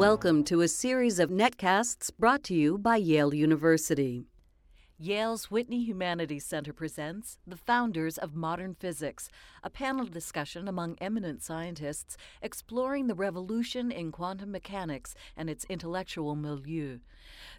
Welcome 0.00 0.44
to 0.44 0.62
a 0.62 0.66
series 0.68 1.18
of 1.18 1.28
netcasts 1.28 2.10
brought 2.18 2.42
to 2.44 2.54
you 2.54 2.78
by 2.78 2.96
Yale 2.96 3.34
University. 3.34 4.24
Yale's 4.98 5.50
Whitney 5.50 5.84
Humanities 5.84 6.46
Center 6.46 6.72
presents 6.72 7.36
The 7.46 7.58
Founders 7.58 8.16
of 8.16 8.34
Modern 8.34 8.74
Physics, 8.74 9.28
a 9.62 9.68
panel 9.68 10.06
discussion 10.06 10.68
among 10.68 10.96
eminent 11.02 11.42
scientists 11.42 12.16
exploring 12.40 13.08
the 13.08 13.14
revolution 13.14 13.90
in 13.90 14.10
quantum 14.10 14.50
mechanics 14.50 15.14
and 15.36 15.50
its 15.50 15.66
intellectual 15.68 16.34
milieu. 16.34 17.00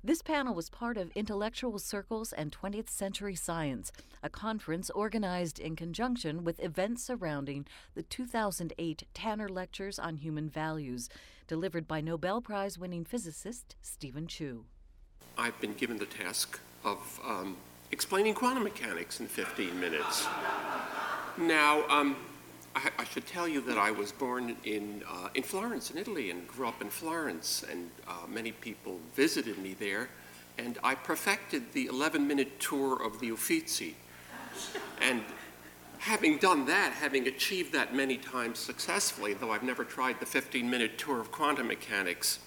This 0.04 0.23
panel 0.23 0.55
was 0.55 0.70
part 0.70 0.98
of 0.98 1.12
Intellectual 1.12 1.78
Circles 1.78 2.34
and 2.34 2.52
20th 2.52 2.89
Century 2.89 3.36
Science, 3.36 3.92
a 4.23 4.30
conference 4.30 4.89
organized 4.89 5.60
in 5.60 5.76
conjunction 5.76 6.44
with 6.44 6.60
events 6.60 7.04
surrounding 7.04 7.68
the 7.94 8.03
2008 8.03 9.03
Tanner 9.14 9.50
Lectures 9.50 10.00
on 10.00 10.17
Human 10.17 10.50
Values, 10.50 11.08
delivered 11.52 11.86
by 11.86 12.00
Nobel 12.00 12.40
Prize 12.40 12.80
winning 12.80 13.04
physicist 13.04 13.76
Steven 13.82 14.26
Chu. 14.26 14.64
I've 15.38 15.59
been 15.59 15.73
given 15.73 15.98
the 15.98 16.05
task 16.05 16.58
of 16.86 17.20
um, 17.28 17.58
explaining 17.92 18.36
quantum 18.36 18.64
mechanics 18.64 19.20
in 19.20 19.28
15 19.28 19.78
minutes. 19.78 20.26
Now, 21.38 21.86
um, 21.90 22.16
I, 22.73 22.90
I, 23.00 23.04
should 23.04 23.28
tell 23.28 23.50
you 23.50 23.59
that 23.64 23.78
I 23.78 23.92
was 23.92 24.14
born 24.14 24.56
in, 24.64 25.04
uh, 25.06 25.28
in 25.36 25.44
Florence, 25.44 25.92
in 25.92 25.98
Italy, 25.98 26.32
and 26.32 26.48
grew 26.48 26.70
up 26.70 26.82
in 26.82 26.90
Florence, 26.90 27.66
and 27.70 27.90
uh, 28.08 28.28
many 28.30 28.54
people 28.54 29.02
visited 29.14 29.58
me 29.58 29.76
there, 29.78 30.08
and 30.58 30.80
I 30.86 30.95
perfected 30.95 31.73
the 31.73 31.88
11 31.88 32.26
minute 32.26 32.62
tour 32.62 33.04
of 33.04 33.20
the 33.20 33.30
Uffizi. 33.30 33.95
And 35.02 35.22
having 36.02 36.38
done 36.38 36.66
that, 36.66 36.94
having 36.94 37.28
achieved 37.28 37.72
that 37.73 37.96
many 37.96 38.18
times 38.18 38.58
successfully, 38.58 39.36
though 39.36 39.52
I've 39.52 39.62
never 39.62 39.84
tried 39.84 40.20
the 40.20 40.25
15 40.25 40.67
minute 40.67 40.98
tour 40.98 41.20
of 41.20 41.31
quantum 41.31 41.67
mechanics, 41.67 42.39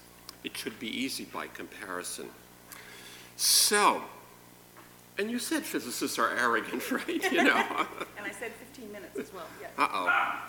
it 0.43 0.57
should 0.57 0.79
be 0.81 0.89
easy 0.89 1.25
by 1.25 1.47
comparison. 1.47 2.29
So, 3.37 4.03
and 5.19 5.31
you 5.31 5.39
said 5.39 5.63
physicists 5.63 6.19
are 6.19 6.37
arrogant, 6.37 6.91
right? 6.91 7.33
You 7.33 7.45
know. 7.45 7.57
and 8.19 8.27
I 8.27 8.33
said 8.33 8.51
15 8.75 8.91
minutes 8.91 9.17
as 9.19 9.33
well. 9.33 9.47
Yes. 9.61 9.71
Uh-oh. 9.79 10.41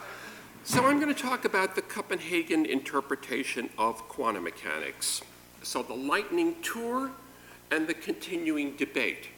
So 0.64 0.88
I'm 0.88 1.00
going 1.00 1.14
to 1.14 1.22
talk 1.22 1.46
about 1.46 1.76
the 1.76 1.84
Copenhagen 1.84 2.66
interpretation 2.66 3.70
of 3.78 3.98
quantum 4.10 4.46
mechanics. 4.46 5.22
So 5.62 5.84
the 5.84 5.94
lightning 5.94 6.56
tour 6.64 7.12
and 7.70 7.88
the 7.88 7.94
continuing 7.94 8.76
debate. 8.76 9.30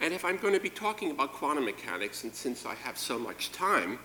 And 0.00 0.12
if 0.12 0.24
I'm 0.24 0.36
going 0.36 0.54
to 0.54 0.60
be 0.60 0.70
talking 0.70 1.10
about 1.10 1.32
quantum 1.32 1.64
mechanics, 1.64 2.24
and 2.24 2.34
since 2.34 2.66
I 2.66 2.74
have 2.74 2.98
so 2.98 3.18
much 3.18 3.52
time, 3.52 3.98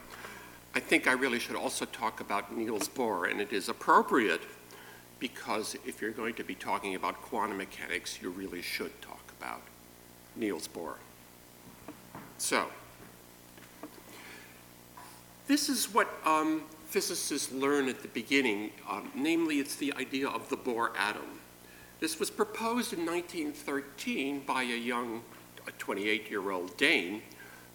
I 0.76 0.80
think 0.80 1.08
I 1.08 1.14
really 1.14 1.40
should 1.40 1.56
also 1.56 1.86
talk 1.86 2.22
about 2.22 2.56
Niels 2.56 2.88
Bohr, 2.88 3.30
and 3.30 3.42
it 3.42 3.52
is 3.52 3.70
appropriate 3.70 4.42
because 5.20 5.76
if 5.86 6.02
you're 6.02 6.12
going 6.12 6.36
to 6.36 6.44
be 6.44 6.56
talking 6.56 6.96
about 6.96 7.22
quantum 7.22 7.58
mechanics, 7.58 8.20
you 8.22 8.30
really 8.30 8.62
should 8.62 9.02
talk 9.02 9.34
about 9.40 9.62
Niels 10.36 10.68
Bohr. 10.68 10.96
So, 12.38 12.68
this 15.48 15.68
is 15.68 15.94
what 15.94 16.08
um, 16.26 16.64
physicists 16.86 17.52
learn 17.52 17.90
at 17.90 18.02
the 18.02 18.08
beginning, 18.08 18.72
um, 18.90 19.12
namely, 19.16 19.60
it's 19.60 19.76
the 19.76 19.94
idea 19.94 20.28
of 20.28 20.48
the 20.50 20.58
Bohr 20.58 20.92
atom. 20.98 21.40
This 22.00 22.20
was 22.20 22.30
proposed 22.30 22.94
in 22.94 23.06
1913 23.06 24.44
by 24.46 24.64
a 24.64 24.78
young 24.78 25.22
28 25.78 26.30
year 26.30 26.52
old 26.52 26.76
Dane 26.78 27.22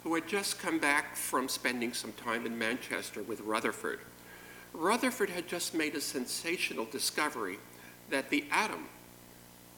who 0.03 0.15
had 0.15 0.29
just 0.29 0.59
come 0.59 0.79
back 0.79 1.17
from 1.17 1.49
spending 1.49 1.93
some 1.95 2.13
time 2.13 2.45
in 2.45 2.59
Manchester 2.59 3.23
with 3.23 3.41
Rutherford. 3.41 4.01
Rutherford 4.75 5.31
had 5.31 5.49
just 5.49 5.75
made 5.75 5.95
a 5.95 6.01
sensational 6.01 6.85
discovery 6.85 7.59
that 8.11 8.29
the 8.29 8.45
atom 8.51 8.87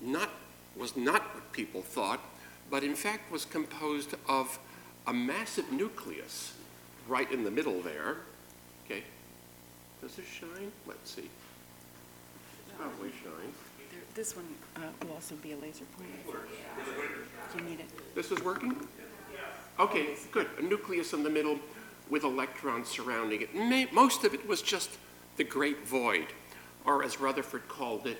not, 0.00 0.30
was 0.76 0.96
not 0.96 1.34
what 1.34 1.52
people 1.52 1.82
thought, 1.82 2.20
but 2.70 2.82
in 2.82 2.94
fact 2.94 3.30
was 3.30 3.44
composed 3.44 4.14
of 4.28 4.58
a 5.06 5.12
massive 5.12 5.70
nucleus 5.70 6.54
right 7.06 7.30
in 7.30 7.44
the 7.44 7.50
middle 7.50 7.80
there. 7.80 8.16
Okay. 8.84 9.04
Does 10.02 10.16
this 10.16 10.26
shine? 10.26 10.72
Let's 10.86 11.10
see. 11.10 11.22
It's 11.22 12.76
probably 12.76 13.10
shines. 13.10 13.56
This 14.16 14.34
one 14.34 14.46
uh, 14.76 14.80
will 15.02 15.12
also 15.12 15.34
be 15.36 15.52
a 15.52 15.56
laser 15.56 15.84
pointer. 15.94 16.40
Do 17.52 17.58
you 17.62 17.68
need 17.68 17.80
it? 17.80 18.14
This 18.14 18.32
is 18.32 18.42
working? 18.42 18.74
Okay, 19.78 20.14
good. 20.32 20.48
A 20.58 20.62
nucleus 20.62 21.12
in 21.12 21.22
the 21.22 21.28
middle 21.28 21.58
with 22.08 22.24
electrons 22.24 22.88
surrounding 22.88 23.42
it. 23.42 23.54
May, 23.54 23.86
most 23.92 24.24
of 24.24 24.32
it 24.32 24.48
was 24.48 24.62
just 24.62 24.88
the 25.36 25.44
great 25.44 25.86
void, 25.86 26.28
or 26.86 27.04
as 27.04 27.20
Rutherford 27.20 27.68
called 27.68 28.06
it, 28.06 28.16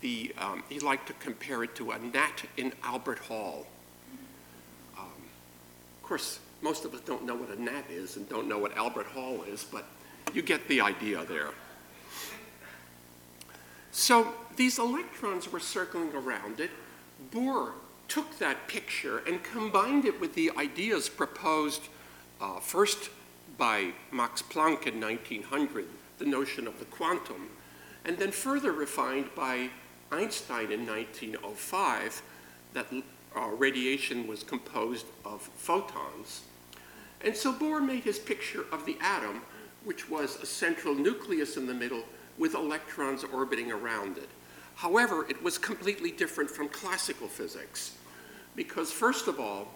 the, 0.00 0.34
um, 0.38 0.64
he 0.70 0.80
liked 0.80 1.06
to 1.08 1.12
compare 1.14 1.62
it 1.62 1.74
to 1.74 1.90
a 1.90 1.98
gnat 1.98 2.44
in 2.56 2.72
Albert 2.82 3.18
Hall. 3.18 3.66
Um, 4.98 5.04
of 5.04 6.02
course, 6.02 6.38
most 6.62 6.86
of 6.86 6.94
us 6.94 7.00
don't 7.00 7.26
know 7.26 7.34
what 7.34 7.50
a 7.50 7.62
gnat 7.62 7.90
is 7.90 8.16
and 8.16 8.26
don't 8.30 8.48
know 8.48 8.58
what 8.58 8.74
Albert 8.74 9.06
Hall 9.08 9.42
is, 9.46 9.64
but 9.70 9.84
you 10.32 10.40
get 10.40 10.66
the 10.66 10.80
idea 10.80 11.26
there. 11.26 11.50
So 13.94 14.34
these 14.56 14.80
electrons 14.80 15.52
were 15.52 15.60
circling 15.60 16.12
around 16.14 16.58
it. 16.58 16.70
Bohr 17.32 17.74
took 18.08 18.40
that 18.40 18.66
picture 18.66 19.18
and 19.18 19.40
combined 19.44 20.04
it 20.04 20.20
with 20.20 20.34
the 20.34 20.50
ideas 20.58 21.08
proposed 21.08 21.82
uh, 22.40 22.58
first 22.58 23.10
by 23.56 23.92
Max 24.10 24.42
Planck 24.42 24.88
in 24.88 25.00
1900, 25.00 25.86
the 26.18 26.24
notion 26.24 26.66
of 26.66 26.80
the 26.80 26.84
quantum, 26.86 27.50
and 28.04 28.18
then 28.18 28.32
further 28.32 28.72
refined 28.72 29.32
by 29.36 29.70
Einstein 30.10 30.72
in 30.72 30.84
1905 30.84 32.20
that 32.72 32.86
uh, 33.36 33.46
radiation 33.46 34.26
was 34.26 34.42
composed 34.42 35.06
of 35.24 35.40
photons. 35.40 36.42
And 37.24 37.36
so 37.36 37.52
Bohr 37.52 37.80
made 37.80 38.02
his 38.02 38.18
picture 38.18 38.66
of 38.72 38.86
the 38.86 38.98
atom, 39.00 39.42
which 39.84 40.10
was 40.10 40.42
a 40.42 40.46
central 40.46 40.96
nucleus 40.96 41.56
in 41.56 41.68
the 41.68 41.74
middle 41.74 42.02
with 42.38 42.54
electrons 42.54 43.24
orbiting 43.24 43.70
around 43.70 44.18
it. 44.18 44.28
However, 44.76 45.26
it 45.28 45.42
was 45.42 45.58
completely 45.58 46.10
different 46.10 46.50
from 46.50 46.68
classical 46.68 47.28
physics 47.28 47.96
because, 48.56 48.90
first 48.90 49.28
of 49.28 49.38
all, 49.38 49.68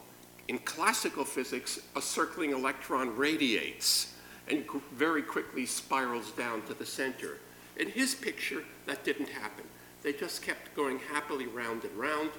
in 0.48 0.58
classical 0.58 1.24
physics, 1.24 1.78
a 1.94 2.02
circling 2.02 2.52
electron 2.52 3.16
radiates 3.16 4.14
and 4.48 4.64
very 4.92 5.22
quickly 5.22 5.66
spirals 5.66 6.30
down 6.32 6.62
to 6.62 6.74
the 6.74 6.86
center. 6.86 7.38
In 7.76 7.88
his 7.88 8.14
picture, 8.14 8.64
that 8.86 9.04
didn't 9.04 9.28
happen. 9.28 9.64
They 10.02 10.12
just 10.12 10.42
kept 10.42 10.75
going 10.75 10.98
happily 10.98 11.46
round 11.46 11.84
and 11.84 11.94
round. 11.96 12.30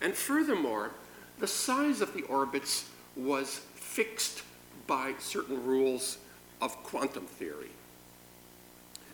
And 0.00 0.14
furthermore, 0.14 0.90
the 1.38 1.46
size 1.46 2.00
of 2.00 2.12
the 2.14 2.22
orbits 2.22 2.88
was 3.16 3.62
fixed 3.74 4.42
by 4.86 5.14
certain 5.18 5.64
rules 5.64 6.18
of 6.60 6.76
quantum 6.82 7.26
theory. 7.26 7.70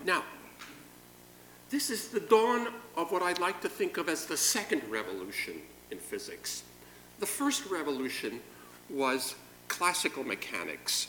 Now, 0.05 0.25
this 1.75 1.91
is 1.91 2.07
the 2.07 2.21
dawn 2.21 2.69
of 2.97 3.11
what 3.11 3.21
I'd 3.21 3.41
like 3.41 3.61
to 3.63 3.69
think 3.69 3.97
of 3.97 4.09
as 4.09 4.27
the 4.27 4.37
second 4.37 4.83
revolution 4.89 5.55
in 5.91 5.99
physics. 5.99 6.63
The 7.19 7.27
first 7.27 7.67
revolution 7.67 8.39
was 8.89 9.35
classical 9.67 10.23
mechanics. 10.23 11.09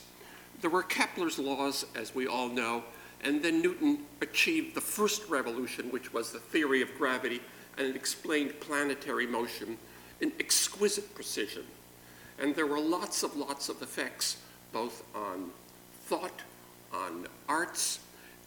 There 0.61 0.71
were 0.71 0.81
Kepler's 0.81 1.37
laws, 1.37 1.85
as 1.93 2.15
we 2.15 2.25
all 2.25 2.49
know, 2.49 2.83
and 3.23 3.43
then 3.43 3.61
Newton 3.61 4.05
achieved 4.21 4.73
the 4.73 4.81
first 4.81 5.29
revolution, 5.29 5.91
which 5.91 6.11
was 6.11 6.31
the 6.31 6.39
theory 6.39 6.81
of 6.81 6.89
gravity, 6.97 7.41
and 7.77 7.85
it 7.85 7.95
explained 7.95 8.59
planetary 8.59 9.27
motion 9.27 9.77
in 10.19 10.31
exquisite 10.39 11.13
precision. 11.13 11.65
And 12.39 12.55
there 12.55 12.65
were 12.65 12.79
lots 12.79 13.21
of 13.21 13.37
lots 13.37 13.69
of 13.69 13.83
effects, 13.83 14.37
both 14.73 15.03
on 15.13 15.51
thought, 16.05 16.41
on 16.91 17.27
arts, 17.47 17.99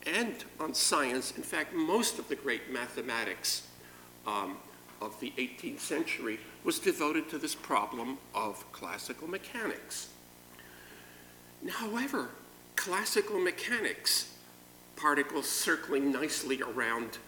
and 0.07 0.45
on 0.61 0.75
science. 0.75 1.37
In 1.37 1.43
fact, 1.43 1.75
most 1.75 2.19
of 2.19 2.29
the 2.29 2.37
great 2.37 2.73
mathematics 2.73 3.67
um, 4.27 4.57
of 5.01 5.19
the 5.21 5.33
18th 5.39 5.81
century 5.81 6.39
was 6.65 6.79
devoted 6.79 7.29
to 7.31 7.39
this 7.39 7.55
problem 7.55 8.19
of 8.35 8.71
classical 8.73 9.29
mechanics. 9.29 10.09
Now, 11.63 11.73
however, 11.73 12.31
classical 12.77 13.41
mechanics, 13.41 14.35
particles 14.97 15.49
circling 15.49 16.13
nicely 16.13 16.63
around 16.63 17.19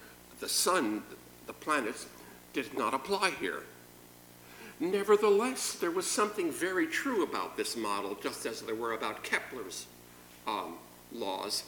the 0.41 0.49
sun, 0.49 1.03
the 1.47 1.53
planets, 1.53 2.07
did 2.53 2.77
not 2.77 2.95
apply 2.95 3.31
here. 3.31 3.63
Nevertheless, 4.81 5.75
there 5.75 5.91
was 5.91 6.07
something 6.07 6.51
very 6.51 6.87
true 6.87 7.23
about 7.23 7.57
this 7.57 7.77
model, 7.77 8.17
just 8.23 8.47
as 8.47 8.63
there 8.63 8.75
were 8.75 8.93
about 8.93 9.23
Kepler's 9.23 9.87
um, 10.47 10.77
laws, 11.13 11.65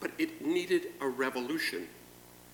but 0.00 0.10
it 0.18 0.44
needed 0.44 0.88
a 1.00 1.08
revolution, 1.08 1.88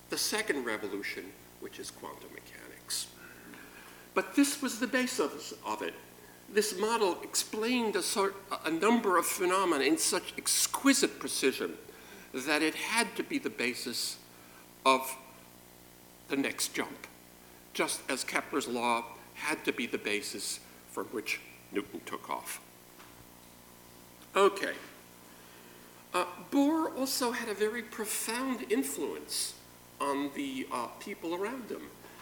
the 0.09 0.17
second 0.17 0.63
revolution, 0.63 1.25
which 1.59 1.79
is 1.79 1.91
quantum 1.91 2.29
mechanics. 2.33 3.07
But 4.13 4.35
this 4.35 4.61
was 4.61 4.79
the 4.79 4.87
basis 4.87 5.53
of 5.65 5.81
it. 5.81 5.93
This 6.51 6.77
model 6.77 7.17
explained 7.23 7.95
a, 7.95 8.03
sort, 8.03 8.35
a 8.65 8.69
number 8.69 9.17
of 9.17 9.25
phenomena 9.25 9.83
in 9.83 9.97
such 9.97 10.33
exquisite 10.37 11.19
precision 11.19 11.73
that 12.33 12.61
it 12.61 12.75
had 12.75 13.15
to 13.15 13.23
be 13.23 13.39
the 13.39 13.49
basis 13.49 14.17
of 14.85 15.15
the 16.27 16.35
next 16.35 16.73
jump, 16.73 17.07
just 17.73 18.01
as 18.09 18.23
Kepler's 18.23 18.67
law 18.67 19.03
had 19.35 19.63
to 19.65 19.71
be 19.71 19.87
the 19.87 19.97
basis 19.97 20.59
from 20.91 21.05
which 21.07 21.39
Newton 21.71 22.01
took 22.05 22.29
off. 22.29 22.61
Okay. 24.35 24.73
Uh, 26.13 26.25
Bohr 26.51 26.95
also 26.95 27.31
had 27.31 27.49
a 27.49 27.55
very 27.55 27.81
profound 27.81 28.71
influence 28.71 29.55
on 29.99 30.29
the 30.35 30.67
uh, 30.71 30.87
people 30.99 31.33
around 31.33 31.71
him. 31.71 31.81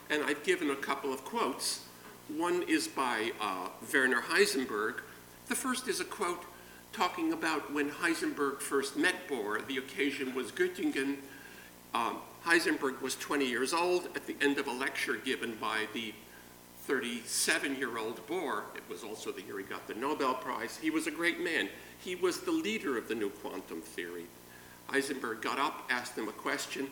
And 0.10 0.24
I've 0.24 0.44
given 0.44 0.70
a 0.70 0.76
couple 0.76 1.14
of 1.14 1.26
quotes. 1.26 1.86
One 2.30 2.64
is 2.64 2.88
by 2.88 3.32
uh, 3.42 3.68
Werner 3.94 4.22
Heisenberg. 4.22 5.02
The 5.48 5.56
first 5.56 5.90
is 5.90 6.00
a 6.00 6.06
quote 6.06 6.44
talking 6.94 7.34
about 7.34 7.74
when 7.74 7.90
Heisenberg 7.90 8.62
first 8.62 8.96
met 8.96 9.28
Bohr. 9.28 9.66
The 9.68 9.78
occasion 9.78 10.34
was 10.34 10.52
Göttingen. 10.52 11.18
Um, 11.94 12.18
Heisenberg 12.46 13.02
was 13.02 13.16
20 13.18 13.46
years 13.46 13.74
old 13.74 14.08
at 14.16 14.26
the 14.26 14.36
end 14.42 14.58
of 14.58 14.68
a 14.68 14.72
lecture 14.72 15.18
given 15.18 15.56
by 15.56 15.88
the 15.94 16.14
37 16.86 17.76
year 17.76 17.98
old 17.98 18.26
Bohr. 18.28 18.64
It 18.76 18.84
was 18.90 19.04
also 19.04 19.32
the 19.32 19.42
year 19.42 19.58
he 19.60 19.66
got 19.66 19.88
the 19.88 19.94
Nobel 19.94 20.34
Prize. 20.34 20.78
He 20.82 20.90
was 20.90 21.08
a 21.08 21.12
great 21.12 21.44
man. 21.44 21.70
He 22.04 22.16
was 22.16 22.42
the 22.42 22.52
leader 22.52 22.98
of 22.98 23.08
the 23.08 23.16
new 23.16 23.30
quantum 23.30 23.82
theory. 23.82 24.26
Heisenberg 24.90 25.42
got 25.42 25.60
up, 25.60 25.88
asked 25.90 26.18
him 26.18 26.28
a 26.28 26.34
question, 26.34 26.88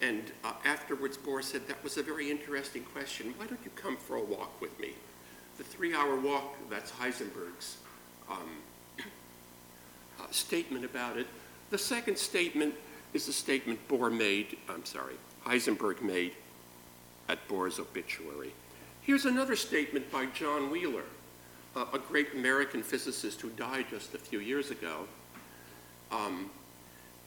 and 0.00 0.22
uh, 0.44 0.52
afterwards 0.64 1.16
Bohr 1.16 1.42
said, 1.42 1.66
That 1.68 1.82
was 1.84 1.96
a 1.96 2.02
very 2.02 2.30
interesting 2.30 2.82
question. 2.84 3.34
Why 3.36 3.46
don't 3.46 3.60
you 3.64 3.70
come 3.74 3.96
for 3.96 4.16
a 4.16 4.22
walk 4.22 4.60
with 4.60 4.78
me? 4.80 4.92
The 5.58 5.64
three 5.64 5.94
hour 5.94 6.18
walk, 6.18 6.56
that's 6.70 6.90
Heisenberg's 6.92 7.76
um, 8.30 8.38
uh, 10.20 10.24
statement 10.30 10.84
about 10.84 11.18
it. 11.18 11.26
The 11.70 11.78
second 11.78 12.16
statement 12.16 12.74
is 13.12 13.26
the 13.26 13.32
statement 13.32 13.86
Bohr 13.88 14.16
made, 14.16 14.56
I'm 14.68 14.84
sorry, 14.84 15.14
Heisenberg 15.44 16.00
made 16.00 16.32
at 17.28 17.46
Bohr's 17.48 17.78
obituary. 17.78 18.52
Here's 19.02 19.24
another 19.24 19.56
statement 19.56 20.10
by 20.10 20.26
John 20.26 20.70
Wheeler, 20.70 21.04
a 21.74 21.98
great 21.98 22.34
American 22.34 22.82
physicist 22.82 23.40
who 23.40 23.50
died 23.50 23.86
just 23.90 24.14
a 24.14 24.18
few 24.18 24.40
years 24.40 24.70
ago, 24.70 25.06
um, 26.10 26.50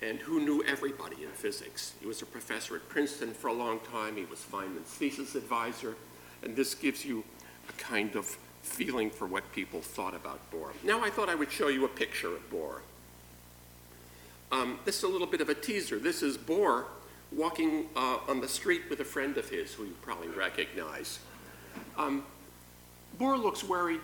and 0.01 0.19
who 0.19 0.39
knew 0.39 0.63
everybody 0.65 1.23
in 1.23 1.29
physics. 1.29 1.93
He 1.99 2.05
was 2.05 2.21
a 2.21 2.25
professor 2.25 2.75
at 2.75 2.87
Princeton 2.89 3.33
for 3.33 3.47
a 3.47 3.53
long 3.53 3.79
time. 3.91 4.17
He 4.17 4.25
was 4.25 4.39
Feynman's 4.39 4.89
thesis 4.89 5.35
advisor, 5.35 5.95
and 6.43 6.55
this 6.55 6.75
gives 6.75 7.05
you 7.05 7.23
a 7.69 7.73
kind 7.73 8.15
of 8.15 8.37
feeling 8.61 9.09
for 9.09 9.25
what 9.27 9.51
people 9.51 9.81
thought 9.81 10.15
about 10.15 10.39
Bohr. 10.51 10.69
Now 10.83 11.03
I 11.03 11.09
thought 11.09 11.29
I 11.29 11.35
would 11.35 11.51
show 11.51 11.67
you 11.67 11.85
a 11.85 11.89
picture 11.89 12.35
of 12.35 12.49
Bohr. 12.51 12.79
Um, 14.51 14.79
this 14.85 14.97
is 14.97 15.03
a 15.03 15.07
little 15.07 15.27
bit 15.27 15.41
of 15.41 15.49
a 15.49 15.55
teaser. 15.55 15.97
This 15.97 16.21
is 16.21 16.37
Bohr 16.37 16.85
walking 17.31 17.87
uh, 17.95 18.19
on 18.27 18.41
the 18.41 18.47
street 18.47 18.83
with 18.89 18.99
a 18.99 19.05
friend 19.05 19.37
of 19.37 19.49
his 19.49 19.73
who 19.73 19.85
you 19.85 19.95
probably 20.01 20.29
recognize. 20.29 21.19
Um, 21.97 22.23
Bohr 23.19 23.41
looks 23.41 23.63
worried, 23.63 24.01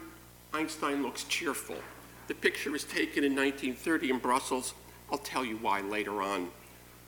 Einstein 0.53 1.01
looks 1.01 1.23
cheerful. 1.25 1.77
The 2.27 2.33
picture 2.33 2.71
was 2.71 2.83
taken 2.83 3.23
in 3.23 3.35
1930 3.35 4.09
in 4.09 4.17
Brussels. 4.19 4.73
I'll 5.11 5.17
tell 5.17 5.45
you 5.45 5.57
why 5.57 5.81
later 5.81 6.21
on. 6.21 6.49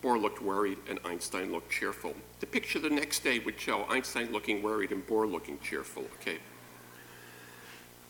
Bohr 0.03 0.21
looked 0.21 0.41
worried 0.41 0.77
and 0.89 0.99
Einstein 1.05 1.51
looked 1.51 1.71
cheerful. 1.71 2.13
The 2.41 2.45
picture 2.45 2.79
the 2.79 2.89
next 2.89 3.23
day 3.23 3.39
would 3.39 3.59
show 3.59 3.85
Einstein 3.89 4.31
looking 4.31 4.61
worried 4.61 4.91
and 4.91 5.05
Bohr 5.07 5.29
looking 5.31 5.59
cheerful. 5.59 6.03
Okay. 6.19 6.39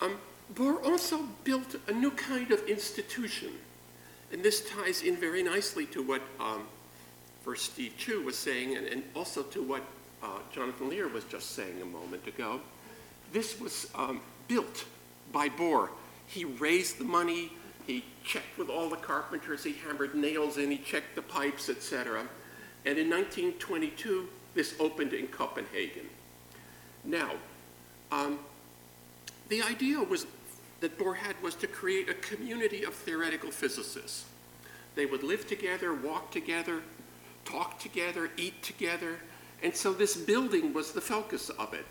Um, 0.01 0.17
Bohr 0.55 0.83
also 0.83 1.19
built 1.43 1.75
a 1.87 1.91
new 1.91 2.11
kind 2.11 2.51
of 2.51 2.63
institution 2.67 3.51
and 4.33 4.41
this 4.41 4.67
ties 4.67 5.03
in 5.03 5.15
very 5.15 5.43
nicely 5.43 5.85
to 5.85 6.01
what 6.01 6.21
um, 6.39 6.63
first 7.43 7.73
Steve 7.73 7.93
Chu 7.97 8.23
was 8.23 8.35
saying, 8.35 8.75
and, 8.75 8.87
and 8.87 9.03
also 9.15 9.43
to 9.43 9.61
what 9.61 9.83
uh, 10.23 10.39
Jonathan 10.51 10.89
Lear 10.89 11.07
was 11.07 11.23
just 11.25 11.51
saying 11.51 11.81
a 11.81 11.85
moment 11.85 12.25
ago. 12.25 12.59
This 13.31 13.59
was 13.59 13.87
um, 13.93 14.21
built 14.47 14.85
by 15.31 15.49
Bohr. 15.49 15.89
He 16.27 16.45
raised 16.45 16.97
the 16.97 17.03
money, 17.03 17.51
he 17.85 18.05
checked 18.23 18.57
with 18.57 18.69
all 18.69 18.89
the 18.89 18.97
carpenters, 18.97 19.63
he 19.63 19.73
hammered 19.73 20.15
nails 20.15 20.57
in, 20.57 20.71
he 20.71 20.77
checked 20.77 21.15
the 21.15 21.21
pipes, 21.21 21.69
etc. 21.69 22.21
And 22.85 22.97
in 22.97 23.09
1922, 23.09 24.27
this 24.53 24.75
opened 24.79 25.13
in 25.13 25.27
Copenhagen. 25.27 26.07
Now, 27.03 27.31
um, 28.11 28.39
the 29.49 29.61
idea 29.61 29.99
was 29.99 30.25
that 30.79 30.97
Bohr 30.97 31.15
had 31.15 31.41
was 31.41 31.55
to 31.55 31.67
create 31.67 32.09
a 32.09 32.13
community 32.13 32.83
of 32.83 32.93
theoretical 32.93 33.51
physicists. 33.51 34.25
They 34.95 35.05
would 35.05 35.23
live 35.23 35.47
together, 35.47 35.93
walk 35.93 36.31
together, 36.31 36.81
talk 37.45 37.79
together, 37.79 38.29
eat 38.37 38.61
together, 38.61 39.19
and 39.63 39.75
so 39.75 39.93
this 39.93 40.15
building 40.15 40.73
was 40.73 40.91
the 40.91 41.01
focus 41.01 41.49
of 41.49 41.73
it. 41.73 41.85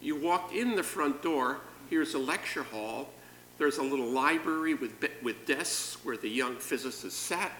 You 0.00 0.16
walked 0.16 0.54
in 0.54 0.76
the 0.76 0.82
front 0.82 1.22
door, 1.22 1.58
here's 1.90 2.14
a 2.14 2.18
lecture 2.18 2.62
hall, 2.62 3.10
there's 3.58 3.76
a 3.76 3.82
little 3.82 4.06
library 4.06 4.72
with, 4.72 4.92
with 5.22 5.44
desks 5.44 6.02
where 6.04 6.16
the 6.16 6.28
young 6.28 6.56
physicists 6.56 7.18
sat. 7.18 7.52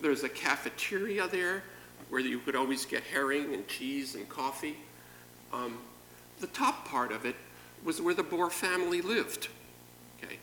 There's 0.00 0.22
a 0.22 0.28
cafeteria 0.28 1.26
there 1.26 1.64
where 2.10 2.20
you 2.20 2.38
could 2.38 2.54
always 2.54 2.84
get 2.84 3.02
herring 3.02 3.54
and 3.54 3.66
cheese 3.66 4.14
and 4.14 4.28
coffee. 4.28 4.76
Um, 5.52 5.78
the 6.38 6.46
top 6.48 6.86
part 6.86 7.10
of 7.10 7.24
it 7.24 7.34
was 7.84 8.00
where 8.00 8.14
the 8.14 8.22
Bohr 8.22 8.50
family 8.50 9.00
lived. 9.00 9.48
Okay, 10.22 10.38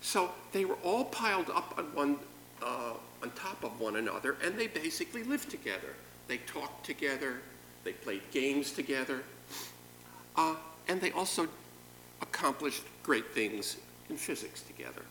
So 0.00 0.30
they 0.52 0.64
were 0.64 0.78
all 0.84 1.06
piled 1.06 1.50
up 1.50 1.74
on 1.78 1.84
one, 1.94 2.18
uh, 2.62 2.92
on 3.22 3.30
top 3.32 3.64
of 3.64 3.80
one 3.80 3.96
another, 3.96 4.36
and 4.44 4.56
they 4.56 4.66
basically 4.66 5.22
lived 5.22 5.50
together. 5.50 5.94
They 6.28 6.38
talked 6.38 6.86
together, 6.86 7.38
they 7.84 7.92
played 7.92 8.22
games 8.30 8.70
together, 8.72 9.22
uh, 10.36 10.54
and 10.88 11.00
they 11.00 11.10
also 11.12 11.48
accomplished 12.22 12.82
great 13.02 13.32
things 13.32 13.76
in 14.08 14.16
physics 14.16 14.62
together. 14.62 15.02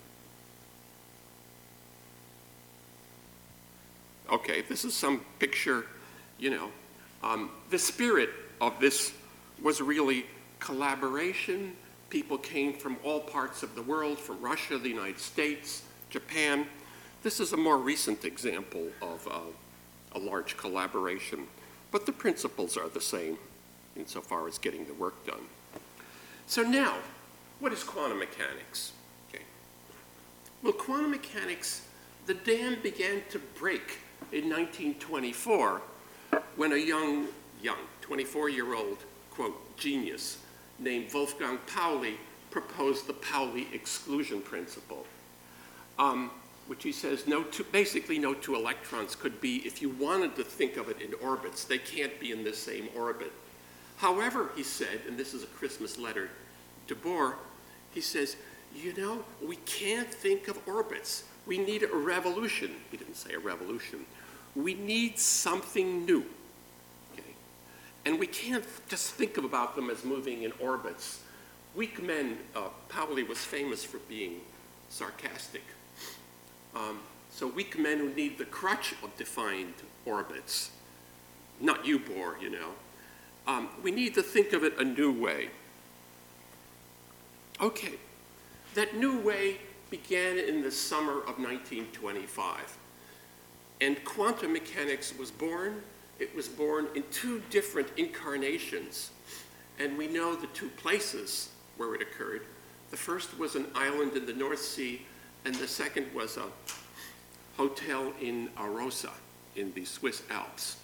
Okay, 4.32 4.62
this 4.62 4.86
is 4.86 4.94
some 4.94 5.22
picture, 5.40 5.86
you 6.38 6.52
know. 6.52 6.70
Um, 7.24 7.50
the 7.70 7.80
spirit 7.80 8.30
of 8.62 8.80
this 8.80 9.14
was 9.62 9.82
really 9.82 10.26
collaboration, 10.60 11.76
People 12.10 12.40
came 12.40 12.74
from 12.74 12.98
all 13.04 13.20
parts 13.20 13.62
of 13.62 13.76
the 13.76 13.84
world, 13.84 14.18
from 14.18 14.42
Russia, 14.42 14.78
the 14.78 14.90
United 14.90 15.20
States, 15.20 15.84
Japan. 16.10 16.66
This 17.22 17.40
is 17.40 17.54
a 17.54 17.58
more 17.58 17.78
recent 17.78 18.26
example 18.26 18.88
of 19.02 19.28
uh, 19.28 19.40
a 20.14 20.20
large 20.20 20.58
collaboration, 20.58 21.46
but 21.92 22.08
the 22.08 22.12
principles 22.12 22.78
are 22.78 22.90
the 22.90 23.02
same 23.02 23.38
insofar 23.96 24.48
as 24.48 24.58
getting 24.58 24.86
the 24.86 24.94
work 24.94 25.24
done. 25.28 25.46
So 26.50 26.64
now, 26.64 26.96
what 27.60 27.72
is 27.74 27.84
quantum 27.84 28.18
mechanics? 28.18 28.94
Okay. 29.30 29.44
Well, 30.64 30.74
quantum 30.74 31.12
mechanics, 31.12 31.86
the 32.26 32.34
dam 32.34 32.78
began 32.82 33.22
to 33.30 33.38
break 33.38 34.00
in 34.32 34.50
1924 34.50 35.80
when 36.56 36.72
a 36.72 36.76
young, 36.76 37.28
young, 37.62 37.78
24-year-old, 38.02 38.98
quote, 39.30 39.78
genius 39.78 40.40
named 40.80 41.14
Wolfgang 41.14 41.60
Pauli 41.68 42.18
proposed 42.50 43.06
the 43.06 43.14
Pauli 43.14 43.68
exclusion 43.72 44.42
principle, 44.42 45.06
um, 46.00 46.32
which 46.66 46.82
he 46.82 46.92
says 46.92 47.28
no 47.28 47.44
two, 47.44 47.64
basically 47.66 48.18
no 48.18 48.34
two 48.34 48.56
electrons 48.56 49.16
could 49.16 49.40
be, 49.40 49.58
if 49.68 49.84
you 49.84 49.90
wanted 49.90 50.36
to 50.36 50.44
think 50.44 50.78
of 50.78 50.90
it 50.90 51.00
in 51.00 51.14
orbits, 51.22 51.64
they 51.64 51.78
can't 51.78 52.20
be 52.20 52.32
in 52.32 52.44
the 52.44 52.54
same 52.54 52.90
orbit. 52.96 53.32
However, 54.00 54.50
he 54.56 54.64
said, 54.64 55.02
and 55.08 55.18
this 55.18 55.34
is 55.34 55.44
a 55.44 55.48
Christmas 55.48 55.98
letter 55.98 56.30
to 56.88 56.96
Bohr, 56.96 57.34
he 57.92 58.00
says, 58.00 58.38
you 58.74 58.94
know, 58.94 59.26
we 59.46 59.58
can't 59.58 60.08
think 60.08 60.48
of 60.48 60.58
orbits. 60.66 61.26
We 61.46 61.58
need 61.58 61.84
a 61.84 61.94
revolution. 61.94 62.72
He 62.92 62.98
didn't 62.98 63.18
say 63.18 63.34
a 63.34 63.40
revolution. 63.40 64.06
We 64.56 64.74
need 64.74 65.20
something 65.20 66.06
new. 66.06 66.24
Okay? 67.14 67.34
And 68.06 68.18
we 68.20 68.28
can't 68.28 68.64
just 68.88 69.16
think 69.16 69.38
about 69.38 69.76
them 69.76 69.90
as 69.90 70.06
moving 70.06 70.44
in 70.44 70.54
orbits. 70.62 71.22
Weak 71.76 72.02
men, 72.02 72.38
uh, 72.56 72.70
Pauli 72.88 73.24
was 73.24 73.40
famous 73.40 73.84
for 73.84 73.98
being 74.08 74.40
sarcastic. 74.88 75.64
Um, 76.74 77.00
so 77.32 77.48
weak 77.48 77.78
men 77.78 77.98
who 77.98 78.14
need 78.14 78.38
the 78.38 78.46
crutch 78.46 78.94
of 79.04 79.16
defined 79.18 79.74
orbits, 80.06 80.72
not 81.60 81.86
you, 81.86 82.00
Bohr, 82.00 82.42
you 82.42 82.50
know. 82.50 82.70
Um, 83.50 83.68
we 83.82 83.90
need 83.90 84.14
to 84.14 84.22
think 84.22 84.54
of 84.54 84.64
it 84.64 84.78
a 84.78 84.84
new 84.84 85.12
way. 85.12 85.50
Okay, 87.60 87.96
that 88.76 88.96
new 88.96 89.20
way 89.20 89.58
began 89.90 90.38
in 90.38 90.62
the 90.62 90.70
summer 90.70 91.22
of 91.22 91.40
1925. 91.40 92.78
And 93.82 94.04
quantum 94.06 94.54
mechanics 94.54 95.18
was 95.18 95.32
born 95.32 95.82
it 96.20 96.36
was 96.36 96.50
born 96.50 96.88
in 96.96 97.04
two 97.12 97.42
different 97.50 97.88
incarnations, 97.96 99.12
and 99.80 99.98
we 99.98 100.08
know 100.08 100.36
the 100.36 100.48
two 100.48 100.68
places 100.68 101.50
where 101.78 101.96
it 101.96 102.02
occurred. 102.02 102.42
The 102.92 102.98
first 102.98 103.40
was 103.40 103.56
an 103.56 103.68
island 103.74 104.18
in 104.18 104.26
the 104.26 104.34
North 104.34 104.60
Sea, 104.60 105.02
and 105.46 105.56
the 105.56 105.68
second 105.68 106.14
was 106.14 106.36
a 106.36 106.48
hotel 107.56 108.12
in 108.20 108.50
Arosa 108.58 109.12
in 109.56 109.74
the 109.74 109.86
Swiss 109.86 110.24
Alps. 110.30 110.76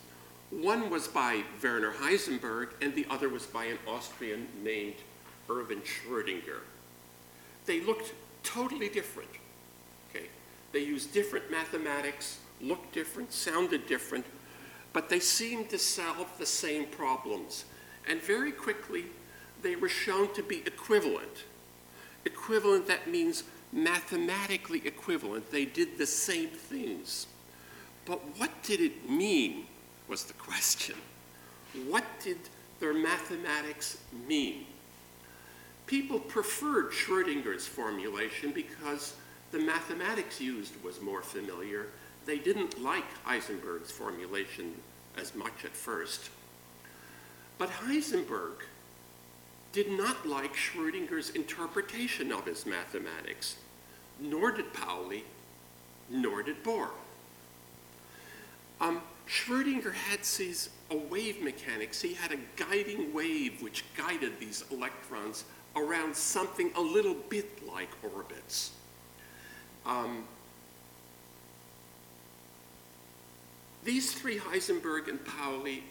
One 0.62 0.90
was 0.90 1.08
by 1.10 1.44
Werner 1.62 1.92
Heisenberg, 1.92 2.70
and 2.82 2.96
the 2.96 3.06
other 3.10 3.28
was 3.28 3.46
by 3.46 3.66
an 3.66 3.78
Austrian 3.86 4.48
named 4.64 4.96
Erwin 5.50 5.82
Schrödinger. 5.82 6.62
They 7.66 7.82
looked 7.82 8.14
totally 8.44 8.88
different. 8.88 9.30
Okay? 10.10 10.28
They 10.72 10.80
used 10.80 11.14
different 11.14 11.52
mathematics, 11.52 12.40
looked 12.62 12.94
different, 12.94 13.34
sounded 13.34 13.86
different, 13.86 14.26
but 14.94 15.10
they 15.10 15.20
seemed 15.20 15.70
to 15.72 15.78
solve 15.78 16.30
the 16.38 16.46
same 16.46 16.86
problems. 16.86 17.66
And 18.08 18.22
very 18.22 18.54
quickly, 18.54 19.06
they 19.62 19.76
were 19.76 19.90
shown 19.90 20.34
to 20.36 20.42
be 20.42 20.64
equivalent. 20.66 21.44
Equivalent, 22.24 22.88
that 22.88 23.10
means 23.10 23.44
mathematically 23.74 24.88
equivalent. 24.88 25.52
They 25.52 25.66
did 25.66 25.98
the 25.98 26.06
same 26.06 26.48
things. 26.48 27.28
But 28.06 28.22
what 28.38 28.64
did 28.64 28.80
it 28.80 29.10
mean, 29.10 29.65
was 30.08 30.24
the 30.24 30.34
question. 30.34 30.96
What 31.88 32.04
did 32.24 32.38
their 32.80 32.94
mathematics 32.94 33.98
mean? 34.28 34.66
People 35.88 36.20
preferred 36.20 36.92
Schrodinger's 36.92 37.68
formulation 37.68 38.52
because 38.52 39.16
the 39.52 39.60
mathematics 39.60 40.42
used 40.42 40.82
was 40.84 41.02
more 41.02 41.22
familiar. 41.22 41.88
They 42.26 42.40
didn't 42.40 42.82
like 42.82 43.06
Heisenberg's 43.26 43.92
formulation 43.92 44.74
as 45.18 45.36
much 45.36 45.64
at 45.64 45.76
first. 45.76 46.30
But 47.58 47.70
Heisenberg 47.70 48.64
did 49.72 49.92
not 49.92 50.26
like 50.26 50.56
Schrodinger's 50.56 51.32
interpretation 51.32 52.32
of 52.32 52.46
his 52.46 52.66
mathematics, 52.66 53.58
nor 54.20 54.52
did 54.52 54.74
Pauli, 54.74 55.24
nor 56.10 56.42
did 56.44 56.64
Bohr. 56.64 56.90
Um, 58.82 59.02
Schrödinger 59.28 59.94
had 59.94 60.20
these 60.24 60.70
a 60.92 60.98
wave 60.98 61.42
mechanics. 61.42 62.02
He 62.02 62.14
had 62.14 62.32
a 62.32 62.38
guiding 62.56 63.14
wave 63.14 63.62
which 63.62 63.84
guided 63.98 64.40
these 64.40 64.64
electrons 64.72 65.46
around 65.76 66.16
something 66.16 66.72
a 66.76 66.82
little 66.82 67.16
bit 67.30 67.68
like 67.68 67.90
orbits. 68.14 68.72
Um, 69.86 70.26
these 73.84 74.14
three, 74.14 74.38
Heisenberg 74.38 75.10
and 75.10 75.24
Pauli 75.26 75.84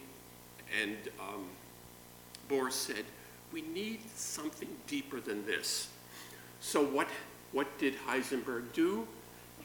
and 0.81 0.97
um, 1.19 1.45
Bohr 2.49 2.71
said, 2.71 3.05
we 3.53 3.61
need 3.61 3.99
something 4.15 4.69
deeper 4.87 5.19
than 5.19 5.45
this. 5.45 5.89
So 6.59 6.83
what, 6.83 7.07
what 7.51 7.77
did 7.77 7.95
Heisenberg 8.07 8.73
do? 8.73 9.07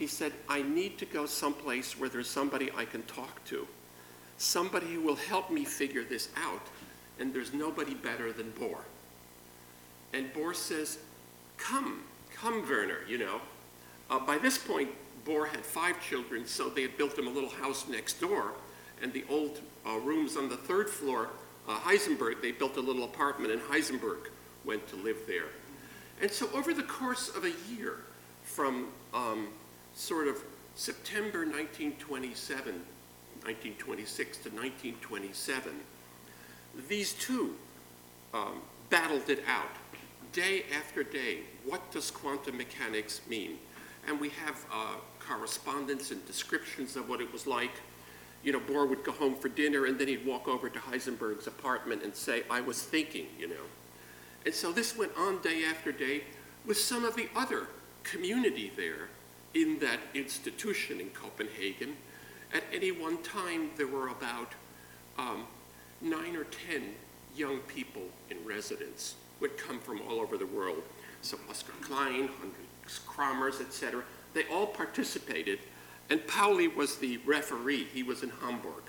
He 0.01 0.07
said, 0.07 0.33
I 0.49 0.63
need 0.63 0.97
to 1.01 1.05
go 1.05 1.27
someplace 1.27 1.99
where 2.01 2.09
there's 2.09 2.27
somebody 2.27 2.71
I 2.75 2.87
can 2.87 3.03
talk 3.03 3.45
to, 3.45 3.69
somebody 4.39 4.87
who 4.87 5.03
will 5.03 5.17
help 5.17 5.51
me 5.51 5.67
figure 5.67 6.03
this 6.03 6.31
out, 6.43 6.63
and 7.19 7.35
there's 7.35 7.53
nobody 7.53 7.93
better 7.93 8.33
than 8.33 8.51
Bohr. 8.53 8.79
And 10.15 10.33
Bohr 10.33 10.57
says, 10.57 11.01
come, 11.59 12.05
come, 12.35 12.67
Werner, 12.67 13.01
you 13.07 13.19
know. 13.19 13.43
Uh, 14.09 14.21
by 14.21 14.39
this 14.39 14.57
point, 14.57 14.89
Bohr 15.27 15.47
had 15.47 15.67
five 15.67 16.03
children, 16.03 16.47
so 16.47 16.71
they 16.71 16.81
had 16.81 16.97
built 16.97 17.19
him 17.19 17.27
a 17.27 17.31
little 17.31 17.51
house 17.51 17.87
next 17.87 18.23
door, 18.23 18.55
and 19.03 19.13
the 19.13 19.25
old 19.29 19.61
uh, 19.87 19.99
rooms 19.99 20.35
on 20.35 20.49
the 20.49 20.57
third 20.57 20.89
floor, 20.89 21.29
uh, 21.69 21.79
Heisenberg, 21.79 22.41
they 22.41 22.53
built 22.53 22.79
a 22.79 22.81
little 22.81 23.05
apartment, 23.05 23.53
and 23.53 23.61
Heisenberg 23.61 24.31
went 24.65 24.89
to 24.89 24.97
live 24.97 25.19
there. 25.27 25.49
And 26.23 26.31
so 26.31 26.49
over 26.55 26.73
the 26.73 26.85
course 26.85 27.29
of 27.37 27.45
a 27.45 27.53
year, 27.71 27.99
from 28.43 28.89
um, 29.13 29.49
sort 30.01 30.27
of 30.29 30.43
September 30.75 31.41
1927, 31.41 32.73
1926 33.43 34.37
to 34.39 34.49
1927, 34.49 35.73
these 36.89 37.13
two 37.13 37.55
um, 38.33 38.63
battled 38.89 39.29
it 39.29 39.45
out 39.47 39.69
day 40.33 40.65
after 40.75 41.03
day. 41.03 41.41
What 41.67 41.93
does 41.93 42.11
quantum 42.11 42.57
mechanics 42.57 43.21
mean? 43.29 43.59
And 44.09 44.19
we 44.19 44.31
have 44.31 44.65
uh, 44.73 44.95
correspondence 45.19 46.11
and 46.11 46.27
descriptions 46.27 46.97
of 46.97 47.09
what 47.09 47.21
it 47.21 47.31
was 47.31 47.47
like. 47.47 47.73
You 48.43 48.53
know, 48.53 48.61
Bohr 48.61 48.89
would 48.89 49.05
go 49.05 49.13
home 49.13 49.35
for 49.35 49.51
dinner 49.51 49.85
and 49.85 49.99
then 49.99 50.09
he'd 50.09 50.25
walk 50.25 50.49
over 50.49 50.71
to 50.71 50.79
Heisenberg's 50.79 51.47
apartment 51.47 52.03
and 52.03 52.17
say, 52.17 52.45
I 52.49 52.63
was 52.63 52.83
thinking, 52.83 53.27
you 53.39 53.49
know. 53.49 53.67
And 54.47 54.55
so 54.55 54.73
this 54.73 54.97
went 54.97 55.13
on 55.19 55.43
day 55.43 55.65
after 55.65 55.93
day 55.93 56.25
with 56.65 56.79
some 56.79 57.05
of 57.05 57.17
the 57.17 57.29
other 57.37 57.67
community 58.03 58.73
there 58.75 59.09
in 59.55 59.79
that 59.81 60.01
institution 60.15 61.01
in 61.01 61.11
Copenhagen. 61.11 61.97
At 62.53 62.65
any 62.73 62.93
one 62.93 63.23
time, 63.23 63.71
there 63.77 63.87
were 63.87 64.09
about 64.09 64.53
um, 65.19 65.47
nine 66.01 66.37
or 66.37 66.45
ten 66.45 66.95
young 67.37 67.59
people 67.61 68.03
in 68.31 68.45
residence 68.45 69.15
who 69.39 69.47
would 69.47 69.57
come 69.57 69.79
from 69.79 70.01
all 70.03 70.21
over 70.21 70.37
the 70.37 70.47
world. 70.47 70.83
So 71.23 71.39
Oskar 71.49 71.73
Klein, 71.81 72.29
Hans 72.41 73.01
Kramers, 73.07 73.61
etc. 73.61 74.03
They 74.35 74.45
all 74.47 74.67
participated, 74.67 75.59
and 76.09 76.27
Pauli 76.27 76.69
was 76.69 76.97
the 76.97 77.19
referee. 77.19 77.85
He 77.85 78.03
was 78.03 78.23
in 78.23 78.31
Hamburg. 78.31 78.83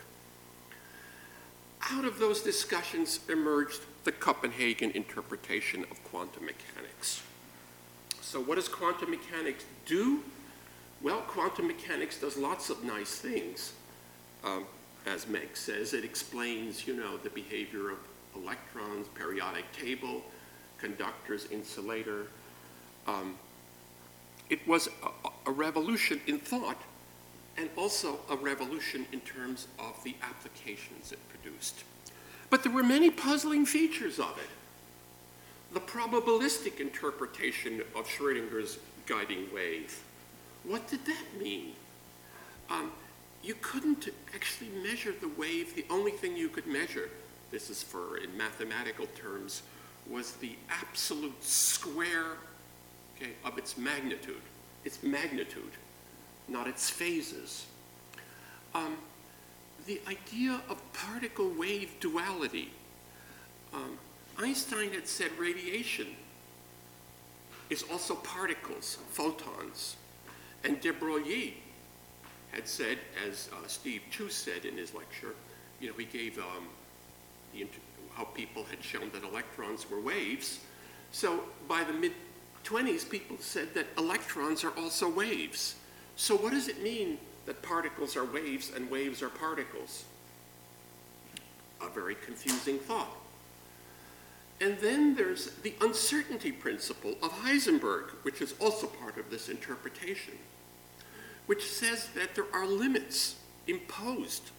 Out 1.92 2.06
of 2.06 2.20
those 2.20 2.42
discussions 2.42 3.20
emerged 3.28 3.82
the 4.04 4.12
Copenhagen 4.12 4.92
interpretation 4.92 5.86
of 5.90 6.04
quantum 6.04 6.46
mechanics. 6.46 7.22
So 8.22 8.40
what 8.40 8.56
does 8.56 8.70
quantum 8.70 9.12
mechanics 9.12 9.66
do? 9.86 10.24
Well, 11.04 11.22
quantum 11.22 11.68
mechanics 11.68 12.20
does 12.20 12.38
lots 12.38 12.70
of 12.70 12.84
nice 12.84 13.16
things. 13.16 13.74
Um, 14.44 14.66
as 15.08 15.28
Meg 15.28 15.56
says, 15.58 15.94
it 15.94 16.06
explains, 16.06 16.86
you 16.86 16.96
know, 16.96 17.18
the 17.18 17.30
behavior 17.32 17.90
of 17.90 17.98
electrons, 18.36 19.08
periodic 19.16 19.72
table, 19.72 20.22
conductors, 20.78 21.48
insulator. 21.52 22.28
Um, 23.08 23.36
it 24.50 24.66
was 24.68 24.90
a, 25.04 25.30
a 25.50 25.52
revolution 25.52 26.22
in 26.28 26.38
thought 26.38 26.78
and 27.58 27.70
also 27.76 28.20
a 28.30 28.36
revolution 28.36 29.06
in 29.12 29.22
terms 29.22 29.68
of 29.80 30.04
the 30.04 30.16
applications 30.22 31.12
it 31.12 31.20
produced. 31.30 31.84
But 32.50 32.64
there 32.64 32.72
were 32.72 32.84
many 32.84 33.10
puzzling 33.10 33.66
features 33.66 34.20
of 34.20 34.38
it. 34.38 34.50
The 35.74 35.80
probabilistic 35.80 36.80
interpretation 36.80 37.82
of 37.96 38.08
Schrodinger's 38.08 38.78
guiding 39.08 39.48
wave. 39.54 40.00
What 40.64 40.88
did 40.88 41.06
that 41.06 41.26
mean? 41.40 41.74
Um, 42.70 42.92
you 43.44 43.56
couldn't 43.62 44.10
actually 44.34 44.70
measure 44.84 45.14
the 45.20 45.30
wave. 45.30 45.76
The 45.76 45.86
only 45.90 46.12
thing 46.12 46.38
you 46.38 46.50
could 46.50 46.68
measure, 46.68 47.10
this 47.50 47.70
is 47.70 47.82
for 47.82 48.18
in 48.18 48.36
mathematical 48.38 49.08
terms, 49.16 49.64
was 50.10 50.34
the 50.34 50.56
absolute 50.70 51.44
square 51.44 52.38
okay, 53.16 53.32
of 53.44 53.58
its 53.58 53.78
magnitude. 53.78 54.42
Its 54.86 55.04
magnitude, 55.04 55.72
not 56.48 56.68
its 56.68 56.90
phases. 56.90 57.66
Um, 58.74 58.98
the 59.86 60.00
idea 60.08 60.62
of 60.70 60.82
particle 60.94 61.50
wave 61.50 62.00
duality. 62.00 62.72
Um, 63.74 63.98
Einstein 64.40 64.92
had 64.92 65.08
said 65.08 65.32
radiation 65.38 66.08
is 67.70 67.84
also 67.92 68.16
particles, 68.16 68.98
photons. 69.12 69.96
And 70.64 70.80
de 70.80 70.92
Broglie 70.92 71.56
had 72.52 72.68
said, 72.68 72.98
as 73.28 73.50
uh, 73.54 73.68
Steve 73.68 74.02
Chu 74.12 74.30
said 74.30 74.66
in 74.66 74.78
his 74.78 74.94
lecture, 74.94 75.34
you 75.80 75.90
know, 75.90 75.96
he 75.98 76.06
gave 76.06 76.38
um, 76.38 76.68
how 78.14 78.26
people 78.26 78.64
had 78.66 78.84
shown 78.84 79.10
that 79.14 79.24
electrons 79.24 79.90
were 79.90 80.00
waves. 80.00 80.60
So 81.12 81.42
by 81.68 81.84
the 81.84 81.94
mid 81.94 82.14
20s, 82.64 83.10
people 83.10 83.38
said 83.40 83.74
that 83.74 83.88
electrons 83.98 84.64
are 84.64 84.78
also 84.78 85.10
waves. 85.10 85.76
So 86.16 86.36
what 86.36 86.52
does 86.52 86.68
it 86.68 86.84
mean 86.84 87.18
that 87.46 87.62
particles 87.64 88.16
are 88.16 88.26
waves 88.26 88.72
and 88.76 88.90
waves 88.92 89.24
are 89.24 89.30
particles? 89.30 90.06
A 91.82 91.90
very 91.90 92.16
confusing 92.16 92.78
thought. 92.78 93.10
And 94.62 94.78
then 94.78 95.16
there's 95.16 95.50
the 95.64 95.74
uncertainty 95.82 96.52
principle 96.52 97.16
of 97.24 97.32
Heisenberg, 97.32 98.12
which 98.22 98.42
is 98.42 98.54
also 98.60 98.86
part 98.86 99.18
of 99.18 99.32
this 99.32 99.50
interpretation, 99.50 100.36
which 101.48 101.68
says 101.68 102.10
that 102.14 102.36
there 102.36 102.46
are 102.54 102.68
limits 102.68 103.38
imposed 103.66 104.52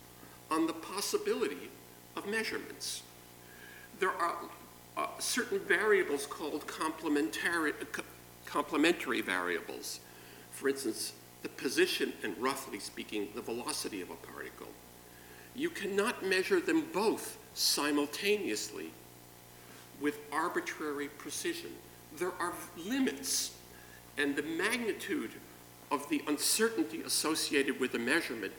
on 0.50 0.66
the 0.66 0.73
possibility 0.73 1.71
of 2.16 2.26
measurements. 2.26 3.02
There 4.00 4.11
are 4.11 4.35
uh, 4.97 5.06
certain 5.21 5.61
variables 5.61 6.26
called 6.26 6.66
complementary, 6.66 7.71
uh, 7.71 8.02
complementary 8.44 9.21
variables. 9.21 10.00
For 10.50 10.68
instance, 10.68 11.12
the 11.42 11.49
position 11.49 12.12
and 12.25 12.37
roughly 12.38 12.80
speaking, 12.80 13.28
the 13.37 13.40
velocity 13.40 14.02
of 14.02 14.11
a 14.11 14.16
particle. 14.16 14.68
You 15.54 15.71
cannot 15.71 16.25
measure 16.25 16.61
them 16.61 16.87
both 16.92 17.38
simultaneously 17.54 18.90
with 20.02 20.18
arbitrary 20.32 21.09
precision. 21.09 21.71
There 22.18 22.32
are 22.40 22.52
limits, 22.76 23.52
and 24.18 24.37
the 24.37 24.42
magnitude 24.42 25.30
of 25.90 26.09
the 26.09 26.23
uncertainty 26.26 27.02
associated 27.02 27.78
with 27.78 27.92
the 27.92 27.99
measurement 27.99 28.52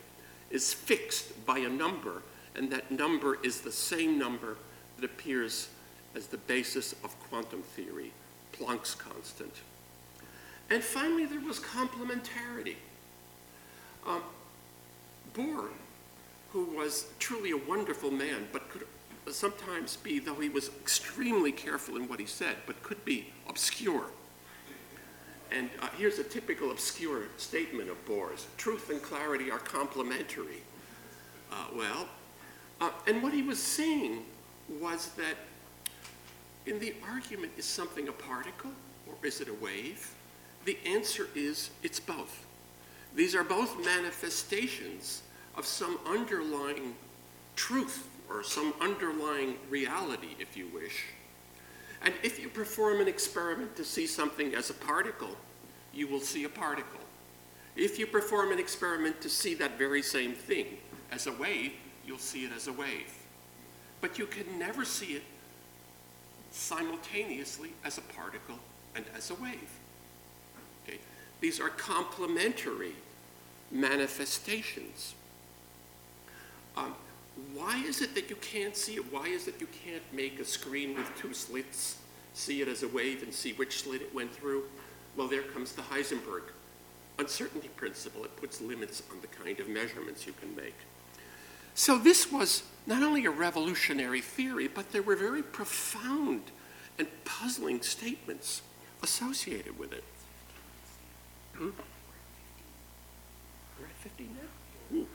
is 0.50 0.72
fixed 0.72 1.44
by 1.46 1.58
a 1.58 1.68
number, 1.68 2.22
and 2.56 2.70
that 2.70 2.90
number 2.90 3.38
is 3.44 3.60
the 3.60 3.70
same 3.70 4.18
number 4.18 4.56
that 4.96 5.04
appears 5.04 5.68
as 6.14 6.28
the 6.28 6.38
basis 6.38 6.92
of 7.04 7.14
quantum 7.28 7.62
theory, 7.62 8.12
Planck's 8.52 8.94
constant. 8.94 9.52
And 10.70 10.82
finally, 10.82 11.26
there 11.26 11.40
was 11.40 11.58
complementarity. 11.58 12.76
Um, 14.06 14.22
Bohr, 15.34 15.68
who 16.52 16.64
was 16.76 17.06
truly 17.18 17.50
a 17.50 17.56
wonderful 17.56 18.10
man, 18.10 18.46
but 18.52 18.70
could 18.70 18.86
sometimes 19.32 19.96
be, 19.96 20.18
though 20.18 20.34
he 20.34 20.48
was 20.48 20.68
extremely 20.68 21.52
careful 21.52 21.96
in 21.96 22.08
what 22.08 22.20
he 22.20 22.26
said, 22.26 22.56
but 22.66 22.82
could 22.82 23.04
be 23.04 23.32
obscure. 23.48 24.04
And 25.50 25.70
uh, 25.80 25.88
here's 25.96 26.18
a 26.18 26.24
typical 26.24 26.70
obscure 26.70 27.24
statement 27.36 27.88
of 27.88 28.04
Bohr's 28.06 28.46
truth 28.56 28.90
and 28.90 29.00
clarity 29.00 29.50
are 29.50 29.58
complementary. 29.58 30.62
Uh, 31.50 31.66
well, 31.76 32.08
uh, 32.80 32.90
and 33.06 33.22
what 33.22 33.32
he 33.32 33.42
was 33.42 33.62
saying 33.62 34.24
was 34.80 35.10
that 35.10 35.36
in 36.66 36.78
the 36.78 36.94
argument, 37.06 37.52
is 37.56 37.64
something 37.64 38.08
a 38.08 38.12
particle 38.12 38.70
or 39.06 39.14
is 39.22 39.40
it 39.40 39.48
a 39.48 39.54
wave? 39.54 40.14
The 40.64 40.78
answer 40.86 41.28
is 41.34 41.70
it's 41.82 42.00
both. 42.00 42.46
These 43.14 43.34
are 43.34 43.44
both 43.44 43.84
manifestations 43.84 45.22
of 45.56 45.66
some 45.66 45.98
underlying 46.06 46.94
truth 47.54 48.08
or 48.28 48.42
some 48.42 48.74
underlying 48.80 49.56
reality, 49.70 50.36
if 50.38 50.56
you 50.56 50.68
wish. 50.68 51.04
And 52.02 52.12
if 52.22 52.38
you 52.40 52.48
perform 52.48 53.00
an 53.00 53.08
experiment 53.08 53.76
to 53.76 53.84
see 53.84 54.06
something 54.06 54.54
as 54.54 54.70
a 54.70 54.74
particle, 54.74 55.36
you 55.92 56.06
will 56.06 56.20
see 56.20 56.44
a 56.44 56.48
particle. 56.48 57.00
If 57.76 57.98
you 57.98 58.06
perform 58.06 58.52
an 58.52 58.58
experiment 58.58 59.20
to 59.22 59.28
see 59.28 59.54
that 59.54 59.78
very 59.78 60.02
same 60.02 60.34
thing 60.34 60.66
as 61.10 61.26
a 61.26 61.32
wave, 61.32 61.72
you'll 62.06 62.18
see 62.18 62.44
it 62.44 62.52
as 62.54 62.68
a 62.68 62.72
wave. 62.72 63.12
But 64.00 64.18
you 64.18 64.26
can 64.26 64.58
never 64.58 64.84
see 64.84 65.14
it 65.14 65.22
simultaneously 66.50 67.70
as 67.84 67.98
a 67.98 68.02
particle 68.02 68.58
and 68.94 69.04
as 69.16 69.30
a 69.30 69.34
wave. 69.34 69.70
Okay? 70.86 70.98
These 71.40 71.58
are 71.58 71.68
complementary 71.68 72.92
manifestations. 73.70 75.14
Um, 76.76 76.94
why 77.52 77.82
is 77.84 78.00
it 78.00 78.14
that 78.14 78.30
you 78.30 78.36
can't 78.36 78.76
see 78.76 78.94
it? 78.94 79.12
Why 79.12 79.26
is 79.26 79.48
it 79.48 79.54
you 79.60 79.68
can't 79.84 80.02
make 80.12 80.38
a 80.40 80.44
screen 80.44 80.94
with 80.94 81.10
two 81.16 81.34
slits, 81.34 81.98
see 82.32 82.62
it 82.62 82.68
as 82.68 82.82
a 82.82 82.88
wave, 82.88 83.22
and 83.22 83.32
see 83.32 83.52
which 83.52 83.82
slit 83.82 84.02
it 84.02 84.14
went 84.14 84.32
through? 84.32 84.64
Well, 85.16 85.28
there 85.28 85.42
comes 85.42 85.72
the 85.72 85.82
Heisenberg 85.82 86.42
uncertainty 87.18 87.68
principle. 87.76 88.24
It 88.24 88.36
puts 88.36 88.60
limits 88.60 89.02
on 89.10 89.20
the 89.20 89.26
kind 89.28 89.60
of 89.60 89.68
measurements 89.68 90.26
you 90.26 90.32
can 90.32 90.54
make. 90.56 90.74
So 91.74 91.98
this 91.98 92.30
was 92.30 92.62
not 92.86 93.02
only 93.02 93.24
a 93.26 93.30
revolutionary 93.30 94.20
theory, 94.20 94.68
but 94.68 94.92
there 94.92 95.02
were 95.02 95.16
very 95.16 95.42
profound 95.42 96.42
and 96.98 97.08
puzzling 97.24 97.82
statements 97.82 98.62
associated 99.02 99.78
with 99.78 99.92
it. 99.92 100.04
Hmm? 101.56 101.70
We're 103.78 103.86
at 103.86 103.92
50 104.02 104.24
now? 104.24 104.96
Ooh. 104.98 105.06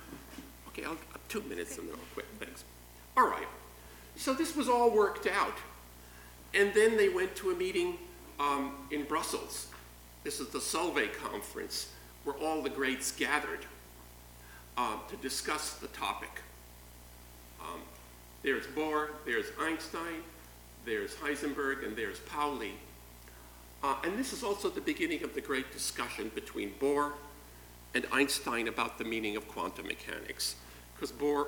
Okay, 0.67 0.83
I'll, 0.83 0.97
two 1.29 1.41
minutes 1.43 1.77
and 1.77 1.87
then 1.87 1.95
I'll 1.95 2.13
quit. 2.13 2.25
Thanks. 2.39 2.63
All 3.15 3.27
right. 3.27 3.47
So 4.15 4.33
this 4.33 4.55
was 4.55 4.67
all 4.67 4.91
worked 4.91 5.27
out. 5.27 5.57
And 6.53 6.73
then 6.73 6.97
they 6.97 7.09
went 7.09 7.35
to 7.37 7.51
a 7.51 7.55
meeting 7.55 7.97
um, 8.39 8.73
in 8.91 9.03
Brussels. 9.03 9.67
This 10.23 10.39
is 10.39 10.49
the 10.49 10.59
Solvay 10.59 11.13
conference 11.13 11.93
where 12.23 12.35
all 12.35 12.61
the 12.61 12.69
greats 12.69 13.11
gathered 13.11 13.65
uh, 14.77 14.97
to 15.09 15.15
discuss 15.17 15.73
the 15.75 15.87
topic. 15.87 16.41
Um, 17.61 17.81
there's 18.43 18.65
Bohr, 18.67 19.09
there's 19.25 19.47
Einstein, 19.59 20.23
there's 20.85 21.15
Heisenberg, 21.15 21.85
and 21.85 21.95
there's 21.95 22.19
Pauli. 22.19 22.73
Uh, 23.83 23.95
and 24.03 24.17
this 24.17 24.33
is 24.33 24.43
also 24.43 24.69
the 24.69 24.81
beginning 24.81 25.23
of 25.23 25.33
the 25.33 25.41
great 25.41 25.71
discussion 25.71 26.31
between 26.35 26.73
Bohr 26.81 27.13
and 27.93 28.05
Einstein 28.11 28.67
about 28.67 28.97
the 28.97 29.03
meaning 29.03 29.35
of 29.35 29.47
quantum 29.47 29.87
mechanics, 29.87 30.55
because 30.99 31.15
Bohr 31.15 31.47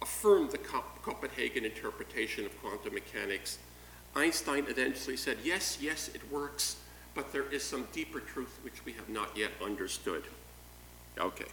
affirmed 0.00 0.50
the 0.50 0.58
Copenhagen 0.58 1.64
interpretation 1.64 2.46
of 2.46 2.60
quantum 2.62 2.94
mechanics. 2.94 3.58
Einstein 4.16 4.64
eventually 4.68 5.16
said, 5.16 5.36
yes, 5.44 5.78
yes, 5.82 6.08
it 6.14 6.20
works, 6.32 6.76
but 7.14 7.32
there 7.32 7.50
is 7.50 7.62
some 7.62 7.86
deeper 7.92 8.20
truth 8.20 8.58
which 8.62 8.84
we 8.86 8.92
have 8.92 9.08
not 9.08 9.36
yet 9.36 9.50
understood. 9.62 10.24
Okay. 11.18 11.44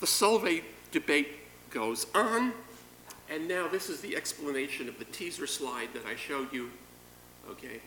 The 0.00 0.06
Solvay 0.06 0.62
debate 0.90 1.28
goes 1.70 2.06
on. 2.14 2.52
And 3.28 3.46
now 3.46 3.68
this 3.68 3.88
is 3.88 4.00
the 4.00 4.16
explanation 4.16 4.88
of 4.88 4.98
the 4.98 5.04
teaser 5.04 5.46
slide 5.46 5.90
that 5.94 6.04
I 6.06 6.16
showed 6.16 6.52
you. 6.52 6.70
Okay. 7.48 7.80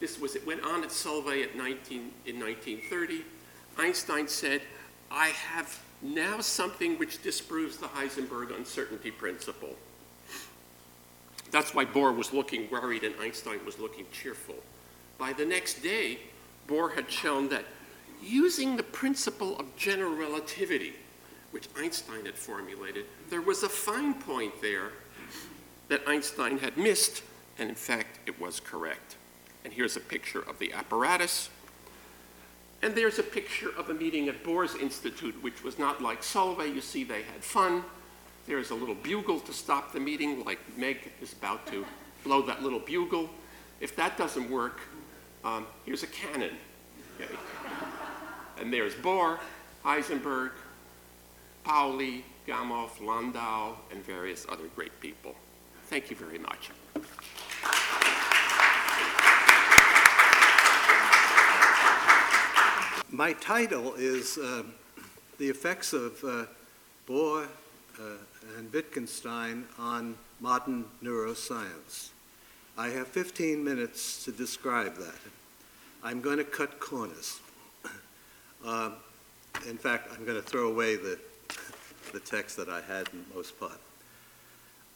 This 0.00 0.18
was, 0.18 0.34
it 0.34 0.44
went 0.44 0.64
on 0.64 0.82
at 0.82 0.90
Solvay 0.90 1.44
at 1.44 1.56
19, 1.56 2.10
in 2.26 2.40
1930. 2.40 3.22
Einstein 3.78 4.26
said, 4.26 4.62
I 5.10 5.28
have 5.28 5.80
now 6.02 6.40
something 6.40 6.98
which 6.98 7.22
disproves 7.22 7.76
the 7.76 7.86
Heisenberg 7.86 8.54
uncertainty 8.54 9.10
principle. 9.10 9.76
That's 11.50 11.74
why 11.74 11.84
Bohr 11.84 12.16
was 12.16 12.32
looking 12.32 12.68
worried 12.70 13.04
and 13.04 13.14
Einstein 13.20 13.64
was 13.64 13.78
looking 13.78 14.06
cheerful. 14.12 14.56
By 15.18 15.32
the 15.32 15.44
next 15.44 15.82
day, 15.82 16.18
Bohr 16.66 16.94
had 16.94 17.10
shown 17.10 17.48
that 17.50 17.64
using 18.22 18.76
the 18.76 18.82
principle 18.82 19.58
of 19.58 19.76
general 19.76 20.14
relativity, 20.14 20.94
which 21.50 21.68
Einstein 21.78 22.24
had 22.24 22.36
formulated, 22.36 23.04
there 23.30 23.42
was 23.42 23.62
a 23.62 23.68
fine 23.68 24.14
point 24.14 24.60
there 24.60 24.92
that 25.88 26.02
Einstein 26.06 26.58
had 26.58 26.76
missed, 26.76 27.22
and 27.58 27.68
in 27.68 27.74
fact, 27.74 28.18
it 28.26 28.40
was 28.40 28.58
correct. 28.58 29.16
And 29.64 29.72
here's 29.72 29.96
a 29.96 30.00
picture 30.00 30.40
of 30.40 30.58
the 30.58 30.72
apparatus. 30.72 31.50
And 32.82 32.96
there's 32.96 33.20
a 33.20 33.22
picture 33.22 33.70
of 33.78 33.90
a 33.90 33.94
meeting 33.94 34.28
at 34.28 34.42
Bohr's 34.42 34.74
Institute, 34.74 35.40
which 35.42 35.62
was 35.62 35.78
not 35.78 36.02
like 36.02 36.22
Solvay. 36.22 36.74
You 36.74 36.80
see, 36.80 37.04
they 37.04 37.22
had 37.22 37.42
fun. 37.42 37.84
There's 38.46 38.70
a 38.70 38.74
little 38.74 38.96
bugle 38.96 39.38
to 39.40 39.52
stop 39.52 39.92
the 39.92 40.00
meeting, 40.00 40.44
like 40.44 40.58
Meg 40.76 41.12
is 41.20 41.32
about 41.32 41.64
to 41.68 41.86
blow 42.24 42.42
that 42.42 42.62
little 42.62 42.80
bugle. 42.80 43.30
If 43.80 43.94
that 43.96 44.18
doesn't 44.18 44.50
work, 44.50 44.80
um, 45.44 45.66
here's 45.84 46.02
a 46.02 46.08
cannon. 46.08 46.56
Okay. 47.20 47.32
And 48.60 48.72
there's 48.72 48.94
Bohr, 48.94 49.38
Heisenberg, 49.84 50.50
Pauli, 51.62 52.24
Gamow, 52.48 52.88
Landau, 53.00 53.76
and 53.92 54.04
various 54.04 54.44
other 54.48 54.66
great 54.74 54.98
people. 55.00 55.36
Thank 55.86 56.10
you 56.10 56.16
very 56.16 56.38
much. 56.38 56.70
My 63.14 63.34
title 63.34 63.92
is 63.98 64.38
uh, 64.38 64.62
The 65.36 65.50
Effects 65.50 65.92
of 65.92 66.24
uh, 66.24 66.46
Bohr 67.06 67.46
uh, 68.00 68.02
and 68.56 68.72
Wittgenstein 68.72 69.66
on 69.78 70.16
Modern 70.40 70.86
Neuroscience. 71.04 72.08
I 72.78 72.88
have 72.88 73.06
15 73.08 73.62
minutes 73.62 74.24
to 74.24 74.32
describe 74.32 74.96
that. 74.96 75.20
I'm 76.02 76.22
going 76.22 76.38
to 76.38 76.44
cut 76.44 76.80
corners. 76.80 77.40
Uh, 78.64 78.92
in 79.68 79.76
fact, 79.76 80.08
I'm 80.14 80.24
going 80.24 80.40
to 80.40 80.48
throw 80.48 80.68
away 80.68 80.94
the 80.94 81.18
the 82.12 82.20
text 82.20 82.56
that 82.58 82.68
I 82.68 82.80
had 82.80 83.08
in 83.12 83.24
most 83.34 83.58
part. 83.58 83.80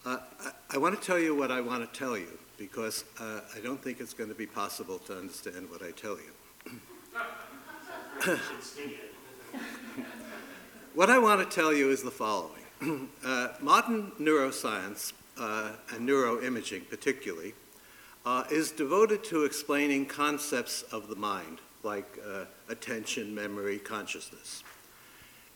Uh, 0.05 0.19
I, 0.41 0.77
I, 0.77 0.79
want 0.79 0.95
to 0.95 1.05
tell 1.05 1.19
you 1.19 1.35
what 1.35 1.51
I 1.51 1.61
want 1.61 1.93
to 1.93 1.99
tell 1.99 2.17
you 2.17 2.39
because 2.57 3.05
uh, 3.19 3.41
I 3.57 3.59
don't 3.59 3.83
think 3.83 3.99
it's 3.99 4.15
going 4.15 4.31
to 4.31 4.37
be 4.37 4.47
possible 4.47 4.99
to 5.01 5.19
understand 5.19 5.69
what 5.69 5.83
I 5.83 5.91
tell 5.91 6.17
you. 6.17 6.73
what 10.95 11.11
I 11.11 11.19
want 11.19 11.49
to 11.49 11.55
tell 11.55 11.73
you 11.73 11.91
is 11.91 12.03
the 12.03 12.11
following. 12.11 12.53
Uh, 13.25 13.49
modern 13.61 14.13
neuroscience, 14.21 15.13
uh, 15.39 15.73
and 15.93 16.09
neuroimaging 16.09 16.89
particularly, 16.89 17.55
uh, 18.25 18.45
is 18.51 18.71
devoted 18.71 19.25
to 19.25 19.45
explaining 19.45 20.07
concepts 20.07 20.83
of 20.93 21.09
the 21.09 21.17
mind, 21.17 21.61
like 21.83 22.19
uh, 22.25 22.45
attention, 22.69 23.35
memory, 23.35 23.79
consciousness. 23.79 24.63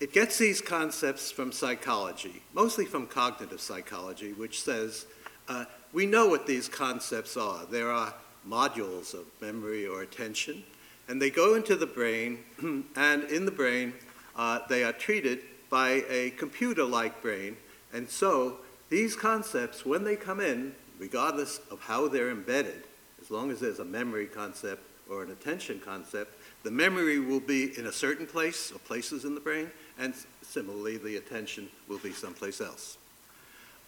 It 0.01 0.13
gets 0.13 0.39
these 0.39 0.61
concepts 0.61 1.31
from 1.31 1.53
psychology, 1.53 2.43
mostly 2.55 2.87
from 2.87 3.07
cognitive 3.07 3.61
psychology, 3.61 4.33
which 4.33 4.63
says 4.63 5.07
uh, 5.49 5.67
we 5.93 6.07
know 6.07 6.27
what 6.27 6.47
these 6.47 6.69
concepts 6.69 7.37
are. 7.37 7.67
There 7.71 7.93
are 7.93 8.15
modules 8.49 9.15
of 9.15 9.27
memory 9.41 9.87
or 9.87 10.03
attention, 10.03 10.65
and 11.11 11.21
they 11.21 11.29
go 11.29 11.57
into 11.57 11.75
the 11.75 11.87
brain, 11.87 12.39
and 12.95 13.25
in 13.25 13.45
the 13.45 13.51
brain, 13.51 13.93
uh, 14.37 14.61
they 14.69 14.85
are 14.85 14.93
treated 14.93 15.41
by 15.69 16.05
a 16.09 16.31
computer 16.39 16.85
like 16.85 17.21
brain. 17.21 17.57
And 17.93 18.09
so 18.09 18.59
these 18.91 19.17
concepts, 19.17 19.85
when 19.85 20.05
they 20.05 20.15
come 20.15 20.39
in, 20.39 20.73
regardless 21.01 21.59
of 21.73 21.81
how 21.81 22.07
they're 22.07 22.31
embedded, 22.31 22.85
as 23.21 23.29
long 23.29 23.51
as 23.51 23.59
there's 23.59 23.81
a 23.81 23.85
memory 23.85 24.27
concept 24.27 24.83
or 25.11 25.25
an 25.25 25.33
attention 25.33 25.81
concept, 25.85 26.33
The 26.63 26.71
memory 26.71 27.19
will 27.19 27.41
be 27.41 27.77
in 27.79 27.87
a 27.87 27.93
certain 27.93 28.27
place 28.27 28.71
or 28.71 28.79
places 28.81 29.25
in 29.25 29.35
the 29.35 29.41
brain, 29.41 29.71
and 29.99 30.15
similarly, 30.43 30.99
the 30.99 31.17
attention 31.17 31.71
will 31.89 31.99
be 31.99 32.13
someplace 32.13 32.61
else. 32.61 32.99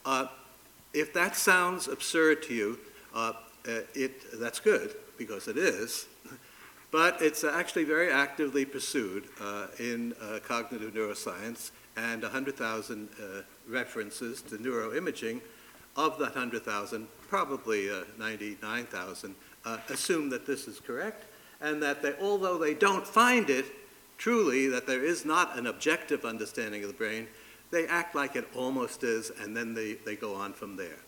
Uh, 0.07 0.27
if 0.95 1.13
that 1.13 1.37
sounds 1.37 1.87
absurd 1.87 2.43
to 2.45 2.55
you, 2.55 2.79
uh, 3.15 3.35
uh 3.69 3.81
it, 3.95 4.41
that's 4.41 4.59
good, 4.59 4.95
because 5.19 5.49
it 5.49 5.59
is, 5.59 6.07
but 6.93 7.21
it's 7.21 7.43
actually 7.43 7.85
very 7.85 8.13
actively 8.13 8.65
pursued 8.65 9.25
uh, 9.41 9.67
in 9.81 10.15
uh, 10.21 10.39
cognitive 10.47 10.95
neuroscience, 10.95 11.73
and 11.97 12.23
100,000 12.23 13.09
uh, 13.09 13.43
references 13.69 14.41
to 14.43 14.57
neuroimaging. 14.59 15.41
Of 15.95 16.19
that 16.21 16.35
100,000, 16.35 17.07
probably 17.29 17.91
99,000 18.19 19.35
assume 19.91 20.31
that 20.31 20.47
this 20.47 20.67
is 20.67 20.81
correct, 20.81 21.25
and 21.61 21.83
that 21.83 22.01
they, 22.03 22.15
although 22.21 22.57
they 22.57 22.73
don't 22.73 23.07
find 23.07 23.51
it 23.51 23.67
truly, 24.17 24.69
that 24.69 24.87
there 24.87 25.05
is 25.05 25.25
not 25.25 25.59
an 25.59 25.67
objective 25.67 26.25
understanding 26.25 26.83
of 26.83 26.89
the 26.89 26.95
brain, 26.95 27.27
they 27.71 27.87
act 27.87 28.15
like 28.15 28.37
it 28.37 28.49
almost 28.55 29.03
is, 29.03 29.33
and 29.41 29.57
then 29.57 29.75
they, 29.75 29.95
they 29.95 30.15
go 30.17 30.35
on 30.35 30.53
from 30.53 30.77
there. 30.77 30.99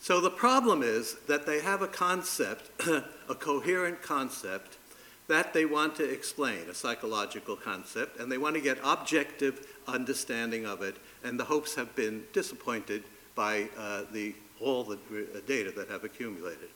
So 0.00 0.20
the 0.20 0.30
problem 0.30 0.82
is 0.82 1.16
that 1.26 1.46
they 1.46 1.60
have 1.60 1.82
a 1.82 1.88
concept, 1.88 2.70
a 3.28 3.34
coherent 3.34 4.02
concept, 4.02 4.78
that 5.28 5.52
they 5.52 5.64
want 5.64 5.96
to 5.96 6.04
explain, 6.04 6.68
a 6.70 6.74
psychological 6.74 7.56
concept, 7.56 8.18
and 8.20 8.30
they 8.30 8.38
want 8.38 8.54
to 8.54 8.60
get 8.60 8.78
objective 8.84 9.66
understanding 9.88 10.66
of 10.66 10.82
it, 10.82 10.96
and 11.24 11.38
the 11.38 11.44
hopes 11.44 11.74
have 11.74 11.94
been 11.96 12.24
disappointed 12.32 13.02
by 13.34 13.68
uh, 13.76 14.02
the, 14.12 14.34
all 14.60 14.84
the 14.84 14.98
data 15.46 15.70
that 15.72 15.88
have 15.88 16.04
accumulated. 16.04 16.68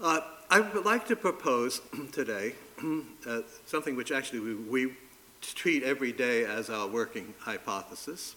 Uh, 0.00 0.20
I 0.50 0.60
would 0.60 0.84
like 0.84 1.06
to 1.08 1.16
propose 1.16 1.80
today 2.12 2.54
uh, 3.26 3.40
something 3.66 3.96
which 3.96 4.12
actually 4.12 4.40
we, 4.40 4.54
we, 4.54 4.92
treat 5.54 5.82
every 5.82 6.10
day 6.10 6.44
as 6.46 6.70
our 6.70 6.86
working 6.86 7.34
hypothesis, 7.38 8.34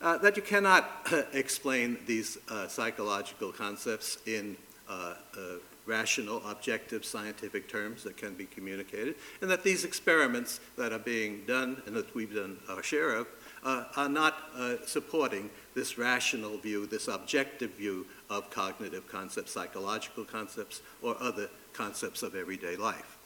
uh, 0.00 0.16
that 0.16 0.36
you 0.36 0.42
cannot 0.42 0.90
explain 1.34 1.98
these 2.06 2.38
uh, 2.48 2.66
psychological 2.66 3.52
concepts 3.52 4.16
in 4.26 4.56
uh, 4.88 5.14
uh, 5.36 5.40
rational, 5.86 6.42
objective, 6.48 7.04
scientific 7.04 7.68
terms 7.68 8.02
that 8.02 8.16
can 8.16 8.34
be 8.34 8.44
communicated, 8.46 9.14
and 9.40 9.50
that 9.50 9.62
these 9.62 9.84
experiments 9.84 10.60
that 10.76 10.92
are 10.92 10.98
being 10.98 11.42
done 11.46 11.82
and 11.86 11.94
that 11.96 12.14
we've 12.14 12.34
done 12.34 12.58
our 12.68 12.82
share 12.82 13.14
of 13.14 13.26
uh, 13.64 13.84
are 13.96 14.08
not 14.08 14.34
uh, 14.56 14.76
supporting 14.86 15.50
this 15.74 15.98
rational 15.98 16.56
view, 16.58 16.86
this 16.86 17.08
objective 17.08 17.72
view 17.72 18.06
of 18.30 18.50
cognitive 18.50 19.08
concepts, 19.08 19.52
psychological 19.52 20.24
concepts, 20.24 20.82
or 21.02 21.16
other 21.20 21.48
concepts 21.72 22.22
of 22.22 22.34
everyday 22.34 22.76
life. 22.76 23.18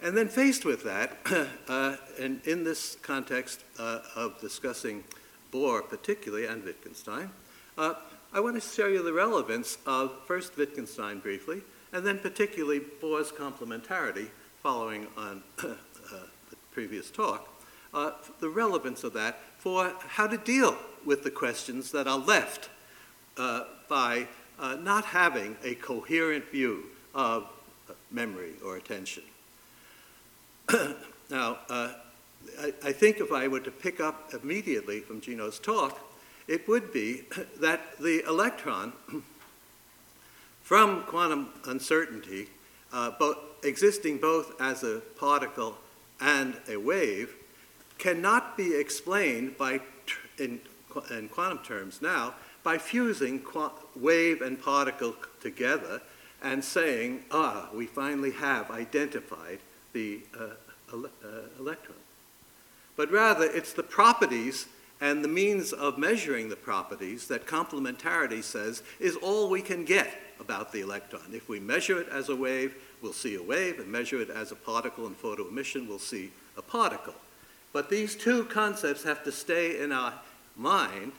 And 0.00 0.16
then 0.16 0.28
faced 0.28 0.64
with 0.64 0.84
that, 0.84 1.16
uh, 1.68 1.96
and 2.20 2.40
in 2.46 2.62
this 2.62 2.96
context 3.02 3.64
uh, 3.78 4.00
of 4.14 4.40
discussing 4.40 5.02
Bohr 5.52 5.88
particularly 5.88 6.46
and 6.46 6.64
Wittgenstein, 6.64 7.30
uh, 7.76 7.94
I 8.30 8.40
want 8.40 8.60
to 8.62 8.68
show 8.68 8.88
you 8.88 9.02
the 9.02 9.12
relevance 9.12 9.78
of 9.86 10.12
first 10.26 10.54
Wittgenstein 10.58 11.18
briefly, 11.18 11.62
and 11.94 12.06
then 12.06 12.18
particularly 12.18 12.80
Bohr's 13.00 13.32
complementarity 13.32 14.28
following 14.62 15.06
on 15.16 15.42
uh, 15.64 15.68
the 16.50 16.56
previous 16.70 17.10
talk, 17.10 17.48
uh, 17.94 18.10
the 18.40 18.50
relevance 18.50 19.02
of 19.02 19.14
that 19.14 19.40
for 19.56 19.94
how 20.06 20.26
to 20.26 20.36
deal 20.36 20.76
with 21.06 21.22
the 21.22 21.30
questions 21.30 21.90
that 21.92 22.06
are 22.06 22.18
left 22.18 22.68
uh, 23.38 23.64
by 23.88 24.28
uh, 24.58 24.76
not 24.76 25.06
having 25.06 25.56
a 25.64 25.74
coherent 25.76 26.44
view 26.50 26.84
of 27.14 27.46
memory 28.10 28.52
or 28.62 28.76
attention. 28.76 29.22
now, 31.30 31.58
uh, 31.70 31.92
I, 32.60 32.74
I 32.84 32.92
think 32.92 33.20
if 33.20 33.32
I 33.32 33.48
were 33.48 33.60
to 33.60 33.70
pick 33.70 34.00
up 34.00 34.34
immediately 34.34 35.00
from 35.00 35.22
Gino's 35.22 35.58
talk, 35.58 35.98
it 36.48 36.66
would 36.66 36.92
be 36.92 37.22
that 37.60 37.98
the 37.98 38.24
electron, 38.26 38.92
from 40.62 41.02
quantum 41.04 41.50
uncertainty, 41.66 42.48
uh, 42.92 43.12
both, 43.18 43.36
existing 43.62 44.18
both 44.18 44.60
as 44.60 44.82
a 44.82 45.00
particle 45.18 45.76
and 46.20 46.56
a 46.68 46.76
wave, 46.76 47.34
cannot 47.98 48.56
be 48.56 48.74
explained 48.74 49.58
by, 49.58 49.80
in, 50.38 50.60
in 51.10 51.28
quantum 51.28 51.58
terms 51.58 52.00
now, 52.00 52.34
by 52.62 52.78
fusing 52.78 53.42
wave 53.96 54.40
and 54.40 54.60
particle 54.60 55.14
together 55.40 56.00
and 56.42 56.62
saying, 56.62 57.24
ah, 57.30 57.68
we 57.74 57.86
finally 57.86 58.30
have 58.30 58.70
identified 58.70 59.58
the 59.92 60.20
uh, 60.38 60.50
ele 60.92 61.06
uh, 61.24 61.28
electron. 61.58 61.96
But 62.96 63.10
rather, 63.10 63.44
it's 63.44 63.72
the 63.72 63.82
properties 63.82 64.66
and 65.00 65.22
the 65.22 65.28
means 65.28 65.72
of 65.72 65.98
measuring 65.98 66.48
the 66.48 66.56
properties 66.56 67.28
that 67.28 67.46
complementarity 67.46 68.42
says 68.42 68.82
is 68.98 69.16
all 69.16 69.48
we 69.48 69.62
can 69.62 69.84
get 69.84 70.10
about 70.40 70.72
the 70.72 70.80
electron. 70.80 71.22
If 71.32 71.48
we 71.48 71.60
measure 71.60 72.00
it 72.00 72.08
as 72.08 72.28
a 72.28 72.36
wave, 72.36 72.74
we'll 73.00 73.12
see 73.12 73.36
a 73.36 73.42
wave, 73.42 73.78
and 73.78 73.90
measure 73.90 74.20
it 74.20 74.30
as 74.30 74.52
a 74.52 74.56
particle 74.56 75.06
in 75.06 75.14
photoemission, 75.14 75.88
we'll 75.88 75.98
see 75.98 76.30
a 76.56 76.62
particle. 76.62 77.14
But 77.72 77.90
these 77.90 78.16
two 78.16 78.44
concepts 78.44 79.04
have 79.04 79.22
to 79.24 79.32
stay 79.32 79.80
in 79.80 79.92
our 79.92 80.14
mind, 80.56 81.12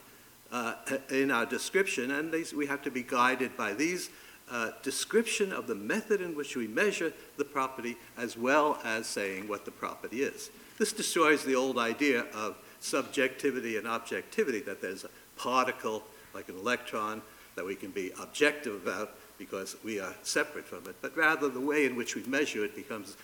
uh, 0.51 0.75
in 1.09 1.31
our 1.31 1.45
description, 1.45 2.11
and 2.11 2.31
these, 2.31 2.53
we 2.53 2.65
have 2.65 2.81
to 2.83 2.91
be 2.91 3.03
guided 3.03 3.55
by 3.55 3.73
these 3.73 4.09
uh, 4.51 4.71
description 4.81 5.53
of 5.53 5.67
the 5.67 5.75
method 5.75 6.21
in 6.21 6.35
which 6.35 6.55
we 6.55 6.67
measure 6.67 7.13
the 7.37 7.45
property 7.45 7.95
as 8.17 8.35
well 8.35 8.79
as 8.83 9.05
saying 9.05 9.47
what 9.47 9.63
the 9.63 9.71
property 9.71 10.23
is. 10.23 10.49
This 10.79 10.91
destroys 10.91 11.43
the 11.43 11.55
old 11.55 11.77
idea 11.77 12.21
of 12.33 12.57
subjectivity 12.79 13.77
and 13.77 13.87
objectivity, 13.87 14.59
that 14.61 14.81
there's 14.81 15.03
a 15.03 15.09
particle 15.35 16.03
like 16.33 16.49
an 16.49 16.55
electron 16.55 17.21
that 17.55 17.65
we 17.65 17.75
can 17.75 17.91
be 17.91 18.11
objective 18.21 18.75
about 18.75 19.11
because 19.37 19.75
we 19.83 19.99
are 19.99 20.13
separate 20.21 20.65
from 20.65 20.79
it, 20.87 20.95
but 21.01 21.15
rather 21.15 21.49
the 21.49 21.59
way 21.59 21.85
in 21.85 21.95
which 21.95 22.15
we 22.15 22.23
measure 22.23 22.63
it 22.63 22.75
becomes 22.75 23.15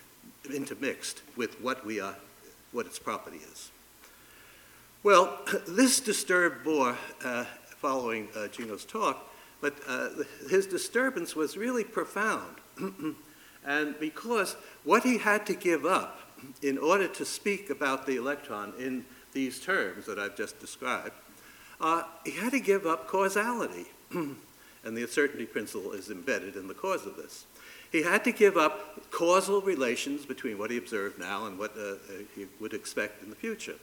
intermixed 0.53 1.21
with 1.35 1.59
what 1.61 1.85
we 1.85 1.99
are, 1.99 2.15
what 2.71 2.85
its 2.85 2.97
property 2.97 3.39
is. 3.51 3.71
Well, 5.03 5.39
this 5.67 5.99
disturbed 5.99 6.65
Bohr 6.65 6.95
uh, 7.23 7.45
following 7.77 8.27
uh, 8.35 8.47
Gino's 8.47 8.85
talk, 8.85 9.29
but 9.61 9.75
uh, 9.87 10.09
his 10.49 10.65
disturbance 10.67 11.35
was 11.35 11.57
really 11.57 11.83
profound. 11.83 12.55
and 13.65 13.99
because 13.99 14.55
what 14.83 15.03
he 15.03 15.17
had 15.17 15.45
to 15.45 15.53
give 15.53 15.85
up 15.85 16.21
in 16.61 16.77
order 16.77 17.07
to 17.07 17.25
speak 17.25 17.69
about 17.69 18.05
the 18.05 18.15
electron 18.15 18.73
in 18.77 19.05
these 19.35 19.59
terms 19.59 20.07
that 20.07 20.17
I've 20.17 20.35
just 20.35 20.59
described, 20.59 21.13
uh, 21.79 22.03
he 22.23 22.31
had 22.31 22.53
to 22.53 22.59
give 22.59 22.87
up 22.87 23.07
causality. 23.07 23.85
and 24.11 24.37
the 24.97 25.01
uncertainty 25.01 25.45
principle 25.45 25.91
is 25.91 26.09
embedded 26.09 26.55
in 26.55 26.67
the 26.67 26.73
cause 26.73 27.05
of 27.05 27.17
this. 27.17 27.45
He 27.91 28.01
had 28.01 28.23
to 28.23 28.31
give 28.31 28.57
up 28.57 29.11
causal 29.11 29.61
relations 29.61 30.25
between 30.25 30.57
what 30.57 30.71
he 30.71 30.77
observed 30.77 31.19
now 31.19 31.45
and 31.45 31.59
what 31.59 31.75
uh, 31.77 31.81
uh, 31.81 31.95
he 32.35 32.47
would 32.59 32.73
expect 32.73 33.21
in 33.21 33.29
the 33.29 33.35
future. 33.35 33.75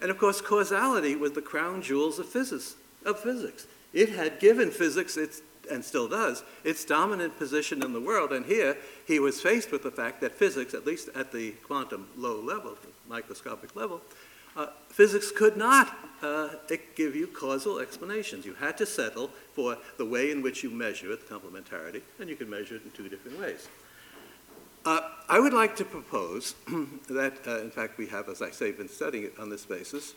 And 0.00 0.10
of 0.10 0.18
course, 0.18 0.40
causality 0.40 1.14
was 1.14 1.32
the 1.32 1.42
crown 1.42 1.82
jewels 1.82 2.18
of 2.18 2.28
physics. 2.28 2.74
Of 3.04 3.20
physics. 3.20 3.66
It 3.92 4.10
had 4.10 4.40
given 4.40 4.70
physics 4.70 5.16
its 5.16 5.42
and 5.70 5.84
still 5.84 6.08
does, 6.08 6.44
its 6.64 6.84
dominant 6.84 7.36
position 7.38 7.82
in 7.82 7.92
the 7.92 8.00
world. 8.00 8.32
And 8.32 8.46
here 8.46 8.76
he 9.06 9.18
was 9.18 9.40
faced 9.40 9.72
with 9.72 9.82
the 9.82 9.90
fact 9.90 10.20
that 10.20 10.32
physics, 10.32 10.74
at 10.74 10.86
least 10.86 11.08
at 11.14 11.32
the 11.32 11.52
quantum 11.66 12.08
low 12.16 12.40
level, 12.40 12.76
microscopic 13.08 13.74
level, 13.74 14.00
uh, 14.56 14.68
physics 14.88 15.30
could 15.30 15.56
not 15.56 15.94
uh, 16.22 16.48
give 16.94 17.14
you 17.14 17.26
causal 17.26 17.78
explanations. 17.78 18.46
You 18.46 18.54
had 18.54 18.76
to 18.78 18.86
settle 18.86 19.30
for 19.52 19.76
the 19.98 20.04
way 20.04 20.30
in 20.30 20.42
which 20.42 20.62
you 20.62 20.70
measure 20.70 21.12
it, 21.12 21.28
complementarity, 21.28 22.02
and 22.18 22.28
you 22.28 22.36
can 22.36 22.48
measure 22.48 22.76
it 22.76 22.82
in 22.84 22.90
two 22.90 23.08
different 23.08 23.38
ways. 23.38 23.68
Uh, 24.84 25.00
I 25.28 25.40
would 25.40 25.52
like 25.52 25.74
to 25.76 25.84
propose 25.84 26.54
that, 27.08 27.38
uh, 27.46 27.60
in 27.60 27.70
fact, 27.70 27.98
we 27.98 28.06
have, 28.06 28.28
as 28.28 28.40
I 28.40 28.50
say, 28.50 28.70
been 28.70 28.88
studying 28.88 29.24
it 29.24 29.38
on 29.38 29.50
this 29.50 29.66
basis, 29.66 30.14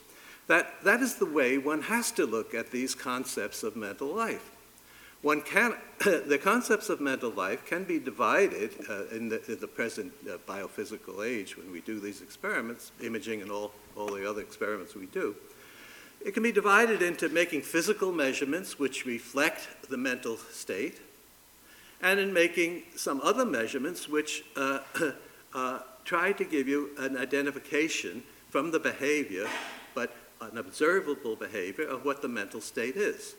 that 0.48 0.84
that 0.84 1.02
is 1.02 1.16
the 1.16 1.26
way 1.26 1.58
one 1.58 1.82
has 1.84 2.12
to 2.12 2.26
look 2.26 2.54
at 2.54 2.72
these 2.72 2.96
concepts 2.96 3.64
of 3.64 3.76
mental 3.76 4.08
life. 4.08 4.52
One 5.22 5.42
can, 5.42 5.76
the 6.00 6.40
concepts 6.42 6.90
of 6.90 7.02
mental 7.02 7.32
life 7.32 7.66
can 7.66 7.84
be 7.84 8.00
divided 8.00 8.72
uh, 8.90 9.08
in, 9.08 9.30
the, 9.30 9.52
in, 9.52 9.60
the, 9.60 9.68
present 9.68 10.14
uh, 10.30 10.38
biophysical 10.48 11.26
age 11.26 11.58
when 11.58 11.72
we 11.72 11.82
do 11.82 12.00
these 12.00 12.22
experiments, 12.22 12.92
imaging 13.04 13.42
and 13.42 13.52
all, 13.52 13.72
all 13.98 14.08
the 14.08 14.30
other 14.30 14.42
experiments 14.42 14.96
we 14.96 15.08
do. 15.08 15.36
It 16.26 16.34
can 16.34 16.44
be 16.44 16.52
divided 16.52 17.02
into 17.02 17.30
making 17.30 17.62
physical 17.62 18.12
measurements 18.12 18.78
which 18.78 19.06
reflect 19.06 19.90
the 19.90 19.98
mental 19.98 20.38
state, 20.38 21.00
and 22.02 22.20
in 22.20 22.34
making 22.34 22.84
some 22.96 23.20
other 23.22 23.46
measurements 23.46 24.08
which 24.08 24.44
uh, 24.56 24.80
uh 25.54 25.80
try 26.06 26.32
to 26.32 26.44
give 26.44 26.68
you 26.68 26.90
an 26.98 27.16
identification 27.18 28.24
from 28.50 28.72
the 28.72 28.80
behavior, 28.80 29.48
but 29.94 30.16
an 30.42 30.58
observable 30.58 31.36
behavior 31.36 31.86
of 31.86 32.04
what 32.04 32.22
the 32.22 32.28
mental 32.28 32.62
state 32.62 32.96
is. 32.96 33.36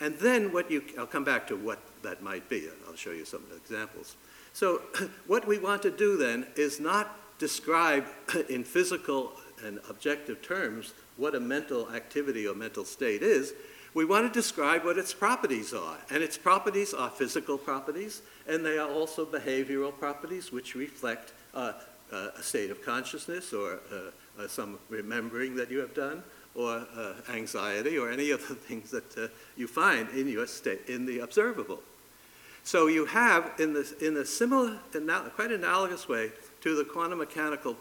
And 0.00 0.16
then 0.18 0.52
what 0.52 0.70
you, 0.70 0.82
I'll 0.98 1.06
come 1.06 1.24
back 1.24 1.46
to 1.48 1.56
what 1.56 1.78
that 2.02 2.22
might 2.22 2.48
be. 2.48 2.68
I'll 2.86 2.96
show 2.96 3.12
you 3.12 3.24
some 3.24 3.44
examples. 3.56 4.16
So 4.52 4.82
what 5.26 5.46
we 5.46 5.58
want 5.58 5.82
to 5.82 5.90
do 5.90 6.16
then 6.16 6.46
is 6.56 6.80
not 6.80 7.16
describe 7.38 8.06
in 8.48 8.64
physical 8.64 9.32
and 9.64 9.80
objective 9.88 10.42
terms 10.42 10.92
what 11.16 11.34
a 11.34 11.40
mental 11.40 11.90
activity 11.92 12.46
or 12.46 12.54
mental 12.54 12.84
state 12.84 13.22
is. 13.22 13.54
We 13.94 14.04
want 14.04 14.30
to 14.30 14.38
describe 14.38 14.84
what 14.84 14.98
its 14.98 15.14
properties 15.14 15.72
are. 15.72 15.96
And 16.10 16.22
its 16.22 16.36
properties 16.36 16.92
are 16.92 17.08
physical 17.08 17.56
properties, 17.56 18.20
and 18.46 18.64
they 18.64 18.76
are 18.76 18.90
also 18.90 19.24
behavioral 19.24 19.96
properties 19.96 20.52
which 20.52 20.74
reflect 20.74 21.32
uh, 21.54 21.72
uh, 22.12 22.28
a 22.38 22.42
state 22.42 22.70
of 22.70 22.84
consciousness 22.84 23.52
or 23.52 23.80
uh, 23.90 24.42
uh 24.42 24.46
some 24.46 24.78
remembering 24.88 25.56
that 25.56 25.70
you 25.70 25.78
have 25.78 25.94
done 25.94 26.22
or 26.56 26.86
uh, 26.96 27.12
anxiety 27.32 27.98
or 27.98 28.10
any 28.10 28.30
of 28.36 28.46
the 28.48 28.54
things 28.54 28.90
that 28.90 29.16
uh, 29.18 29.28
you 29.56 29.66
find 29.66 30.08
in 30.10 30.28
your 30.28 30.46
state, 30.46 30.80
in 30.88 31.06
the 31.06 31.20
observable. 31.20 31.80
So 32.64 32.88
you 32.88 33.04
have, 33.06 33.52
in, 33.60 33.74
this, 33.74 33.92
in 33.92 34.16
a 34.16 34.24
similar, 34.24 34.78
quite 35.36 35.52
analogous 35.52 36.08
way 36.08 36.32
to 36.62 36.74
the 36.74 36.84
quantum 36.84 37.18
mechanical 37.18 37.76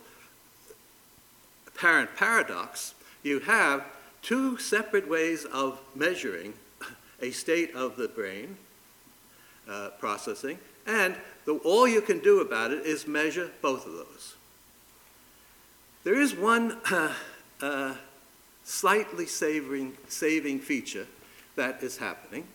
apparent 1.68 2.16
paradox, 2.16 2.94
you 3.24 3.40
have 3.40 3.84
two 4.22 4.58
separate 4.58 5.10
ways 5.10 5.46
of 5.46 5.82
measuring 5.96 6.54
a 7.22 7.32
state 7.32 7.74
of 7.74 7.96
the 7.96 8.08
brain 8.08 8.58
uh, 9.68 9.90
processing, 10.00 10.60
and 10.86 11.16
the, 11.46 11.54
all 11.64 11.88
you 11.88 12.02
can 12.02 12.20
do 12.20 12.40
about 12.42 12.72
it 12.72 12.86
is 12.86 13.08
measure 13.08 13.50
both 13.62 13.86
of 13.86 13.94
those. 13.94 14.36
There 16.04 16.22
is 16.22 16.36
one 16.36 16.78
uh, 17.62 17.96
slightly 18.66 19.28
savoring, 19.28 19.94
saving 20.10 20.60
feature 20.60 21.08
that 21.56 21.82
is 21.82 21.98
happening, 21.98 22.46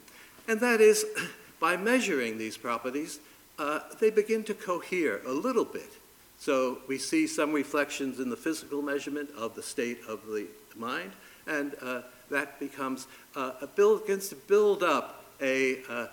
and 0.47 0.61
that 0.61 0.81
is 0.81 1.07
by 1.61 1.77
measuring 1.77 2.37
these 2.37 2.57
properties, 2.57 3.21
uh, 3.59 3.81
they 4.01 4.11
begin 4.11 4.43
to 4.45 4.55
cohere 4.55 5.21
a 5.27 5.33
little 5.33 5.65
bit. 5.65 5.91
So 6.39 6.79
we 6.89 6.99
see 6.99 7.27
some 7.27 7.53
reflections 7.53 8.19
in 8.19 8.29
the 8.31 8.37
physical 8.37 8.83
measurement 8.83 9.31
of 9.37 9.55
the 9.55 9.63
state 9.63 10.01
of 10.09 10.27
the 10.27 10.47
mind, 10.77 11.13
and 11.47 11.77
uh, 11.81 12.03
that 12.31 12.59
becomes 12.59 13.07
uh, 13.37 13.53
a 13.61 13.67
build, 13.67 14.03
begins 14.03 14.29
to 14.31 14.37
build 14.37 14.83
up 14.83 15.25
a, 15.41 15.83
uh, 15.89 16.07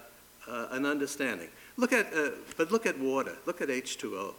uh, 0.47 0.67
an 0.71 0.85
understanding. 0.85 1.49
Look 1.77 1.93
at, 1.93 2.13
uh, 2.13 2.31
but 2.55 2.71
look 2.71 2.85
at 2.85 2.99
water. 2.99 3.35
Look 3.45 3.61
at 3.61 3.69
H2O. 3.69 4.33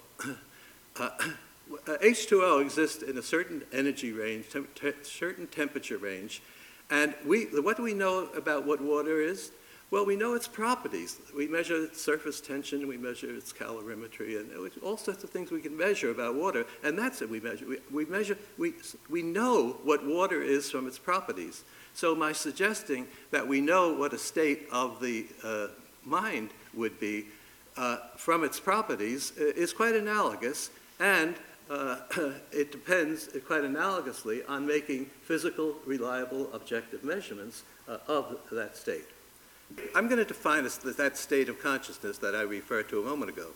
H2O 1.86 2.62
exists 2.62 3.02
in 3.02 3.18
a 3.18 3.22
certain 3.22 3.62
energy 3.72 4.12
range, 4.12 4.46
certain 5.02 5.46
temperature 5.46 5.98
range, 5.98 6.42
and 6.90 7.14
we, 7.26 7.44
what 7.44 7.76
do 7.76 7.82
we 7.82 7.94
know 7.94 8.28
about 8.36 8.66
what 8.66 8.80
water 8.80 9.20
is? 9.20 9.50
Well, 9.90 10.04
we 10.04 10.16
know 10.16 10.34
its 10.34 10.46
properties. 10.46 11.18
We 11.34 11.48
measure 11.48 11.84
its 11.84 12.00
surface 12.00 12.42
tension, 12.42 12.86
we 12.86 12.98
measure 12.98 13.34
its 13.34 13.54
calorimetry, 13.54 14.38
and 14.38 14.70
all 14.82 14.98
sorts 14.98 15.24
of 15.24 15.30
things 15.30 15.50
we 15.50 15.62
can 15.62 15.76
measure 15.76 16.10
about 16.10 16.34
water, 16.34 16.66
and 16.82 16.98
that's 16.98 17.22
it 17.22 17.30
we 17.30 17.40
measure. 17.40 17.66
We, 17.66 17.78
we 17.90 18.04
measure, 18.04 18.36
we, 18.58 18.74
we 19.08 19.22
know 19.22 19.78
what 19.84 20.06
water 20.06 20.42
is 20.42 20.70
from 20.70 20.86
its 20.86 20.98
properties. 20.98 21.64
So 21.94 22.14
my 22.14 22.32
suggesting 22.32 23.06
that 23.30 23.48
we 23.48 23.62
know 23.62 23.94
what 23.94 24.12
a 24.12 24.18
state 24.18 24.66
of 24.70 25.00
the 25.00 25.26
uh, 25.42 25.68
mind 26.04 26.50
would 26.74 27.00
be 27.00 27.26
uh, 27.78 27.96
from 28.16 28.44
its 28.44 28.60
properties 28.60 29.32
uh, 29.40 29.44
is 29.44 29.72
quite 29.72 29.94
analogous, 29.94 30.68
and 31.00 31.34
uh, 31.70 31.96
it 32.52 32.72
depends 32.72 33.28
quite 33.46 33.62
analogously 33.62 34.40
on 34.48 34.66
making 34.66 35.06
physical, 35.22 35.76
reliable, 35.86 36.52
objective 36.52 37.04
measurements 37.04 37.62
uh, 37.88 37.98
of 38.06 38.38
that 38.52 38.76
state. 38.76 39.04
I'm 39.94 40.08
going 40.08 40.18
to 40.18 40.24
define 40.24 40.64
that 40.64 41.16
state 41.16 41.48
of 41.48 41.62
consciousness 41.62 42.18
that 42.18 42.34
I 42.34 42.42
referred 42.42 42.88
to 42.88 43.00
a 43.00 43.04
moment 43.04 43.30
ago. 43.30 43.48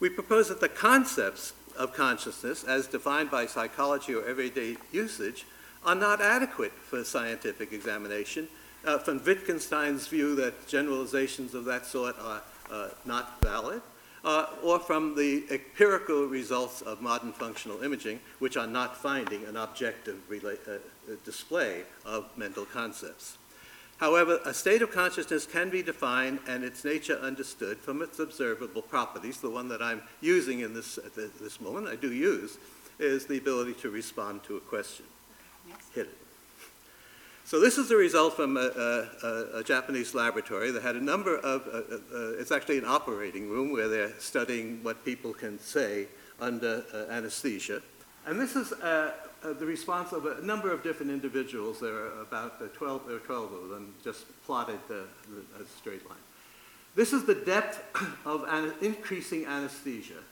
We 0.00 0.08
propose 0.08 0.48
that 0.48 0.60
the 0.60 0.68
concepts 0.68 1.52
of 1.78 1.94
consciousness, 1.94 2.64
as 2.64 2.86
defined 2.86 3.30
by 3.30 3.46
psychology 3.46 4.14
or 4.14 4.26
everyday 4.26 4.76
usage, 4.92 5.44
are 5.84 5.94
not 5.94 6.20
adequate 6.20 6.72
for 6.72 7.04
scientific 7.04 7.72
examination. 7.72 8.48
Uh, 8.84 8.98
from 8.98 9.22
Wittgenstein's 9.24 10.06
view 10.06 10.34
that 10.36 10.66
generalizations 10.66 11.54
of 11.54 11.64
that 11.66 11.86
sort 11.86 12.16
are 12.20 12.42
uh, 12.70 12.88
not 13.04 13.40
valid, 13.42 13.82
uh, 14.24 14.46
or 14.62 14.78
from 14.78 15.14
the 15.14 15.44
empirical 15.50 16.26
results 16.26 16.80
of 16.82 17.00
modern 17.00 17.32
functional 17.32 17.82
imaging, 17.82 18.20
which 18.38 18.56
are 18.56 18.66
not 18.66 18.96
finding 18.96 19.44
an 19.44 19.56
objective 19.56 20.18
uh, 20.32 21.12
display 21.24 21.82
of 22.04 22.26
mental 22.36 22.64
concepts. 22.64 23.36
However, 23.98 24.40
a 24.44 24.52
state 24.52 24.82
of 24.82 24.90
consciousness 24.90 25.46
can 25.46 25.70
be 25.70 25.82
defined 25.82 26.40
and 26.48 26.64
its 26.64 26.84
nature 26.84 27.16
understood 27.18 27.78
from 27.78 28.02
its 28.02 28.18
observable 28.18 28.82
properties. 28.82 29.40
The 29.40 29.50
one 29.50 29.68
that 29.68 29.80
I'm 29.80 30.02
using 30.20 30.60
in 30.60 30.74
this, 30.74 30.98
at 30.98 31.14
this 31.14 31.60
moment, 31.60 31.88
I 31.88 31.96
do 31.96 32.12
use, 32.12 32.58
is 32.98 33.26
the 33.26 33.38
ability 33.38 33.74
to 33.74 33.90
respond 33.90 34.42
to 34.44 34.56
a 34.56 34.60
question. 34.60 35.06
Hit 35.94 36.06
it. 36.06 36.23
So 37.46 37.60
this 37.60 37.76
is 37.76 37.90
the 37.90 37.96
result 37.96 38.36
from 38.36 38.56
a, 38.56 39.06
a, 39.22 39.58
a, 39.58 39.62
Japanese 39.62 40.14
laboratory 40.14 40.70
that 40.70 40.82
had 40.82 40.96
a 40.96 41.00
number 41.00 41.36
of, 41.36 41.66
uh, 41.66 41.94
uh, 41.94 41.98
uh, 42.14 42.40
it's 42.40 42.50
actually 42.50 42.78
an 42.78 42.86
operating 42.86 43.50
room 43.50 43.70
where 43.70 43.86
they're 43.86 44.18
studying 44.18 44.82
what 44.82 45.04
people 45.04 45.34
can 45.34 45.58
say 45.58 46.08
under 46.40 46.82
uh, 46.94 47.12
anesthesia. 47.12 47.82
And 48.26 48.40
this 48.40 48.56
is 48.56 48.72
uh, 48.72 49.12
uh, 49.44 49.52
the 49.52 49.66
response 49.66 50.12
of 50.12 50.24
a 50.24 50.40
number 50.40 50.72
of 50.72 50.82
different 50.82 51.12
individuals. 51.12 51.80
There 51.80 51.94
are 51.94 52.22
about 52.22 52.54
uh, 52.62 52.68
12, 52.72 53.08
there 53.08 53.18
12 53.18 53.52
of 53.52 53.68
them, 53.68 53.94
just 54.02 54.24
plotted 54.46 54.80
uh, 54.90 54.94
a 55.60 55.66
straight 55.78 56.08
line. 56.08 56.18
This 56.94 57.12
is 57.12 57.26
the 57.26 57.34
depth 57.34 57.82
of 58.24 58.44
an 58.48 58.72
increasing 58.80 59.44
anesthesia. 59.44 60.22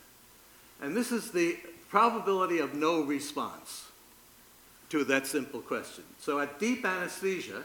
And 0.81 0.97
this 0.97 1.13
is 1.13 1.31
the 1.31 1.59
probability 1.91 2.59
of 2.59 2.75
no 2.75 3.03
response 3.03 3.92
to 4.93 5.05
that 5.05 5.27
simple 5.27 5.63
question. 5.63 6.05
So 6.21 6.39
at 6.39 6.59
deep 6.59 6.85
anesthesia, 6.85 7.63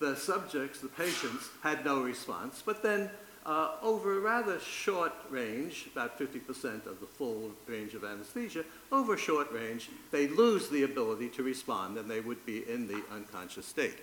the 0.00 0.16
subjects, 0.16 0.80
the 0.80 0.88
patients, 0.88 1.48
had 1.62 1.84
no 1.84 2.02
response, 2.02 2.64
but 2.66 2.82
then 2.82 3.08
uh, 3.46 3.76
over 3.80 4.18
a 4.18 4.20
rather 4.20 4.58
short 4.58 5.12
range, 5.30 5.86
about 5.92 6.18
50% 6.18 6.86
of 6.86 6.98
the 6.98 7.06
full 7.06 7.52
range 7.68 7.94
of 7.94 8.02
anesthesia, 8.02 8.64
over 8.90 9.16
short 9.16 9.52
range, 9.52 9.88
they 10.10 10.26
lose 10.26 10.68
the 10.68 10.82
ability 10.82 11.28
to 11.28 11.44
respond 11.44 11.96
and 11.96 12.10
they 12.10 12.18
would 12.18 12.44
be 12.44 12.68
in 12.68 12.88
the 12.88 13.00
unconscious 13.12 13.66
state. 13.66 13.98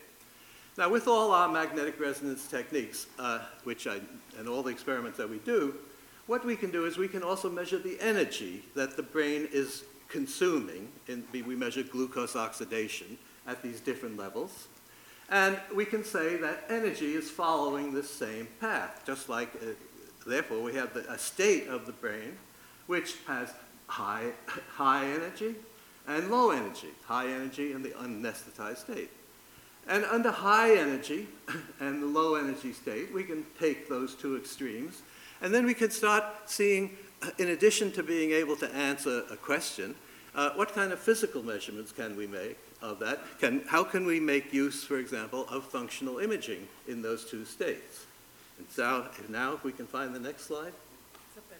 Now, 0.78 0.88
with 0.88 1.10
all 1.10 1.32
our 1.32 1.50
magnetic 1.50 2.00
resonance 2.00 2.48
techniques, 2.48 3.08
uh, 3.20 3.40
which 3.66 3.86
I, 3.86 4.00
and 4.40 4.48
all 4.48 4.64
the 4.64 4.72
experiments 4.72 5.18
that 5.18 5.30
we 5.30 5.40
do, 5.40 5.76
what 6.28 6.46
we 6.46 6.56
can 6.56 6.72
do 6.72 6.86
is 6.86 6.98
we 6.98 7.10
can 7.10 7.22
also 7.22 7.50
measure 7.50 7.80
the 7.80 8.00
energy 8.00 8.64
that 8.76 8.96
the 8.96 9.04
brain 9.04 9.50
is 9.52 9.84
consuming. 10.12 10.90
In, 11.08 11.24
we 11.32 11.56
measure 11.56 11.84
glucose 11.84 12.36
oxidation 12.36 13.18
at 13.48 13.64
these 13.64 13.80
different 13.80 14.18
levels. 14.18 14.68
And 15.30 15.58
we 15.74 15.86
can 15.86 16.04
say 16.04 16.36
that 16.38 16.66
energy 16.70 17.14
is 17.14 17.30
following 17.30 17.94
the 17.94 18.04
same 18.04 18.48
path, 18.60 19.02
just 19.06 19.30
like, 19.30 19.50
uh, 19.56 19.68
therefore, 20.28 20.62
we 20.62 20.76
have 20.76 20.94
the, 20.94 21.10
a 21.10 21.18
state 21.18 21.68
of 21.68 21.86
the 21.86 21.94
brain 21.94 22.38
which 22.88 23.16
has 23.28 23.54
high, 23.88 24.32
high 24.76 25.06
energy 25.06 25.56
and 26.08 26.30
low 26.30 26.52
energy, 26.52 26.90
high 27.06 27.28
energy 27.28 27.72
in 27.72 27.82
the 27.82 27.92
unanesthetized 27.92 28.78
state. 28.80 29.10
And 29.88 30.06
under 30.06 30.32
high 30.32 30.76
energy 30.76 31.28
and 31.80 32.02
the 32.02 32.08
low 32.08 32.36
energy 32.36 32.74
state, 32.74 33.14
we 33.14 33.24
can 33.24 33.46
take 33.60 33.88
those 33.88 34.16
two 34.16 34.36
extremes, 34.36 35.02
and 35.42 35.54
then 35.54 35.66
we 35.66 35.74
can 35.74 35.90
start 35.90 36.24
seeing, 36.46 36.98
in 37.38 37.50
addition 37.50 37.92
to 37.94 38.04
being 38.04 38.32
able 38.32 38.56
to 38.58 38.74
answer 38.74 39.24
a 39.32 39.38
question, 39.38 39.96
uh, 40.34 40.52
what 40.52 40.74
kind 40.74 40.92
of 40.92 41.00
physical 41.00 41.44
measurements 41.44 41.92
can 41.92 42.16
we 42.16 42.28
make 42.28 42.58
of 42.82 43.00
that? 43.00 43.20
Can, 43.40 43.64
how 43.68 43.84
can 43.84 44.06
we 44.06 44.20
make 44.20 44.54
use, 44.54 44.84
for 44.84 44.98
example, 44.98 45.46
of 45.50 45.66
functional 45.66 46.20
imaging 46.20 46.68
in 46.88 47.02
those 47.02 47.26
two 47.26 47.46
states? 47.46 48.06
And 48.58 48.68
so 48.70 49.08
now 49.30 49.54
if 49.54 49.64
we 49.64 49.72
can 49.72 49.88
find 49.88 50.16
the 50.16 50.20
next 50.20 50.44
slide. 50.44 50.74
It's 51.14 51.38
up 51.38 51.50
there. 51.50 51.60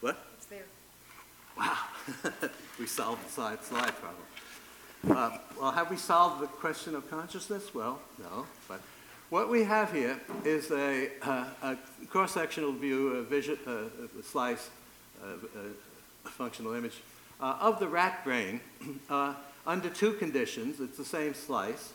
What? 0.00 0.26
It's 0.36 0.46
there. 0.46 0.64
Wow. 1.56 1.78
we 2.78 2.86
solved 2.86 3.26
the 3.26 3.30
slide, 3.30 3.62
slide 3.62 3.92
problem. 4.00 4.24
Uh, 5.10 5.38
well, 5.60 5.72
have 5.72 5.90
we 5.90 5.96
solved 5.96 6.40
the 6.40 6.46
question 6.46 6.94
of 6.94 7.08
consciousness? 7.10 7.74
Well, 7.74 7.98
no. 8.18 8.46
But 8.68 8.80
what 9.30 9.48
we 9.48 9.64
have 9.64 9.92
here 9.92 10.20
is 10.44 10.70
a, 10.70 11.10
uh, 11.22 11.44
a 11.62 11.76
cross-sectional 12.08 12.72
view, 12.72 13.08
a, 13.16 13.22
vision, 13.22 13.58
uh, 13.66 13.84
a 14.18 14.22
slice, 14.22 14.70
functional 16.24 16.74
image 16.74 17.00
uh, 17.40 17.56
of 17.60 17.78
the 17.80 17.88
rat 17.88 18.24
brain 18.24 18.60
uh, 19.10 19.34
under 19.66 19.88
two 19.88 20.12
conditions. 20.14 20.80
It's 20.80 20.96
the 20.96 21.04
same 21.04 21.34
slice. 21.34 21.92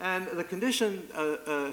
And 0.00 0.26
the 0.28 0.44
condition 0.44 1.08
uh, 1.14 1.72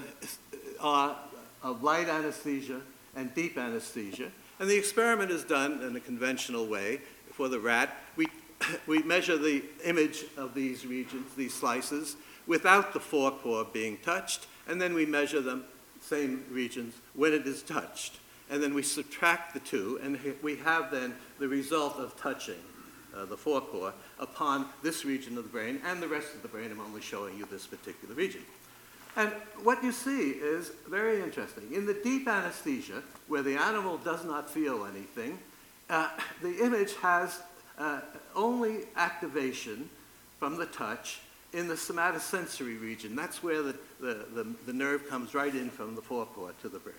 are 0.80 1.16
of 1.62 1.82
light 1.82 2.08
anesthesia 2.08 2.80
and 3.16 3.34
deep 3.34 3.58
anesthesia. 3.58 4.30
And 4.60 4.70
the 4.70 4.76
experiment 4.76 5.30
is 5.30 5.44
done 5.44 5.82
in 5.82 5.96
a 5.96 6.00
conventional 6.00 6.66
way 6.66 7.00
for 7.32 7.48
the 7.48 7.58
rat. 7.58 7.96
We, 8.16 8.28
we 8.86 9.02
measure 9.02 9.36
the 9.36 9.62
image 9.84 10.24
of 10.36 10.54
these 10.54 10.86
regions, 10.86 11.34
these 11.36 11.54
slices, 11.54 12.16
without 12.46 12.92
the 12.92 13.00
forepaw 13.00 13.64
being 13.72 13.96
touched, 13.98 14.46
and 14.68 14.80
then 14.80 14.94
we 14.94 15.06
measure 15.06 15.40
them, 15.40 15.64
same 16.00 16.44
regions, 16.50 16.94
when 17.14 17.32
it 17.32 17.46
is 17.46 17.62
touched. 17.62 18.18
And 18.50 18.62
then 18.62 18.74
we 18.74 18.82
subtract 18.82 19.54
the 19.54 19.60
two, 19.60 19.98
and 20.02 20.18
we 20.42 20.56
have 20.56 20.90
then 20.90 21.14
the 21.38 21.48
result 21.48 21.96
of 21.96 22.16
touching 22.20 22.60
uh, 23.16 23.24
the 23.24 23.36
forepaw 23.36 23.92
upon 24.18 24.66
this 24.82 25.04
region 25.04 25.38
of 25.38 25.44
the 25.44 25.50
brain 25.50 25.80
and 25.84 26.02
the 26.02 26.08
rest 26.08 26.34
of 26.34 26.42
the 26.42 26.48
brain. 26.48 26.70
I'm 26.70 26.80
only 26.80 27.00
showing 27.00 27.38
you 27.38 27.46
this 27.50 27.66
particular 27.66 28.14
region. 28.14 28.42
And 29.16 29.30
what 29.62 29.82
you 29.84 29.92
see 29.92 30.30
is 30.30 30.72
very 30.88 31.22
interesting. 31.22 31.72
In 31.72 31.86
the 31.86 31.94
deep 31.94 32.26
anesthesia, 32.26 33.02
where 33.28 33.42
the 33.42 33.56
animal 33.56 33.98
does 33.98 34.24
not 34.24 34.50
feel 34.50 34.84
anything, 34.84 35.38
uh, 35.88 36.08
the 36.42 36.64
image 36.64 36.94
has 36.96 37.40
uh, 37.78 38.00
only 38.34 38.80
activation 38.96 39.88
from 40.38 40.56
the 40.56 40.66
touch 40.66 41.20
in 41.52 41.68
the 41.68 41.74
somatosensory 41.74 42.80
region. 42.80 43.14
That's 43.14 43.42
where 43.42 43.62
the, 43.62 43.76
the, 44.00 44.26
the, 44.34 44.54
the 44.66 44.72
nerve 44.72 45.08
comes 45.08 45.34
right 45.34 45.54
in 45.54 45.70
from 45.70 45.94
the 45.94 46.02
forepaw 46.02 46.50
to 46.62 46.68
the 46.68 46.80
brain. 46.80 46.96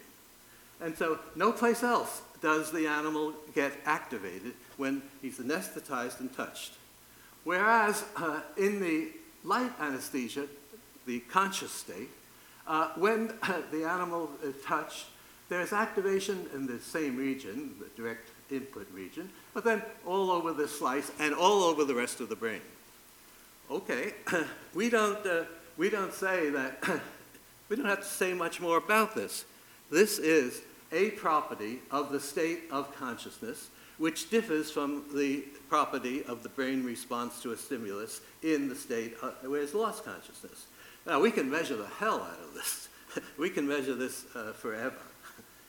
And 0.81 0.97
so 0.97 1.19
no 1.35 1.51
place 1.51 1.83
else 1.83 2.21
does 2.41 2.71
the 2.71 2.87
animal 2.87 3.33
get 3.53 3.73
activated 3.85 4.53
when 4.77 5.01
he's 5.21 5.39
anesthetized 5.39 6.19
and 6.19 6.35
touched. 6.35 6.73
Whereas 7.43 8.03
uh, 8.17 8.41
in 8.57 8.79
the 8.79 9.09
light 9.43 9.71
anesthesia, 9.79 10.47
the 11.05 11.19
conscious 11.21 11.71
state, 11.71 12.09
uh, 12.67 12.89
when 12.95 13.33
uh, 13.43 13.61
the 13.71 13.85
animal 13.85 14.29
is 14.43 14.55
touched, 14.63 15.05
there's 15.49 15.71
activation 15.71 16.47
in 16.53 16.65
the 16.65 16.79
same 16.79 17.15
region, 17.15 17.75
the 17.79 18.01
direct 18.01 18.29
input 18.51 18.87
region, 18.91 19.29
but 19.53 19.63
then 19.63 19.81
all 20.05 20.31
over 20.31 20.53
the 20.53 20.67
slice 20.67 21.11
and 21.19 21.33
all 21.33 21.63
over 21.63 21.85
the 21.85 21.93
rest 21.93 22.19
of 22.19 22.29
the 22.29 22.35
brain. 22.35 22.61
Okay, 23.69 24.13
we 24.73 24.89
don't, 24.89 25.25
uh, 25.25 25.43
we 25.77 25.89
don't 25.89 26.13
say 26.13 26.49
that, 26.49 26.83
we 27.69 27.75
don't 27.75 27.85
have 27.85 28.01
to 28.01 28.05
say 28.05 28.33
much 28.33 28.59
more 28.59 28.77
about 28.77 29.15
this. 29.15 29.45
This 29.89 30.19
is 30.19 30.61
a 30.91 31.11
property 31.11 31.79
of 31.91 32.11
the 32.11 32.19
state 32.19 32.63
of 32.71 32.95
consciousness, 32.95 33.69
which 33.97 34.29
differs 34.29 34.71
from 34.71 35.03
the 35.13 35.41
property 35.69 36.23
of 36.23 36.43
the 36.43 36.49
brain 36.49 36.83
response 36.83 37.41
to 37.41 37.51
a 37.51 37.57
stimulus 37.57 38.21
in 38.43 38.69
the 38.69 38.75
state 38.75 39.15
uh, 39.21 39.29
where 39.43 39.61
it's 39.61 39.73
lost 39.73 40.03
consciousness. 40.03 40.65
Now, 41.05 41.19
we 41.19 41.31
can 41.31 41.49
measure 41.49 41.75
the 41.75 41.87
hell 41.87 42.21
out 42.21 42.39
of 42.43 42.53
this. 42.53 42.89
we 43.37 43.49
can 43.49 43.67
measure 43.67 43.95
this 43.95 44.25
uh, 44.35 44.53
forever. 44.53 44.95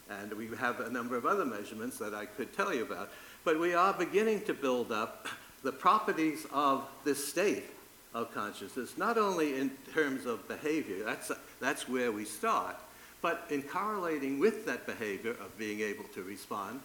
And 0.09 0.33
we 0.33 0.49
have 0.57 0.81
a 0.81 0.91
number 0.91 1.17
of 1.17 1.27
other 1.27 1.45
measurements 1.45 1.99
that 1.99 2.15
I 2.15 2.27
could 2.27 2.53
tell 2.55 2.73
you 2.73 2.83
about. 2.83 3.11
But 3.45 3.61
we 3.61 3.75
are 3.75 3.93
beginning 3.93 4.43
to 4.43 4.55
build 4.55 4.93
up 4.93 5.27
the 5.63 5.73
properties 5.73 6.47
of 6.53 6.87
this 7.05 7.27
state 7.27 7.65
of 8.15 8.33
consciousness, 8.33 8.97
not 8.97 9.19
only 9.19 9.59
in 9.59 9.71
terms 9.93 10.25
of 10.25 10.47
behavior, 10.49 11.05
that's, 11.05 11.31
that's 11.61 11.89
where 11.89 12.11
we 12.13 12.25
start, 12.25 12.77
but 13.27 13.45
in 13.51 13.61
correlating 13.61 14.39
with 14.39 14.65
that 14.67 14.87
behavior 14.87 15.33
of 15.33 15.59
being 15.59 15.81
able 15.81 16.05
to 16.15 16.23
respond, 16.23 16.81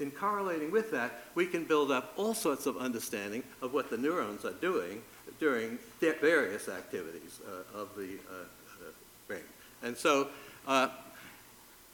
in 0.00 0.10
correlating 0.10 0.72
with 0.72 0.90
that, 0.90 1.22
we 1.36 1.46
can 1.46 1.62
build 1.62 1.92
up 1.92 2.12
all 2.16 2.34
sorts 2.34 2.66
of 2.66 2.76
understanding 2.76 3.44
of 3.62 3.72
what 3.72 3.88
the 3.88 3.96
neurons 3.96 4.44
are 4.44 4.54
doing 4.54 5.00
during 5.38 5.78
various 6.00 6.68
activities 6.68 7.38
uh, 7.46 7.80
of 7.80 7.94
the 7.96 8.18
uh, 8.28 8.34
uh, 8.34 8.90
brain. 9.28 9.44
And 9.84 9.96
so 9.96 10.26
uh, 10.66 10.88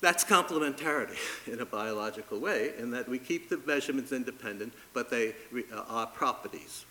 that's 0.00 0.24
complementarity 0.24 1.18
in 1.52 1.60
a 1.60 1.66
biological 1.66 2.40
way, 2.40 2.70
in 2.78 2.90
that 2.92 3.06
we 3.06 3.18
keep 3.18 3.50
the 3.50 3.60
measurements 3.66 4.10
independent, 4.10 4.72
but 4.94 5.10
they 5.10 5.34
uh, 5.70 5.82
are 5.86 6.06
properties. 6.06 6.86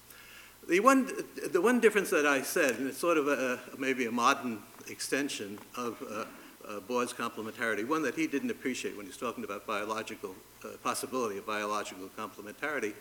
The 0.70 0.82
one, 0.82 1.10
the 1.52 1.62
one 1.62 1.80
difference 1.80 2.12
that 2.12 2.28
I 2.28 2.44
said, 2.44 2.76
and 2.76 2.88
it's 2.90 3.00
sort 3.00 3.18
of 3.18 3.28
a, 3.28 3.58
maybe 3.80 4.06
a 4.06 4.12
modern 4.12 4.60
extension 4.88 5.58
of 5.76 6.28
uh, 6.67 6.80
Bohr's 6.80 7.13
complementarity, 7.13 7.88
one 7.88 8.02
that 8.04 8.15
he 8.15 8.28
didn't 8.28 8.52
appreciate 8.52 8.95
when 8.95 9.06
he 9.06 9.10
was 9.10 9.17
talking 9.17 9.43
about 9.43 9.65
biological 9.65 10.36
uh, 10.63 10.69
possibility 10.84 11.38
of 11.38 11.45
biological 11.45 12.10
complementarity, 12.17 12.93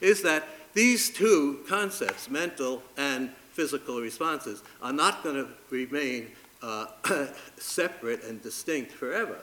is 0.00 0.22
that 0.22 0.48
these 0.74 1.10
two 1.10 1.60
concepts, 1.68 2.30
mental 2.30 2.82
and 2.96 3.30
physical 3.52 4.00
responses, 4.00 4.62
are 4.80 4.92
not 4.92 5.22
going 5.24 5.34
to 5.34 5.48
remain 5.70 6.28
uh, 6.62 6.86
separate 7.56 8.22
and 8.24 8.42
distinct 8.42 8.92
forever. 8.92 9.38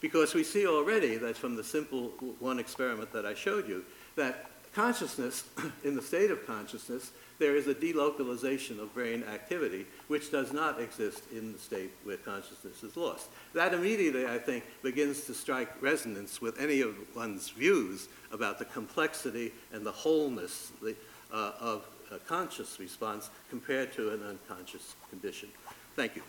Because 0.00 0.34
we 0.34 0.44
see 0.44 0.66
already 0.66 1.16
that 1.16 1.36
from 1.36 1.56
the 1.56 1.64
simple 1.64 2.08
one 2.38 2.58
experiment 2.58 3.12
that 3.12 3.24
I 3.24 3.34
showed 3.34 3.68
you, 3.68 3.84
that 4.16 4.50
consciousness, 4.74 5.44
in 5.84 5.94
the 5.94 6.02
state 6.02 6.30
of 6.30 6.46
consciousness, 6.46 7.12
there 7.38 7.56
is 7.56 7.66
a 7.66 7.74
delocalization 7.74 8.78
of 8.80 8.94
brain 8.94 9.24
activity 9.24 9.86
which 10.08 10.30
does 10.30 10.52
not 10.52 10.80
exist 10.80 11.22
in 11.32 11.52
the 11.52 11.58
state 11.58 11.90
where 12.04 12.16
consciousness 12.16 12.82
is 12.82 12.96
lost. 12.96 13.28
That 13.54 13.74
immediately, 13.74 14.26
I 14.26 14.38
think, 14.38 14.64
begins 14.82 15.24
to 15.26 15.34
strike 15.34 15.70
resonance 15.82 16.40
with 16.40 16.60
any 16.60 16.80
of 16.80 16.94
one's 17.14 17.50
views 17.50 18.08
about 18.32 18.58
the 18.58 18.64
complexity 18.66 19.52
and 19.72 19.84
the 19.84 19.92
wholeness 19.92 20.72
the, 20.82 20.94
uh, 21.32 21.52
of 21.60 21.86
a 22.10 22.18
conscious 22.18 22.78
response 22.78 23.30
compared 23.50 23.92
to 23.94 24.10
an 24.10 24.22
unconscious 24.22 24.94
condition. 25.10 25.48
Thank 25.96 26.16
you. 26.16 26.22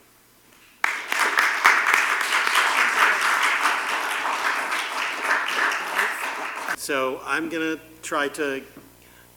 So 6.78 7.20
I'm 7.26 7.50
going 7.50 7.78
to 7.78 7.80
try 8.04 8.28
to 8.28 8.64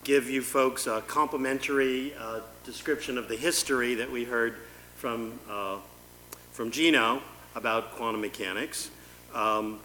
give 0.03 0.29
you 0.29 0.41
folks 0.41 0.87
a 0.87 1.01
complementary 1.01 2.13
uh, 2.15 2.39
description 2.63 3.17
of 3.17 3.27
the 3.27 3.35
history 3.35 3.95
that 3.95 4.09
we 4.09 4.23
heard 4.23 4.55
from, 4.95 5.39
uh, 5.49 5.77
from 6.51 6.71
Gino 6.71 7.21
about 7.55 7.95
quantum 7.95 8.21
mechanics. 8.21 8.89
Um, 9.33 9.79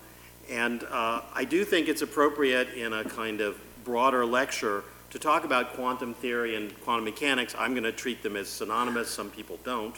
and 0.50 0.84
uh, 0.84 1.22
I 1.34 1.44
do 1.44 1.64
think 1.64 1.88
it's 1.88 2.02
appropriate 2.02 2.74
in 2.74 2.92
a 2.92 3.04
kind 3.04 3.40
of 3.40 3.60
broader 3.84 4.24
lecture 4.24 4.84
to 5.10 5.18
talk 5.18 5.44
about 5.44 5.74
quantum 5.74 6.14
theory 6.14 6.56
and 6.56 6.78
quantum 6.82 7.04
mechanics. 7.04 7.54
I'm 7.58 7.72
going 7.72 7.84
to 7.84 7.92
treat 7.92 8.22
them 8.22 8.36
as 8.36 8.48
synonymous, 8.48 9.08
some 9.08 9.30
people 9.30 9.58
don't, 9.64 9.96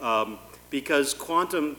um, 0.00 0.38
because 0.70 1.14
quantum 1.14 1.76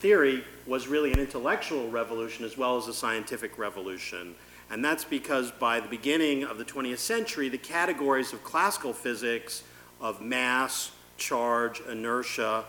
theory 0.00 0.42
was 0.66 0.88
really 0.88 1.12
an 1.12 1.18
intellectual 1.18 1.90
revolution 1.90 2.44
as 2.44 2.56
well 2.56 2.76
as 2.76 2.88
a 2.88 2.94
scientific 2.94 3.58
revolution. 3.58 4.34
And 4.70 4.84
that's 4.84 5.04
because 5.04 5.50
by 5.50 5.80
the 5.80 5.88
beginning 5.88 6.44
of 6.44 6.58
the 6.58 6.64
20th 6.64 6.98
century, 6.98 7.48
the 7.48 7.58
categories 7.58 8.32
of 8.32 8.44
classical 8.44 8.92
physics 8.92 9.64
of 10.00 10.20
mass, 10.20 10.92
charge, 11.16 11.80
inertia, 11.90 12.64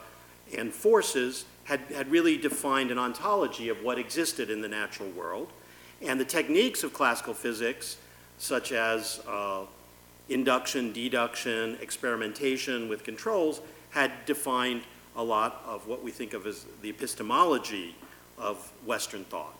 and 0.57 0.73
forces 0.73 1.45
had, 1.65 1.79
had 1.95 2.09
really 2.09 2.37
defined 2.37 2.91
an 2.91 2.97
ontology 2.97 3.69
of 3.69 3.83
what 3.83 3.99
existed 3.99 4.49
in 4.49 4.61
the 4.61 4.67
natural 4.67 5.09
world. 5.09 5.49
And 6.01 6.19
the 6.19 6.25
techniques 6.25 6.83
of 6.83 6.93
classical 6.93 7.35
physics, 7.35 7.97
such 8.39 8.71
as 8.71 9.21
uh, 9.27 9.61
induction, 10.27 10.91
deduction, 10.91 11.77
experimentation 11.81 12.89
with 12.89 13.03
controls, 13.03 13.61
had 13.91 14.11
defined 14.25 14.81
a 15.15 15.23
lot 15.23 15.61
of 15.67 15.87
what 15.87 16.03
we 16.03 16.09
think 16.09 16.33
of 16.33 16.47
as 16.47 16.65
the 16.81 16.89
epistemology 16.89 17.95
of 18.37 18.71
Western 18.85 19.23
thought. 19.25 19.55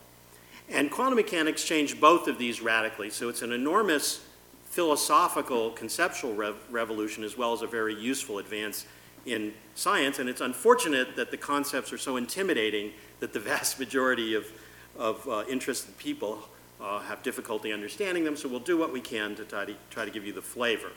And 0.72 0.90
quantum 0.90 1.16
mechanics 1.16 1.64
changed 1.66 2.00
both 2.00 2.28
of 2.28 2.38
these 2.38 2.62
radically. 2.62 3.10
So 3.10 3.28
it's 3.28 3.42
an 3.42 3.52
enormous 3.52 4.24
philosophical, 4.66 5.72
conceptual 5.72 6.34
rev 6.34 6.56
revolution 6.70 7.26
as 7.26 7.38
well 7.38 7.52
as 7.52 7.62
a 7.62 7.68
very 7.68 7.94
useful 7.94 8.40
advance 8.40 8.86
in 9.26 9.54
science. 9.76 10.20
And 10.20 10.30
it's 10.30 10.40
unfortunate 10.40 11.18
that 11.18 11.30
the 11.30 11.38
concepts 11.38 11.92
are 11.92 11.98
so 11.98 12.16
intimidating 12.16 12.94
that 13.20 13.34
the 13.34 13.40
vast 13.40 13.80
majority 13.84 14.34
of, 14.34 14.46
of 14.98 15.28
uh, 15.28 15.44
interested 15.50 15.98
people 15.98 16.40
uh, 16.80 17.00
have 17.00 17.22
difficulty 17.22 17.74
understanding 17.74 18.24
them. 18.24 18.38
So 18.38 18.48
we'll 18.48 18.62
do 18.62 18.78
what 18.78 18.94
we 18.94 19.02
can 19.02 19.36
to 19.36 19.44
try, 19.44 19.66
to 19.66 19.76
try 19.90 20.06
to 20.06 20.12
give 20.12 20.26
you 20.26 20.34
the 20.34 20.42
flavor. 20.42 20.92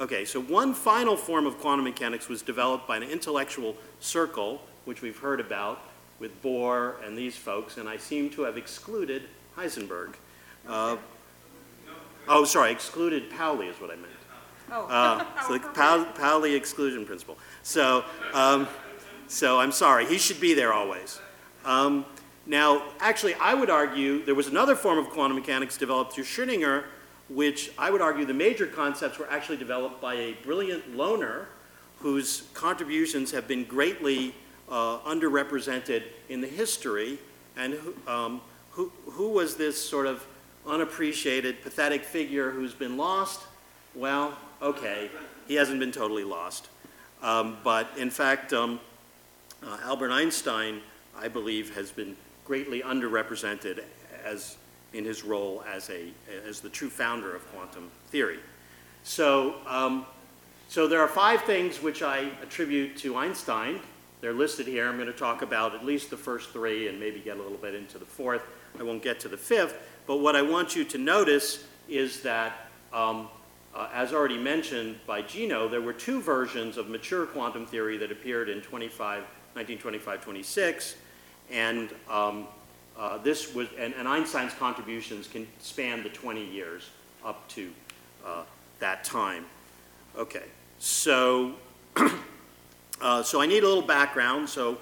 Okay, 0.00 0.24
so 0.24 0.40
one 0.40 0.74
final 0.74 1.16
form 1.16 1.46
of 1.46 1.58
quantum 1.60 1.84
mechanics 1.84 2.28
was 2.28 2.42
developed 2.42 2.86
by 2.86 2.96
an 2.96 3.04
intellectual 3.04 3.76
circle, 4.00 4.60
which 4.84 5.02
we've 5.02 5.18
heard 5.18 5.40
about, 5.40 5.80
with 6.18 6.42
Bohr 6.42 7.04
and 7.04 7.16
these 7.16 7.36
folks, 7.36 7.76
and 7.76 7.88
I 7.88 7.96
seem 7.96 8.30
to 8.30 8.42
have 8.42 8.56
excluded 8.56 9.24
Heisenberg. 9.56 10.14
Uh, 10.66 10.96
oh, 12.28 12.44
sorry, 12.44 12.72
excluded 12.72 13.30
Pauli 13.30 13.66
is 13.66 13.80
what 13.80 13.90
I 13.90 13.96
meant. 13.96 14.12
Oh. 14.70 14.86
Uh, 14.86 15.24
so 15.46 15.58
the 15.58 16.12
Pauli 16.14 16.54
exclusion 16.54 17.04
principle. 17.04 17.36
So, 17.62 18.04
um, 18.32 18.66
so 19.26 19.60
I'm 19.60 19.72
sorry, 19.72 20.06
he 20.06 20.18
should 20.18 20.40
be 20.40 20.54
there 20.54 20.72
always. 20.72 21.20
Um, 21.64 22.04
now, 22.46 22.82
actually, 23.00 23.34
I 23.34 23.54
would 23.54 23.70
argue 23.70 24.24
there 24.24 24.34
was 24.34 24.48
another 24.48 24.74
form 24.74 24.98
of 24.98 25.08
quantum 25.10 25.36
mechanics 25.36 25.76
developed 25.76 26.12
through 26.12 26.24
Schrödinger, 26.24 26.84
which 27.28 27.70
I 27.78 27.90
would 27.90 28.02
argue 28.02 28.26
the 28.26 28.34
major 28.34 28.66
concepts 28.66 29.18
were 29.18 29.30
actually 29.30 29.56
developed 29.56 30.00
by 30.00 30.14
a 30.14 30.32
brilliant 30.42 30.94
loner 30.94 31.48
whose 32.00 32.42
contributions 32.52 33.30
have 33.30 33.48
been 33.48 33.64
greatly 33.64 34.34
uh, 34.68 34.98
underrepresented 35.00 36.04
in 36.28 36.40
the 36.40 36.46
history, 36.46 37.18
and 37.56 37.74
who, 37.74 37.94
um, 38.10 38.40
who, 38.70 38.90
who 39.06 39.28
was 39.28 39.56
this 39.56 39.82
sort 39.82 40.06
of 40.06 40.26
unappreciated, 40.66 41.62
pathetic 41.62 42.04
figure 42.04 42.50
who's 42.50 42.74
been 42.74 42.96
lost? 42.96 43.40
Well, 43.94 44.36
okay, 44.60 45.10
he 45.46 45.54
hasn't 45.54 45.80
been 45.80 45.92
totally 45.92 46.24
lost. 46.24 46.68
Um, 47.22 47.58
but 47.62 47.88
in 47.96 48.10
fact, 48.10 48.52
um, 48.52 48.80
uh, 49.62 49.78
Albert 49.82 50.10
Einstein, 50.10 50.80
I 51.16 51.28
believe, 51.28 51.74
has 51.74 51.90
been 51.90 52.16
greatly 52.44 52.82
underrepresented 52.82 53.82
as 54.24 54.56
in 54.92 55.04
his 55.04 55.24
role 55.24 55.64
as 55.70 55.90
a 55.90 56.08
as 56.46 56.60
the 56.60 56.68
true 56.68 56.90
founder 56.90 57.34
of 57.34 57.46
quantum 57.52 57.90
theory. 58.08 58.38
So, 59.02 59.56
um, 59.66 60.06
so 60.68 60.86
there 60.86 61.00
are 61.00 61.08
five 61.08 61.42
things 61.42 61.82
which 61.82 62.02
I 62.02 62.30
attribute 62.42 62.96
to 62.98 63.16
Einstein. 63.16 63.80
They're 64.24 64.32
listed 64.32 64.66
here. 64.66 64.88
I'm 64.88 64.96
going 64.96 65.06
to 65.06 65.12
talk 65.12 65.42
about 65.42 65.74
at 65.74 65.84
least 65.84 66.08
the 66.08 66.16
first 66.16 66.48
three 66.48 66.88
and 66.88 66.98
maybe 66.98 67.20
get 67.20 67.36
a 67.36 67.42
little 67.42 67.58
bit 67.58 67.74
into 67.74 67.98
the 67.98 68.06
fourth. 68.06 68.40
I 68.80 68.82
won't 68.82 69.02
get 69.02 69.20
to 69.20 69.28
the 69.28 69.36
fifth. 69.36 69.76
But 70.06 70.20
what 70.20 70.34
I 70.34 70.40
want 70.40 70.74
you 70.74 70.82
to 70.82 70.96
notice 70.96 71.66
is 71.90 72.22
that, 72.22 72.70
um, 72.90 73.28
uh, 73.74 73.90
as 73.92 74.14
already 74.14 74.38
mentioned 74.38 74.96
by 75.06 75.20
Gino, 75.20 75.68
there 75.68 75.82
were 75.82 75.92
two 75.92 76.22
versions 76.22 76.78
of 76.78 76.88
mature 76.88 77.26
quantum 77.26 77.66
theory 77.66 77.98
that 77.98 78.10
appeared 78.10 78.48
in 78.48 78.62
25, 78.62 79.24
1925-26, 79.56 80.94
and 81.50 81.90
um, 82.08 82.46
uh, 82.96 83.18
this 83.18 83.54
was, 83.54 83.68
and, 83.78 83.92
and, 83.92 84.08
Einstein's 84.08 84.54
contributions 84.54 85.28
can 85.28 85.46
span 85.58 86.02
the 86.02 86.08
20 86.08 86.42
years 86.42 86.88
up 87.22 87.46
to 87.48 87.70
uh, 88.24 88.44
that 88.80 89.04
time. 89.04 89.44
Okay, 90.16 90.44
so, 90.78 91.56
uh, 93.04 93.22
so 93.22 93.38
I 93.38 93.44
need 93.44 93.62
a 93.62 93.68
little 93.68 93.82
background. 93.82 94.48
So 94.48 94.78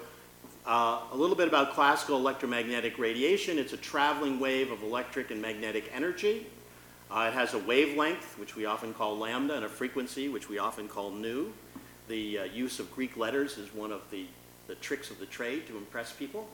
uh, 0.65 1.01
a 1.11 1.15
little 1.15 1.35
bit 1.35 1.49
about 1.49 1.73
classical 1.73 2.15
electromagnetic 2.15 2.97
radiation. 2.97 3.59
It's 3.59 3.73
a 3.73 3.77
traveling 3.77 4.39
wave 4.39 4.71
of 4.71 4.81
electric 4.81 5.29
and 5.29 5.41
magnetic 5.41 5.91
energy. 5.93 6.47
Uh, 7.11 7.25
it 7.27 7.33
has 7.33 7.53
a 7.53 7.59
wavelength, 7.59 8.39
which 8.39 8.55
we 8.55 8.65
often 8.65 8.93
call 8.93 9.17
lambda, 9.17 9.57
and 9.57 9.65
a 9.65 9.69
frequency, 9.69 10.29
which 10.29 10.47
we 10.47 10.57
often 10.57 10.87
call 10.87 11.11
nu. 11.11 11.51
The 12.07 12.39
uh, 12.39 12.43
use 12.45 12.79
of 12.79 12.89
Greek 12.95 13.17
letters 13.17 13.57
is 13.57 13.73
one 13.73 13.91
of 13.91 14.09
the, 14.09 14.25
the 14.67 14.75
tricks 14.75 15.11
of 15.11 15.19
the 15.19 15.25
trade 15.25 15.67
to 15.67 15.75
impress 15.75 16.13
people. 16.13 16.47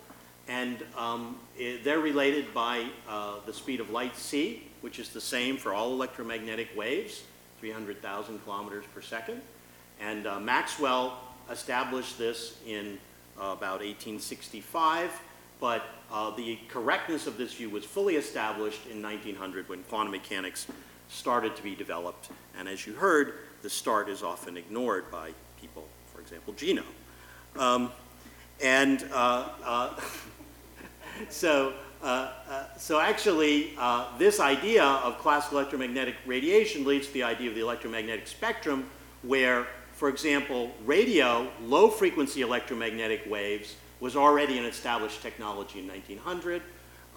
And 0.47 0.83
um, 0.97 1.37
it, 1.55 1.83
they're 1.83 1.99
related 1.99 2.51
by 2.51 2.87
uh, 3.07 3.35
the 3.45 3.53
speed 3.53 3.79
of 3.79 3.91
light 3.91 4.17
c, 4.17 4.63
which 4.81 4.97
is 4.97 5.09
the 5.09 5.21
same 5.21 5.55
for 5.55 5.75
all 5.75 5.91
electromagnetic 5.91 6.75
waves, 6.75 7.21
300,000 7.59 8.43
kilometers 8.43 8.85
per 8.95 9.01
second. 9.01 9.39
And 10.01 10.25
uh, 10.25 10.39
Maxwell 10.39 11.28
established 11.51 12.17
this 12.17 12.57
in 12.65 12.97
uh, 13.39 13.45
about 13.45 13.79
1865, 13.79 15.09
but 15.59 15.83
uh, 16.11 16.29
the 16.35 16.57
correctness 16.67 17.27
of 17.27 17.37
this 17.37 17.53
view 17.53 17.69
was 17.69 17.85
fully 17.85 18.15
established 18.15 18.85
in 18.87 19.01
1900 19.01 19.69
when 19.69 19.83
quantum 19.83 20.11
mechanics 20.11 20.67
started 21.09 21.55
to 21.55 21.63
be 21.63 21.75
developed. 21.75 22.29
And 22.57 22.67
as 22.67 22.85
you 22.85 22.93
heard, 22.93 23.33
the 23.61 23.69
start 23.69 24.09
is 24.09 24.23
often 24.23 24.57
ignored 24.57 25.09
by 25.11 25.31
people, 25.59 25.87
for 26.13 26.21
example, 26.21 26.53
Gino. 26.53 26.83
Um, 27.57 27.91
and 28.61 29.05
uh, 29.13 29.49
uh 29.63 29.99
so, 31.29 31.73
uh, 32.01 32.31
uh, 32.49 32.77
so 32.77 32.99
actually, 32.99 33.77
this 34.17 34.39
idea 34.39 34.83
of 34.83 35.17
classical 35.19 35.59
electromagnetic 35.59 36.15
radiation 36.25 36.85
leads 36.85 37.07
to 37.07 37.13
the 37.13 37.23
idea 37.23 37.49
of 37.49 37.55
the 37.55 37.61
electromagnetic 37.61 38.27
spectrum, 38.27 38.89
where 39.23 39.67
for 39.99 40.07
example, 40.07 40.71
radio, 40.85 41.51
low 41.61 41.89
frequency 41.89 42.39
electromagnetic 42.39 43.29
waves, 43.29 43.75
was 43.99 44.15
already 44.15 44.57
an 44.57 44.63
established 44.63 45.21
technology 45.21 45.79
in 45.79 45.87
1900 45.89 46.61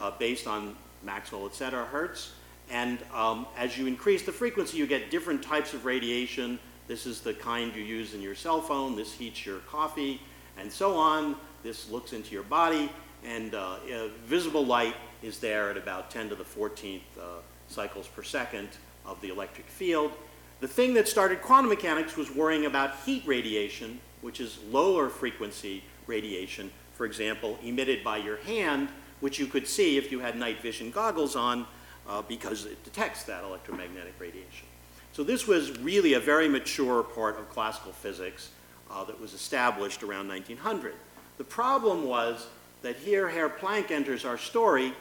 uh, 0.01 0.11
based 0.19 0.49
on 0.49 0.75
Maxwell, 1.05 1.47
et 1.47 1.55
cetera, 1.55 1.85
Hertz. 1.85 2.33
And 2.69 2.99
um, 3.15 3.47
as 3.57 3.79
you 3.79 3.87
increase 3.87 4.23
the 4.23 4.33
frequency, 4.33 4.79
you 4.79 4.89
get 4.89 5.13
different 5.13 5.45
types 5.45 5.75
of 5.75 5.85
radiation. 5.85 6.59
This 6.89 7.07
is 7.07 7.21
the 7.21 7.35
kind 7.35 7.73
you 7.73 7.85
use 7.85 8.15
in 8.15 8.21
your 8.21 8.35
cell 8.35 8.61
phone. 8.61 8.97
This 8.97 9.13
heats 9.13 9.47
your 9.47 9.59
coffee, 9.61 10.21
and 10.59 10.71
so 10.71 10.97
on. 10.97 11.37
This 11.63 11.89
looks 11.89 12.13
into 12.13 12.33
your 12.35 12.43
body. 12.43 12.91
And 13.25 13.55
uh, 13.55 13.77
uh, 13.95 14.09
visible 14.27 14.67
light 14.67 14.97
is 15.23 15.39
there 15.39 15.71
at 15.71 15.77
about 15.77 16.11
10 16.11 16.31
to 16.31 16.35
the 16.35 16.43
14th 16.43 16.99
uh, 17.17 17.23
cycles 17.69 18.09
per 18.09 18.25
second 18.25 18.71
of 19.07 19.21
the 19.21 19.29
electric 19.29 19.69
field. 19.69 20.11
The 20.63 20.69
thing 20.69 20.95
that 20.95 21.09
started 21.09 21.43
quantum 21.43 21.71
mechanics 21.71 22.17
was 22.17 22.31
worrying 22.31 22.67
about 22.67 22.95
heat 23.05 23.25
radiation, 23.27 23.99
which 24.21 24.41
is 24.41 24.61
lower 24.71 25.09
frequency 25.09 25.83
radiation, 26.07 26.71
for 26.95 27.05
example, 27.05 27.59
emitted 27.65 28.05
by 28.05 28.19
your 28.19 28.37
hand, 28.37 28.89
which 29.19 29.41
you 29.41 29.49
could 29.49 29.67
see 29.67 29.99
if 29.99 30.13
you 30.13 30.21
had 30.21 30.39
night 30.39 30.63
vision 30.63 30.93
goggles 30.93 31.35
on 31.35 31.67
uh, 32.09 32.23
because 32.23 32.65
it 32.65 32.85
detects 32.85 33.25
that 33.25 33.43
electromagnetic 33.43 34.15
radiation. 34.21 34.69
So 35.13 35.25
this 35.25 35.49
was 35.49 35.77
really 35.81 36.13
a 36.13 36.21
very 36.21 36.49
mature 36.49 37.03
part 37.03 37.41
of 37.41 37.51
classical 37.51 37.91
physics 37.91 38.51
uh, 38.89 39.03
that 39.03 39.21
was 39.21 39.35
established 39.35 40.05
around 40.05 40.29
1900. 40.29 40.95
The 41.39 41.45
problem 41.45 42.05
was 42.05 42.47
that 42.83 42.95
here 42.95 43.29
Herr 43.29 43.49
Planck 43.49 43.91
enters 43.91 44.25
our 44.25 44.39
story. 44.39 44.93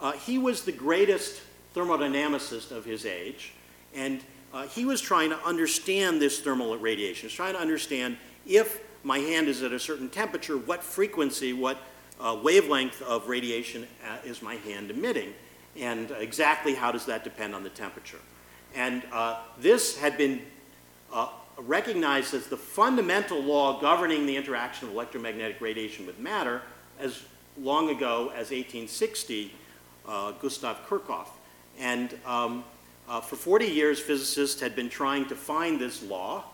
Uh, 0.00 0.10
he 0.10 0.38
was 0.38 0.64
the 0.64 0.72
greatest 0.72 1.40
thermodynamicist 1.72 2.72
of 2.72 2.84
his 2.84 3.06
age, 3.06 3.52
and 3.94 4.20
uh, 4.54 4.68
he 4.68 4.84
was 4.84 5.00
trying 5.00 5.30
to 5.30 5.38
understand 5.44 6.22
this 6.22 6.38
thermal 6.38 6.76
radiation. 6.78 7.22
He 7.22 7.26
was 7.26 7.34
trying 7.34 7.54
to 7.54 7.60
understand 7.60 8.16
if 8.46 8.80
my 9.02 9.18
hand 9.18 9.48
is 9.48 9.62
at 9.64 9.72
a 9.72 9.80
certain 9.80 10.08
temperature, 10.08 10.56
what 10.56 10.82
frequency, 10.84 11.52
what 11.52 11.76
uh, 12.20 12.38
wavelength 12.40 13.02
of 13.02 13.28
radiation 13.28 13.88
uh, 14.08 14.18
is 14.24 14.42
my 14.42 14.54
hand 14.54 14.92
emitting, 14.92 15.34
and 15.76 16.12
exactly 16.12 16.72
how 16.72 16.92
does 16.92 17.04
that 17.06 17.24
depend 17.24 17.52
on 17.52 17.64
the 17.64 17.68
temperature. 17.68 18.20
And 18.76 19.02
uh, 19.12 19.40
this 19.58 19.98
had 19.98 20.16
been 20.16 20.40
uh, 21.12 21.30
recognized 21.58 22.32
as 22.32 22.46
the 22.46 22.56
fundamental 22.56 23.42
law 23.42 23.80
governing 23.80 24.24
the 24.24 24.36
interaction 24.36 24.86
of 24.86 24.94
electromagnetic 24.94 25.60
radiation 25.60 26.06
with 26.06 26.20
matter 26.20 26.62
as 27.00 27.24
long 27.60 27.90
ago 27.90 28.28
as 28.28 28.50
1860, 28.50 29.52
uh, 30.06 30.30
Gustav 30.32 30.88
Kirchhoff. 30.88 31.26
And 31.76 32.16
um, 32.24 32.62
uh, 33.08 33.20
for 33.20 33.36
40 33.36 33.66
years, 33.66 34.00
physicists 34.00 34.60
had 34.60 34.74
been 34.74 34.88
trying 34.88 35.26
to 35.26 35.34
find 35.34 35.78
this 35.78 36.02
law, 36.02 36.44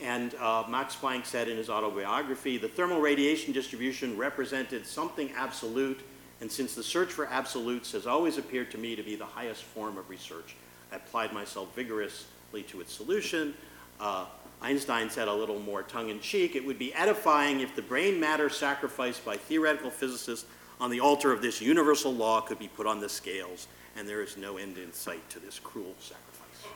and 0.00 0.34
uh, 0.34 0.64
Max 0.68 0.96
Planck 0.96 1.24
said 1.24 1.48
in 1.48 1.56
his 1.56 1.70
autobiography, 1.70 2.58
the 2.58 2.68
thermal 2.68 3.00
radiation 3.00 3.52
distribution 3.52 4.16
represented 4.16 4.84
something 4.84 5.30
absolute, 5.36 6.00
and 6.40 6.50
since 6.50 6.74
the 6.74 6.82
search 6.82 7.10
for 7.10 7.26
absolutes 7.26 7.92
has 7.92 8.06
always 8.06 8.36
appeared 8.36 8.70
to 8.72 8.78
me 8.78 8.96
to 8.96 9.02
be 9.02 9.14
the 9.14 9.24
highest 9.24 9.62
form 9.62 9.96
of 9.96 10.08
research, 10.10 10.56
I 10.90 10.96
applied 10.96 11.32
myself 11.32 11.72
vigorously 11.76 12.64
to 12.64 12.80
its 12.80 12.92
solution. 12.92 13.54
Uh, 14.00 14.26
Einstein 14.60 15.08
said 15.08 15.28
a 15.28 15.34
little 15.34 15.60
more 15.60 15.84
tongue-in-cheek, 15.84 16.56
it 16.56 16.64
would 16.64 16.78
be 16.78 16.92
edifying 16.94 17.60
if 17.60 17.76
the 17.76 17.82
brain 17.82 18.18
matter 18.18 18.48
sacrificed 18.48 19.24
by 19.24 19.36
theoretical 19.36 19.90
physicists 19.90 20.46
on 20.80 20.90
the 20.90 20.98
altar 20.98 21.32
of 21.32 21.42
this 21.42 21.60
universal 21.60 22.12
law 22.12 22.40
could 22.40 22.58
be 22.58 22.68
put 22.68 22.88
on 22.88 23.00
the 23.00 23.08
scales 23.08 23.68
and 23.96 24.08
there 24.08 24.22
is 24.22 24.36
no 24.36 24.56
end 24.56 24.78
in 24.78 24.92
sight 24.92 25.28
to 25.30 25.38
this 25.38 25.58
cruel 25.58 25.94
sacrifice. 26.00 26.72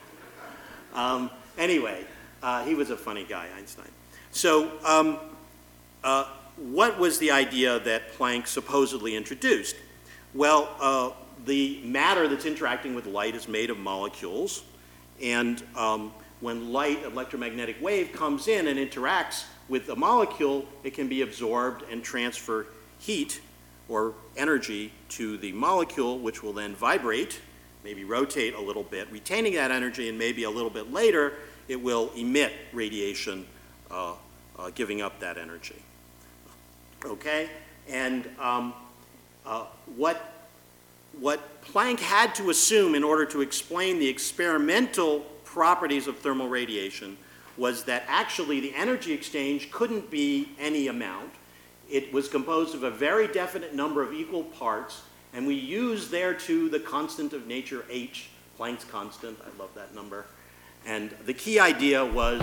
Um, 0.93 1.29
anyway, 1.57 2.05
uh, 2.41 2.63
he 2.63 2.75
was 2.75 2.89
a 2.89 2.97
funny 2.97 3.23
guy, 3.23 3.47
Einstein. 3.57 3.89
So, 4.31 4.71
um, 4.85 5.19
uh, 6.03 6.25
what 6.57 6.97
was 6.97 7.19
the 7.19 7.31
idea 7.31 7.79
that 7.79 8.13
Planck 8.13 8.47
supposedly 8.47 9.15
introduced? 9.15 9.75
Well, 10.33 10.69
uh, 10.79 11.11
the 11.45 11.81
matter 11.83 12.27
that's 12.27 12.45
interacting 12.45 12.95
with 12.95 13.05
light 13.05 13.35
is 13.35 13.47
made 13.47 13.69
of 13.69 13.77
molecules, 13.77 14.63
and 15.21 15.63
um, 15.75 16.13
when 16.39 16.71
light, 16.71 17.03
electromagnetic 17.03 17.81
wave, 17.81 18.11
comes 18.11 18.47
in 18.47 18.67
and 18.67 18.79
interacts 18.79 19.45
with 19.69 19.89
a 19.89 19.95
molecule, 19.95 20.65
it 20.83 20.93
can 20.93 21.07
be 21.07 21.21
absorbed 21.21 21.83
and 21.91 22.03
transfer 22.03 22.67
heat 22.99 23.41
or 23.89 24.13
energy 24.35 24.91
to 25.09 25.37
the 25.37 25.51
molecule, 25.53 26.19
which 26.19 26.43
will 26.43 26.53
then 26.53 26.75
vibrate, 26.75 27.39
maybe 27.83 28.03
rotate 28.03 28.53
a 28.53 28.61
little 28.61 28.83
bit, 28.83 29.09
retaining 29.11 29.53
that 29.53 29.71
energy, 29.71 30.09
and 30.09 30.17
maybe 30.17 30.43
a 30.43 30.49
little 30.49 30.69
bit 30.69 30.91
later, 30.91 31.33
it 31.67 31.81
will 31.81 32.11
emit 32.15 32.51
radiation, 32.73 33.45
uh, 33.89 34.13
uh, 34.57 34.69
giving 34.75 35.01
up 35.01 35.19
that 35.19 35.37
energy. 35.37 35.81
Okay? 37.05 37.49
And 37.87 38.29
um, 38.39 38.73
uh, 39.45 39.65
what, 39.95 40.33
what 41.19 41.61
Planck 41.63 41.99
had 41.99 42.35
to 42.35 42.49
assume 42.49 42.95
in 42.95 43.03
order 43.03 43.25
to 43.25 43.41
explain 43.41 43.99
the 43.99 44.07
experimental 44.07 45.19
properties 45.45 46.07
of 46.07 46.17
thermal 46.17 46.49
radiation 46.49 47.17
was 47.57 47.85
that 47.85 48.03
actually 48.07 48.59
the 48.59 48.73
energy 48.75 49.13
exchange 49.13 49.71
couldn't 49.71 50.11
be 50.11 50.49
any 50.59 50.87
amount 50.87 51.31
it 51.89 52.11
was 52.11 52.27
composed 52.27 52.75
of 52.75 52.83
a 52.83 52.91
very 52.91 53.27
definite 53.27 53.73
number 53.73 54.01
of 54.03 54.13
equal 54.13 54.43
parts, 54.43 55.03
and 55.33 55.47
we 55.47 55.55
use 55.55 56.09
there 56.09 56.33
too 56.33 56.69
the 56.69 56.79
constant 56.79 57.33
of 57.33 57.47
nature 57.47 57.85
h, 57.89 58.29
Planck's 58.59 58.85
constant. 58.85 59.37
I 59.41 59.61
love 59.61 59.69
that 59.75 59.93
number. 59.93 60.25
And 60.85 61.11
the 61.25 61.33
key 61.33 61.59
idea 61.59 62.03
was 62.03 62.39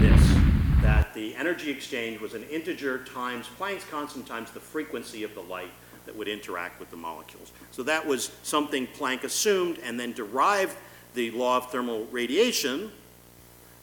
this 0.00 0.36
that 0.82 1.12
the 1.14 1.34
energy 1.36 1.70
exchange 1.70 2.20
was 2.20 2.34
an 2.34 2.44
integer 2.44 3.04
times 3.04 3.46
Planck's 3.58 3.84
constant 3.84 4.26
times 4.26 4.50
the 4.50 4.60
frequency 4.60 5.24
of 5.24 5.34
the 5.34 5.42
light 5.42 5.70
that 6.06 6.16
would 6.16 6.28
interact 6.28 6.80
with 6.80 6.90
the 6.90 6.96
molecules. 6.96 7.52
So 7.70 7.82
that 7.84 8.06
was 8.06 8.32
something 8.42 8.86
Planck 8.86 9.24
assumed 9.24 9.78
and 9.84 10.00
then 10.00 10.12
derived 10.12 10.76
the 11.14 11.30
law 11.32 11.58
of 11.58 11.70
thermal 11.70 12.06
radiation 12.06 12.90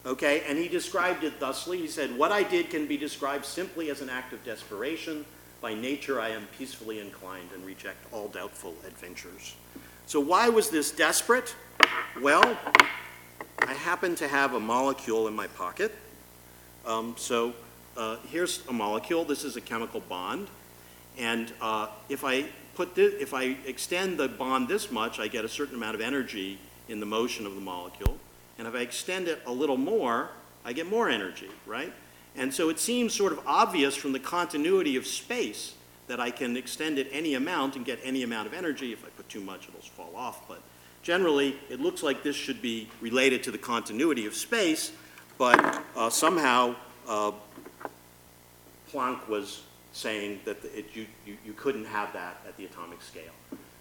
Okay, 0.08 0.42
and 0.48 0.56
he 0.56 0.68
described 0.68 1.22
it 1.22 1.38
thusly. 1.38 1.76
He 1.76 1.86
said, 1.86 2.16
What 2.16 2.32
I 2.32 2.42
did 2.42 2.70
can 2.70 2.86
be 2.86 2.96
described 2.96 3.44
simply 3.44 3.90
as 3.90 4.00
an 4.00 4.08
act 4.08 4.32
of 4.32 4.42
desperation. 4.42 5.26
By 5.60 5.74
nature, 5.74 6.18
I 6.18 6.30
am 6.30 6.48
peacefully 6.56 6.98
inclined 6.98 7.50
and 7.54 7.62
reject 7.66 7.98
all 8.10 8.28
doubtful 8.28 8.74
adventures. 8.86 9.54
So 10.06 10.18
why 10.18 10.48
was 10.48 10.70
this 10.70 10.92
desperate? 10.92 11.54
Well, 12.22 12.56
I 13.58 13.74
happen 13.74 14.14
to 14.14 14.28
have 14.28 14.54
a 14.54 14.60
molecule 14.60 15.28
in 15.28 15.36
my 15.36 15.46
pocket. 15.48 15.94
Um, 16.86 17.14
so 17.18 17.52
uh, 17.94 18.16
here's 18.30 18.64
a 18.66 18.72
molecule. 18.72 19.26
This 19.26 19.44
is 19.44 19.56
a 19.56 19.60
chemical 19.60 20.00
bond. 20.00 20.48
And 21.18 21.52
uh, 21.60 21.88
if 22.08 22.24
I 22.24 22.46
put 22.76 22.94
this, 22.94 23.12
if 23.20 23.34
I 23.34 23.56
extend 23.66 24.16
the 24.16 24.28
bond 24.28 24.68
this 24.68 24.90
much, 24.90 25.20
I 25.20 25.28
get 25.28 25.44
a 25.44 25.48
certain 25.50 25.74
amount 25.74 25.96
of 25.96 26.00
energy 26.00 26.58
in 26.88 26.98
the 26.98 27.06
motion 27.06 27.44
of 27.44 27.54
the 27.54 27.60
molecule. 27.60 28.18
And 28.58 28.66
if 28.66 28.74
I 28.74 28.80
extend 28.80 29.28
it 29.28 29.40
a 29.46 29.52
little 29.52 29.76
more, 29.76 30.30
I 30.64 30.72
get 30.72 30.86
more 30.86 31.08
energy, 31.08 31.48
right? 31.66 31.92
And 32.36 32.52
so 32.52 32.68
it 32.68 32.78
seems 32.78 33.14
sort 33.14 33.32
of 33.32 33.40
obvious 33.46 33.96
from 33.96 34.12
the 34.12 34.20
continuity 34.20 34.96
of 34.96 35.06
space 35.06 35.74
that 36.08 36.20
I 36.20 36.30
can 36.30 36.56
extend 36.56 36.98
it 36.98 37.08
any 37.12 37.34
amount 37.34 37.76
and 37.76 37.84
get 37.84 37.98
any 38.02 38.22
amount 38.22 38.46
of 38.46 38.54
energy. 38.54 38.92
If 38.92 39.04
I 39.04 39.08
put 39.10 39.28
too 39.28 39.40
much, 39.40 39.68
it'll 39.68 39.80
fall 39.80 40.14
off. 40.16 40.48
But 40.48 40.60
generally, 41.02 41.58
it 41.68 41.80
looks 41.80 42.02
like 42.02 42.22
this 42.22 42.36
should 42.36 42.60
be 42.60 42.88
related 43.00 43.42
to 43.44 43.50
the 43.50 43.58
continuity 43.58 44.26
of 44.26 44.34
space, 44.34 44.92
but 45.36 45.82
uh, 45.96 46.10
somehow 46.10 46.74
uh, 47.06 47.32
Planck 48.90 49.28
was 49.28 49.62
saying 49.92 50.40
that 50.44 50.64
it, 50.64 50.86
you, 50.94 51.06
you, 51.26 51.36
you 51.44 51.52
couldn't 51.52 51.84
have 51.84 52.12
that 52.12 52.40
at 52.46 52.56
the 52.56 52.64
atomic 52.64 53.02
scale. 53.02 53.32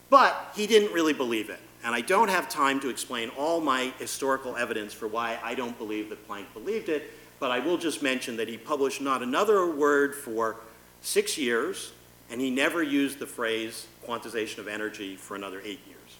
But 0.09 0.51
he 0.55 0.67
didn't 0.67 0.93
really 0.93 1.13
believe 1.13 1.49
it. 1.49 1.59
And 1.83 1.93
I 1.93 2.01
don't 2.01 2.29
have 2.29 2.49
time 2.49 2.79
to 2.81 2.89
explain 2.89 3.29
all 3.37 3.61
my 3.61 3.93
historical 3.99 4.55
evidence 4.55 4.93
for 4.93 5.07
why 5.07 5.39
I 5.43 5.55
don't 5.55 5.77
believe 5.77 6.09
that 6.09 6.27
Planck 6.27 6.45
believed 6.53 6.89
it, 6.89 7.11
but 7.39 7.51
I 7.51 7.59
will 7.59 7.77
just 7.77 8.01
mention 8.01 8.37
that 8.37 8.47
he 8.47 8.57
published 8.57 8.99
not 8.99 9.21
another 9.21 9.69
word 9.69 10.15
for 10.15 10.57
six 11.01 11.37
years, 11.37 11.91
and 12.29 12.41
he 12.41 12.49
never 12.49 12.81
used 12.81 13.19
the 13.19 13.27
phrase 13.27 13.87
quantization 14.05 14.57
of 14.59 14.67
energy 14.67 15.15
for 15.15 15.35
another 15.35 15.61
eight 15.63 15.79
years. 15.87 16.17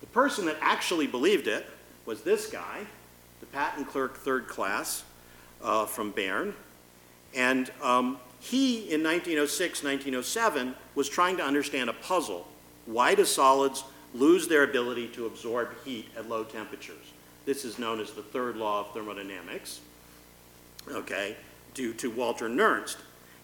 The 0.00 0.06
person 0.06 0.46
that 0.46 0.56
actually 0.60 1.06
believed 1.06 1.46
it 1.46 1.66
was 2.06 2.22
this 2.22 2.46
guy, 2.46 2.86
the 3.40 3.46
patent 3.46 3.88
clerk 3.88 4.16
third 4.16 4.48
class 4.48 5.04
uh, 5.62 5.86
from 5.86 6.10
Bern. 6.10 6.54
And 7.34 7.70
um, 7.82 8.18
he, 8.40 8.90
in 8.90 9.02
1906, 9.02 9.84
1907, 9.84 10.74
was 10.94 11.08
trying 11.08 11.36
to 11.36 11.44
understand 11.44 11.90
a 11.90 11.92
puzzle. 11.92 12.48
Why 12.86 13.14
do 13.14 13.24
solids 13.24 13.84
lose 14.14 14.48
their 14.48 14.64
ability 14.64 15.08
to 15.08 15.26
absorb 15.26 15.70
heat 15.84 16.08
at 16.16 16.28
low 16.28 16.44
temperatures? 16.44 17.12
This 17.46 17.64
is 17.64 17.78
known 17.78 18.00
as 18.00 18.12
the 18.12 18.22
third 18.22 18.56
law 18.56 18.80
of 18.80 18.92
thermodynamics, 18.92 19.80
okay, 20.90 21.36
due 21.74 21.92
to 21.94 22.10
Walther 22.10 22.48
Nernst. 22.48 22.96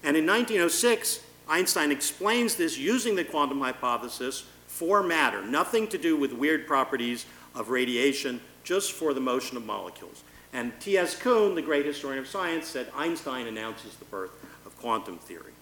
And 0.03 0.17
in 0.17 0.27
1906, 0.27 1.21
Einstein 1.49 1.91
explains 1.91 2.57
this 2.57 2.77
using 2.77 3.17
the 3.17 3.25
quantum 3.25 3.61
hypothesis 3.61 4.45
for 4.67 5.03
matter, 5.03 5.43
nothing 5.45 5.89
to 5.89 5.99
do 5.99 6.17
with 6.17 6.33
weird 6.33 6.67
properties 6.67 7.25
of 7.55 7.71
radiation, 7.71 8.41
just 8.63 8.93
for 8.93 9.15
the 9.15 9.21
motion 9.21 9.57
of 9.57 9.65
molecules. 9.65 10.23
And 10.53 10.79
T.S. 10.81 11.19
Kuhn, 11.19 11.55
the 11.55 11.63
great 11.63 11.87
historian 11.87 12.19
of 12.19 12.29
science, 12.29 12.67
said 12.67 12.91
Einstein 12.95 13.47
announces 13.47 13.97
the 13.97 14.05
birth 14.07 14.33
of 14.65 14.77
quantum 14.79 15.19
theory. 15.19 15.53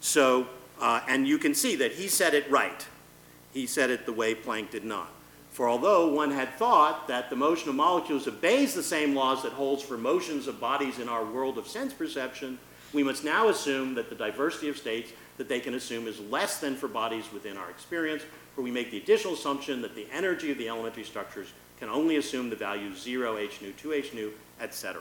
So, 0.00 0.48
uh, 0.80 1.00
and 1.08 1.26
you 1.26 1.38
can 1.38 1.54
see 1.54 1.76
that 1.76 1.92
he 1.92 2.08
said 2.08 2.34
it 2.34 2.50
right. 2.50 2.86
He 3.52 3.66
said 3.66 3.90
it 3.90 4.06
the 4.06 4.12
way 4.12 4.34
Planck 4.34 4.70
did 4.70 4.84
not. 4.84 5.08
For 5.50 5.68
although 5.68 6.12
one 6.12 6.30
had 6.30 6.54
thought 6.54 7.08
that 7.08 7.30
the 7.30 7.36
motion 7.36 7.68
of 7.68 7.74
molecules 7.74 8.28
obeys 8.28 8.74
the 8.74 8.82
same 8.82 9.14
laws 9.14 9.42
that 9.42 9.52
holds 9.52 9.82
for 9.82 9.96
motions 9.96 10.46
of 10.46 10.60
bodies 10.60 10.98
in 10.98 11.08
our 11.08 11.24
world 11.24 11.58
of 11.58 11.66
sense 11.66 11.92
perception, 11.92 12.58
we 12.92 13.02
must 13.02 13.24
now 13.24 13.48
assume 13.48 13.94
that 13.94 14.08
the 14.08 14.14
diversity 14.14 14.68
of 14.68 14.76
states 14.76 15.12
that 15.36 15.48
they 15.48 15.60
can 15.60 15.74
assume 15.74 16.06
is 16.06 16.20
less 16.20 16.60
than 16.60 16.76
for 16.76 16.88
bodies 16.88 17.24
within 17.32 17.56
our 17.56 17.70
experience, 17.70 18.22
for 18.54 18.62
we 18.62 18.70
make 18.70 18.90
the 18.90 18.98
additional 18.98 19.34
assumption 19.34 19.82
that 19.82 19.94
the 19.94 20.06
energy 20.12 20.50
of 20.50 20.58
the 20.58 20.68
elementary 20.68 21.04
structures 21.04 21.48
can 21.78 21.88
only 21.88 22.16
assume 22.16 22.50
the 22.50 22.56
value 22.56 22.94
0, 22.94 23.38
h 23.38 23.60
nu, 23.62 23.72
2 23.72 23.92
h 23.92 24.12
nu, 24.14 24.32
etc. 24.60 25.00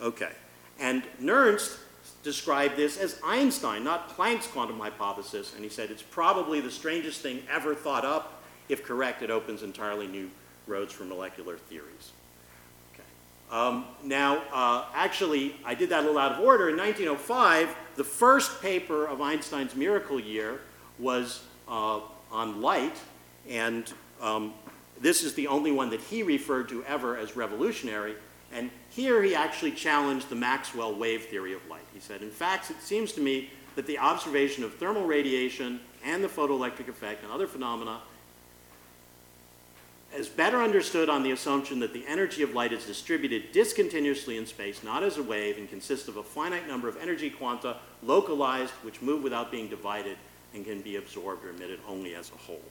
Okay. 0.00 0.30
And 0.78 1.02
Nernst 1.20 1.78
described 2.24 2.76
this 2.76 2.96
as 2.96 3.20
Einstein, 3.22 3.84
not 3.84 4.16
Planck's 4.16 4.46
quantum 4.46 4.80
hypothesis, 4.80 5.52
and 5.54 5.62
he 5.62 5.70
said 5.70 5.90
it's 5.90 6.02
probably 6.02 6.60
the 6.60 6.70
strangest 6.70 7.20
thing 7.20 7.42
ever 7.48 7.74
thought 7.74 8.04
up. 8.04 8.42
If 8.68 8.82
correct, 8.82 9.22
it 9.22 9.30
opens 9.30 9.62
entirely 9.62 10.08
new 10.08 10.30
roads 10.66 10.92
for 10.92 11.04
molecular 11.04 11.58
theories. 11.58 12.12
Okay. 12.94 13.02
Um, 13.52 13.84
now, 14.02 14.42
uh, 14.52 14.86
actually, 14.94 15.56
I 15.64 15.74
did 15.74 15.90
that 15.90 16.00
a 16.00 16.06
little 16.06 16.18
out 16.18 16.32
of 16.32 16.40
order. 16.40 16.70
In 16.70 16.78
1905, 16.78 17.76
the 17.96 18.04
first 18.04 18.62
paper 18.62 19.06
of 19.06 19.20
Einstein's 19.20 19.76
miracle 19.76 20.18
year 20.18 20.60
was 20.98 21.44
uh, 21.68 22.00
on 22.32 22.62
light, 22.62 22.96
and 23.48 23.92
um, 24.22 24.54
this 24.98 25.22
is 25.22 25.34
the 25.34 25.46
only 25.46 25.72
one 25.72 25.90
that 25.90 26.00
he 26.00 26.22
referred 26.22 26.70
to 26.70 26.82
ever 26.84 27.18
as 27.18 27.36
revolutionary. 27.36 28.14
And 28.50 28.70
here 28.94 29.22
he 29.22 29.34
actually 29.34 29.72
challenged 29.72 30.28
the 30.28 30.36
Maxwell 30.36 30.94
wave 30.94 31.24
theory 31.24 31.52
of 31.52 31.66
light. 31.68 31.84
He 31.92 31.98
said, 32.00 32.22
in 32.22 32.30
fact, 32.30 32.70
it 32.70 32.80
seems 32.80 33.12
to 33.12 33.20
me 33.20 33.50
that 33.74 33.86
the 33.86 33.98
observation 33.98 34.62
of 34.62 34.74
thermal 34.74 35.04
radiation 35.04 35.80
and 36.04 36.22
the 36.22 36.28
photoelectric 36.28 36.88
effect 36.88 37.24
and 37.24 37.32
other 37.32 37.48
phenomena 37.48 38.00
is 40.14 40.28
better 40.28 40.62
understood 40.62 41.08
on 41.08 41.24
the 41.24 41.32
assumption 41.32 41.80
that 41.80 41.92
the 41.92 42.06
energy 42.06 42.42
of 42.42 42.54
light 42.54 42.72
is 42.72 42.86
distributed 42.86 43.50
discontinuously 43.50 44.36
in 44.36 44.46
space, 44.46 44.84
not 44.84 45.02
as 45.02 45.18
a 45.18 45.22
wave, 45.22 45.58
and 45.58 45.68
consists 45.68 46.06
of 46.06 46.16
a 46.16 46.22
finite 46.22 46.68
number 46.68 46.88
of 46.88 46.96
energy 46.98 47.28
quanta 47.28 47.76
localized, 48.00 48.70
which 48.82 49.02
move 49.02 49.24
without 49.24 49.50
being 49.50 49.68
divided 49.68 50.16
and 50.54 50.64
can 50.64 50.80
be 50.82 50.96
absorbed 50.96 51.44
or 51.44 51.50
emitted 51.50 51.80
only 51.88 52.14
as 52.14 52.30
a 52.30 52.36
whole. 52.36 52.62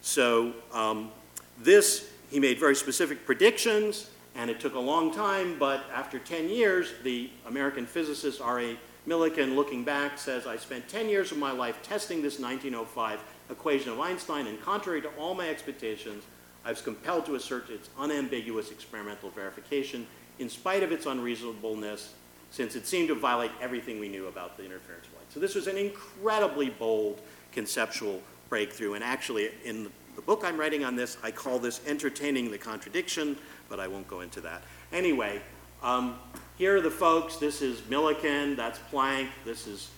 So 0.00 0.54
um, 0.72 1.10
this, 1.58 2.10
he 2.30 2.40
made 2.40 2.58
very 2.58 2.74
specific 2.74 3.26
predictions, 3.26 4.08
and 4.34 4.50
it 4.50 4.60
took 4.60 4.74
a 4.74 4.80
long 4.80 5.12
time, 5.12 5.58
but 5.58 5.84
after 5.92 6.18
10 6.18 6.48
years, 6.48 6.92
the 7.02 7.30
American 7.46 7.86
physicist 7.86 8.40
R.A. 8.40 8.76
Millikan, 9.06 9.56
looking 9.56 9.82
back, 9.82 10.18
says, 10.18 10.46
I 10.46 10.56
spent 10.56 10.88
10 10.88 11.08
years 11.08 11.32
of 11.32 11.38
my 11.38 11.50
life 11.50 11.82
testing 11.82 12.22
this 12.22 12.38
1905 12.38 13.20
equation 13.50 13.90
of 13.90 14.00
Einstein, 14.00 14.46
and 14.46 14.60
contrary 14.62 15.02
to 15.02 15.08
all 15.18 15.34
my 15.34 15.48
expectations, 15.48 16.24
I 16.64 16.70
was 16.70 16.82
compelled 16.82 17.26
to 17.26 17.34
assert 17.34 17.70
its 17.70 17.88
unambiguous 17.98 18.70
experimental 18.70 19.30
verification 19.30 20.06
in 20.38 20.48
spite 20.48 20.82
of 20.82 20.92
its 20.92 21.06
unreasonableness, 21.06 22.14
since 22.50 22.76
it 22.76 22.86
seemed 22.86 23.08
to 23.08 23.14
violate 23.14 23.50
everything 23.60 23.98
we 24.00 24.08
knew 24.08 24.26
about 24.26 24.56
the 24.56 24.64
interference 24.64 25.06
of 25.06 25.14
light. 25.14 25.32
So 25.32 25.40
this 25.40 25.54
was 25.54 25.66
an 25.66 25.76
incredibly 25.76 26.70
bold 26.70 27.20
conceptual 27.52 28.22
breakthrough, 28.48 28.94
and 28.94 29.04
actually 29.04 29.50
in 29.64 29.90
the 30.20 30.26
book 30.26 30.42
I'm 30.44 30.58
writing 30.58 30.84
on 30.84 30.96
this, 30.96 31.16
I 31.22 31.30
call 31.30 31.58
this 31.58 31.80
entertaining 31.86 32.50
the 32.50 32.58
contradiction, 32.58 33.38
but 33.70 33.80
I 33.80 33.88
won't 33.88 34.06
go 34.06 34.20
into 34.20 34.42
that. 34.42 34.62
Anyway, 34.92 35.40
um, 35.82 36.18
here 36.58 36.76
are 36.76 36.80
the 36.82 36.90
folks. 36.90 37.36
This 37.36 37.62
is 37.62 37.80
Millikan, 37.82 38.54
that's 38.54 38.78
Planck, 38.92 39.28
this 39.46 39.66
is 39.66 39.88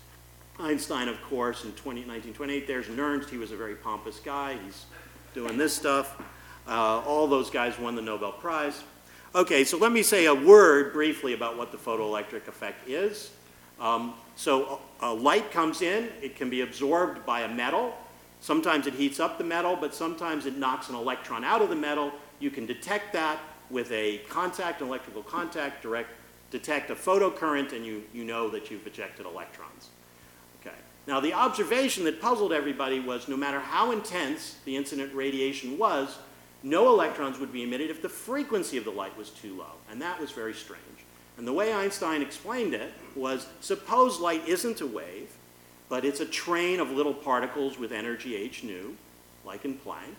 Einstein, 0.60 1.08
of 1.08 1.20
course, 1.22 1.64
in 1.64 1.72
20, 1.72 2.02
1928. 2.02 2.68
There's 2.68 2.86
Nernst, 2.86 3.30
he 3.30 3.36
was 3.36 3.50
a 3.50 3.56
very 3.56 3.74
pompous 3.74 4.20
guy. 4.20 4.56
He's 4.64 4.84
doing 5.34 5.58
this 5.58 5.74
stuff. 5.74 6.22
Uh, 6.68 7.00
all 7.00 7.26
those 7.26 7.50
guys 7.50 7.76
won 7.76 7.96
the 7.96 8.02
Nobel 8.02 8.30
Prize. 8.30 8.84
Okay, 9.34 9.64
so 9.64 9.76
let 9.76 9.90
me 9.90 10.04
say 10.04 10.26
a 10.26 10.34
word 10.34 10.92
briefly 10.92 11.32
about 11.32 11.58
what 11.58 11.72
the 11.72 11.78
photoelectric 11.78 12.46
effect 12.46 12.88
is. 12.88 13.32
Um, 13.80 14.14
so 14.36 14.78
uh, 15.02 15.14
light 15.14 15.50
comes 15.50 15.82
in, 15.82 16.10
it 16.22 16.36
can 16.36 16.48
be 16.48 16.60
absorbed 16.60 17.26
by 17.26 17.40
a 17.40 17.48
metal, 17.52 17.96
Sometimes 18.42 18.88
it 18.88 18.94
heats 18.94 19.20
up 19.20 19.38
the 19.38 19.44
metal, 19.44 19.78
but 19.80 19.94
sometimes 19.94 20.46
it 20.46 20.58
knocks 20.58 20.88
an 20.88 20.96
electron 20.96 21.44
out 21.44 21.62
of 21.62 21.68
the 21.68 21.76
metal. 21.76 22.10
You 22.40 22.50
can 22.50 22.66
detect 22.66 23.12
that 23.12 23.38
with 23.70 23.90
a 23.92 24.18
contact, 24.28 24.80
an 24.80 24.88
electrical 24.88 25.22
contact, 25.22 25.80
direct, 25.80 26.10
detect 26.50 26.90
a 26.90 26.96
photocurrent, 26.96 27.72
and 27.72 27.86
you, 27.86 28.02
you 28.12 28.24
know 28.24 28.50
that 28.50 28.68
you've 28.68 28.84
ejected 28.84 29.26
electrons. 29.26 29.90
Okay. 30.60 30.74
Now, 31.06 31.20
the 31.20 31.32
observation 31.32 32.02
that 32.02 32.20
puzzled 32.20 32.52
everybody 32.52 32.98
was 32.98 33.28
no 33.28 33.36
matter 33.36 33.60
how 33.60 33.92
intense 33.92 34.56
the 34.64 34.76
incident 34.76 35.14
radiation 35.14 35.78
was, 35.78 36.18
no 36.64 36.88
electrons 36.88 37.38
would 37.38 37.52
be 37.52 37.62
emitted 37.62 37.90
if 37.90 38.02
the 38.02 38.08
frequency 38.08 38.76
of 38.76 38.84
the 38.84 38.90
light 38.90 39.16
was 39.16 39.30
too 39.30 39.56
low. 39.56 39.74
And 39.88 40.02
that 40.02 40.20
was 40.20 40.32
very 40.32 40.52
strange. 40.52 40.82
And 41.38 41.46
the 41.46 41.52
way 41.52 41.72
Einstein 41.72 42.20
explained 42.20 42.74
it 42.74 42.92
was 43.14 43.46
suppose 43.60 44.18
light 44.18 44.48
isn't 44.48 44.80
a 44.80 44.86
wave, 44.86 45.30
but 45.92 46.06
it's 46.06 46.20
a 46.20 46.24
train 46.24 46.80
of 46.80 46.90
little 46.90 47.12
particles 47.12 47.78
with 47.78 47.92
energy 47.92 48.34
h 48.34 48.64
nu, 48.64 48.96
like 49.44 49.66
in 49.66 49.74
Planck, 49.74 50.16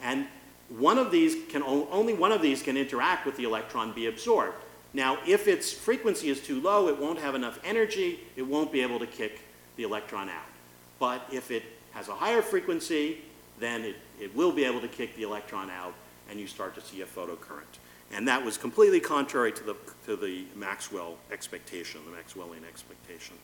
and 0.00 0.28
one 0.68 0.96
of 0.96 1.10
these 1.10 1.34
can 1.48 1.60
only 1.64 2.14
one 2.14 2.30
of 2.30 2.40
these 2.40 2.62
can 2.62 2.76
interact 2.76 3.26
with 3.26 3.36
the 3.36 3.42
electron 3.42 3.92
be 3.92 4.06
absorbed. 4.06 4.54
Now, 4.94 5.18
if 5.26 5.48
its 5.48 5.72
frequency 5.72 6.28
is 6.28 6.40
too 6.40 6.60
low, 6.60 6.86
it 6.86 6.96
won't 6.96 7.18
have 7.18 7.34
enough 7.34 7.58
energy, 7.64 8.20
it 8.36 8.42
won't 8.42 8.70
be 8.70 8.80
able 8.80 9.00
to 9.00 9.08
kick 9.08 9.40
the 9.74 9.82
electron 9.82 10.28
out. 10.28 10.52
But 11.00 11.26
if 11.32 11.50
it 11.50 11.64
has 11.94 12.06
a 12.06 12.14
higher 12.14 12.40
frequency, 12.40 13.18
then 13.58 13.82
it, 13.82 13.96
it 14.20 14.36
will 14.36 14.52
be 14.52 14.64
able 14.64 14.80
to 14.82 14.88
kick 14.88 15.16
the 15.16 15.24
electron 15.24 15.68
out, 15.68 15.94
and 16.30 16.38
you 16.38 16.46
start 16.46 16.76
to 16.76 16.80
see 16.80 17.00
a 17.02 17.06
photocurrent. 17.06 17.74
And 18.12 18.28
that 18.28 18.44
was 18.44 18.56
completely 18.56 19.00
contrary 19.00 19.50
to 19.50 19.64
the, 19.64 19.76
to 20.06 20.14
the 20.14 20.44
Maxwell 20.54 21.16
expectation, 21.32 22.02
the 22.08 22.16
Maxwellian 22.16 22.64
expectation. 22.68 23.34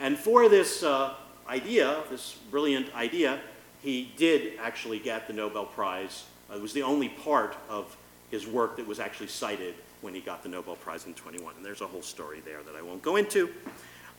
And 0.00 0.18
for 0.18 0.48
this 0.48 0.82
uh, 0.82 1.14
idea, 1.48 2.02
this 2.10 2.34
brilliant 2.50 2.94
idea, 2.94 3.40
he 3.82 4.12
did 4.16 4.58
actually 4.58 4.98
get 4.98 5.26
the 5.26 5.32
Nobel 5.32 5.66
Prize. 5.66 6.24
Uh, 6.50 6.56
it 6.56 6.62
was 6.62 6.72
the 6.72 6.82
only 6.82 7.08
part 7.08 7.56
of 7.68 7.96
his 8.30 8.46
work 8.46 8.76
that 8.76 8.86
was 8.86 8.98
actually 8.98 9.28
cited 9.28 9.74
when 10.00 10.14
he 10.14 10.20
got 10.20 10.42
the 10.42 10.48
Nobel 10.48 10.76
Prize 10.76 11.06
in 11.06 11.14
21. 11.14 11.56
And 11.56 11.64
there's 11.64 11.80
a 11.80 11.86
whole 11.86 12.02
story 12.02 12.42
there 12.44 12.62
that 12.62 12.74
I 12.74 12.82
won't 12.82 13.02
go 13.02 13.16
into. 13.16 13.50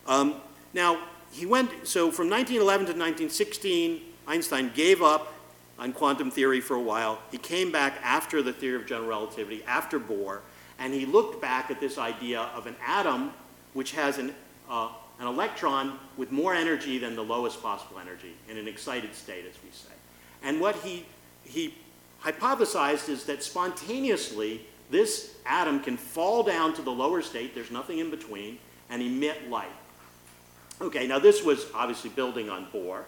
Um, 0.07 0.35
now, 0.73 0.99
he 1.31 1.45
went, 1.45 1.69
so 1.87 2.11
from 2.11 2.29
1911 2.29 2.85
to 2.85 2.91
1916, 2.91 4.01
Einstein 4.27 4.71
gave 4.73 5.01
up 5.01 5.33
on 5.77 5.91
quantum 5.91 6.31
theory 6.31 6.61
for 6.61 6.75
a 6.75 6.81
while. 6.81 7.19
He 7.31 7.37
came 7.37 7.71
back 7.71 7.95
after 8.03 8.41
the 8.41 8.53
theory 8.53 8.75
of 8.75 8.87
general 8.87 9.09
relativity, 9.09 9.63
after 9.65 9.99
Bohr, 9.99 10.39
and 10.79 10.93
he 10.93 11.05
looked 11.05 11.41
back 11.41 11.69
at 11.69 11.79
this 11.79 11.97
idea 11.97 12.41
of 12.55 12.67
an 12.67 12.75
atom 12.85 13.31
which 13.73 13.91
has 13.91 14.17
an, 14.17 14.33
uh, 14.69 14.89
an 15.19 15.27
electron 15.27 15.97
with 16.17 16.31
more 16.31 16.53
energy 16.53 16.97
than 16.97 17.15
the 17.15 17.23
lowest 17.23 17.61
possible 17.61 17.99
energy 17.99 18.35
in 18.49 18.57
an 18.57 18.67
excited 18.67 19.15
state, 19.15 19.45
as 19.45 19.55
we 19.63 19.71
say. 19.71 19.93
And 20.43 20.59
what 20.59 20.75
he, 20.77 21.05
he 21.43 21.73
hypothesized 22.23 23.09
is 23.09 23.25
that 23.25 23.43
spontaneously 23.43 24.61
this 24.89 25.35
atom 25.45 25.79
can 25.79 25.97
fall 25.97 26.43
down 26.43 26.73
to 26.75 26.81
the 26.81 26.91
lower 26.91 27.21
state, 27.21 27.55
there's 27.55 27.71
nothing 27.71 27.99
in 27.99 28.11
between, 28.11 28.59
and 28.89 29.01
emit 29.01 29.49
light. 29.49 29.67
Okay, 30.81 31.07
now 31.07 31.19
this 31.19 31.43
was 31.43 31.65
obviously 31.73 32.09
building 32.09 32.49
on 32.49 32.67
Bohr, 32.67 33.03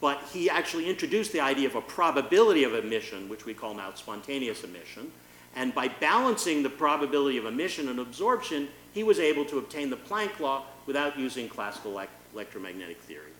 but 0.00 0.20
he 0.32 0.50
actually 0.50 0.90
introduced 0.90 1.32
the 1.32 1.40
idea 1.40 1.68
of 1.68 1.76
a 1.76 1.80
probability 1.80 2.64
of 2.64 2.74
emission, 2.74 3.28
which 3.28 3.46
we 3.46 3.54
call 3.54 3.74
now 3.74 3.92
spontaneous 3.94 4.64
emission. 4.64 5.10
And 5.54 5.74
by 5.74 5.88
balancing 5.88 6.62
the 6.62 6.70
probability 6.70 7.38
of 7.38 7.46
emission 7.46 7.88
and 7.88 8.00
absorption, 8.00 8.68
he 8.92 9.04
was 9.04 9.18
able 9.18 9.44
to 9.46 9.58
obtain 9.58 9.90
the 9.90 9.96
Planck 9.96 10.40
law 10.40 10.64
without 10.86 11.18
using 11.18 11.48
classical 11.48 11.92
elect 11.92 12.12
electromagnetic 12.32 12.98
theory. 13.00 13.32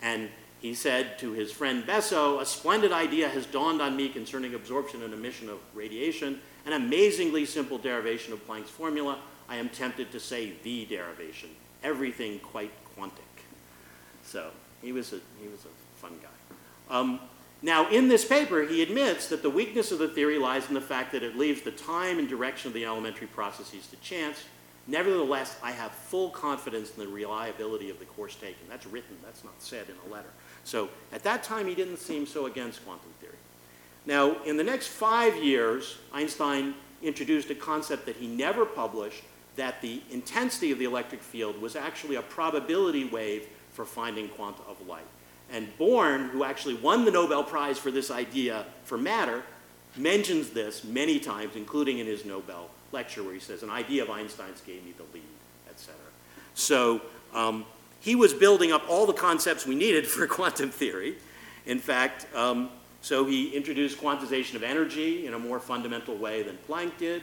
And 0.00 0.28
he 0.60 0.74
said 0.74 1.18
to 1.18 1.32
his 1.32 1.52
friend 1.52 1.84
Besso, 1.84 2.40
a 2.40 2.46
splendid 2.46 2.92
idea 2.92 3.28
has 3.28 3.46
dawned 3.46 3.80
on 3.80 3.96
me 3.96 4.08
concerning 4.08 4.54
absorption 4.54 5.02
and 5.02 5.12
emission 5.14 5.48
of 5.48 5.58
radiation, 5.74 6.40
an 6.66 6.72
amazingly 6.72 7.44
simple 7.44 7.78
derivation 7.78 8.32
of 8.32 8.46
Planck's 8.46 8.70
formula. 8.70 9.18
I 9.48 9.56
am 9.56 9.68
tempted 9.68 10.12
to 10.12 10.20
say 10.20 10.54
the 10.62 10.84
derivation, 10.86 11.50
everything 11.82 12.38
quite 12.38 12.72
quantic. 12.96 13.10
So 14.24 14.50
he 14.80 14.92
was 14.92 15.12
a, 15.12 15.20
he 15.40 15.48
was 15.48 15.64
a 15.64 16.00
fun 16.00 16.12
guy. 16.22 16.96
Um, 16.96 17.20
now, 17.60 17.88
in 17.90 18.08
this 18.08 18.24
paper, 18.24 18.64
he 18.64 18.82
admits 18.82 19.28
that 19.28 19.42
the 19.42 19.50
weakness 19.50 19.92
of 19.92 19.98
the 19.98 20.08
theory 20.08 20.38
lies 20.38 20.68
in 20.68 20.74
the 20.74 20.80
fact 20.80 21.12
that 21.12 21.22
it 21.22 21.36
leaves 21.36 21.62
the 21.62 21.70
time 21.70 22.18
and 22.18 22.28
direction 22.28 22.68
of 22.68 22.74
the 22.74 22.84
elementary 22.84 23.28
processes 23.28 23.86
to 23.88 23.96
chance. 23.96 24.44
Nevertheless, 24.86 25.56
I 25.62 25.70
have 25.70 25.92
full 25.92 26.30
confidence 26.30 26.92
in 26.96 27.04
the 27.04 27.08
reliability 27.08 27.88
of 27.90 27.98
the 27.98 28.04
course 28.04 28.34
taken. 28.34 28.66
That's 28.68 28.86
written, 28.86 29.16
that's 29.24 29.44
not 29.44 29.54
said 29.58 29.86
in 29.88 30.10
a 30.10 30.12
letter. 30.12 30.28
So 30.64 30.88
at 31.12 31.22
that 31.22 31.42
time, 31.42 31.66
he 31.66 31.74
didn't 31.74 31.98
seem 31.98 32.26
so 32.26 32.46
against 32.46 32.84
quantum 32.84 33.10
theory. 33.20 33.34
Now, 34.06 34.42
in 34.42 34.56
the 34.56 34.64
next 34.64 34.88
five 34.88 35.36
years, 35.36 35.98
Einstein 36.12 36.74
introduced 37.02 37.50
a 37.50 37.54
concept 37.54 38.06
that 38.06 38.16
he 38.16 38.26
never 38.26 38.64
published 38.64 39.22
that 39.56 39.80
the 39.82 40.02
intensity 40.10 40.72
of 40.72 40.78
the 40.78 40.84
electric 40.84 41.20
field 41.20 41.60
was 41.60 41.76
actually 41.76 42.16
a 42.16 42.22
probability 42.22 43.04
wave 43.04 43.46
for 43.72 43.84
finding 43.84 44.28
quanta 44.28 44.62
of 44.62 44.84
light. 44.86 45.06
And 45.50 45.76
Born, 45.78 46.30
who 46.30 46.44
actually 46.44 46.74
won 46.74 47.04
the 47.04 47.10
Nobel 47.10 47.44
Prize 47.44 47.78
for 47.78 47.90
this 47.90 48.10
idea 48.10 48.64
for 48.84 48.96
matter, 48.96 49.42
mentions 49.96 50.50
this 50.50 50.82
many 50.82 51.20
times, 51.20 51.54
including 51.54 51.98
in 51.98 52.06
his 52.06 52.24
Nobel 52.24 52.70
lecture, 52.92 53.22
where 53.22 53.34
he 53.34 53.40
says, 53.40 53.62
An 53.62 53.70
idea 53.70 54.02
of 54.02 54.10
Einstein's 54.10 54.60
gave 54.60 54.84
me 54.84 54.92
the 54.96 55.04
lead, 55.14 55.22
etc. 55.70 55.94
So 56.54 57.00
um, 57.34 57.64
he 58.00 58.14
was 58.14 58.32
building 58.32 58.72
up 58.72 58.82
all 58.88 59.06
the 59.06 59.12
concepts 59.12 59.66
we 59.66 59.74
needed 59.74 60.06
for 60.08 60.26
quantum 60.26 60.70
theory. 60.70 61.16
In 61.66 61.78
fact, 61.78 62.26
um, 62.34 62.70
so 63.00 63.24
he 63.24 63.48
introduced 63.50 64.00
quantization 64.00 64.54
of 64.54 64.62
energy 64.62 65.26
in 65.26 65.34
a 65.34 65.38
more 65.38 65.58
fundamental 65.58 66.16
way 66.16 66.42
than 66.42 66.56
Planck 66.68 66.96
did. 66.98 67.22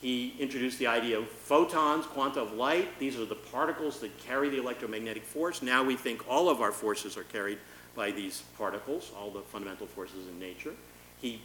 He 0.00 0.34
introduced 0.38 0.78
the 0.78 0.86
idea 0.86 1.18
of 1.18 1.28
photons, 1.28 2.06
quanta 2.06 2.40
of 2.40 2.54
light. 2.54 2.98
These 2.98 3.18
are 3.18 3.26
the 3.26 3.34
particles 3.34 4.00
that 4.00 4.16
carry 4.18 4.48
the 4.48 4.58
electromagnetic 4.58 5.22
force. 5.22 5.60
Now 5.60 5.84
we 5.84 5.94
think 5.94 6.26
all 6.26 6.48
of 6.48 6.62
our 6.62 6.72
forces 6.72 7.18
are 7.18 7.24
carried 7.24 7.58
by 7.94 8.10
these 8.10 8.42
particles, 8.56 9.12
all 9.18 9.30
the 9.30 9.42
fundamental 9.42 9.86
forces 9.86 10.26
in 10.26 10.38
nature. 10.38 10.72
He 11.20 11.42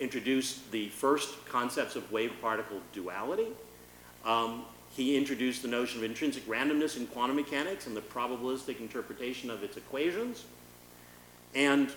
introduced 0.00 0.70
the 0.70 0.88
first 0.88 1.46
concepts 1.48 1.96
of 1.96 2.10
wave 2.12 2.32
particle 2.40 2.80
duality. 2.92 3.48
Um, 4.24 4.64
he 4.94 5.16
introduced 5.16 5.62
the 5.62 5.68
notion 5.68 5.98
of 5.98 6.04
intrinsic 6.04 6.46
randomness 6.46 6.96
in 6.96 7.06
quantum 7.06 7.36
mechanics 7.36 7.86
and 7.86 7.96
the 7.96 8.00
probabilistic 8.00 8.80
interpretation 8.80 9.50
of 9.50 9.62
its 9.62 9.76
equations. 9.76 10.44
And 11.54 11.90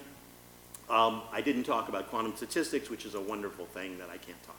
um, 0.90 1.22
I 1.32 1.42
didn't 1.42 1.64
talk 1.64 1.88
about 1.90 2.10
quantum 2.10 2.36
statistics, 2.36 2.90
which 2.90 3.06
is 3.06 3.16
a 3.16 3.22
wonderful 3.22 3.66
thing 3.68 3.98
that 4.00 4.10
I 4.10 4.18
can't 4.18 4.42
talk 4.44 4.58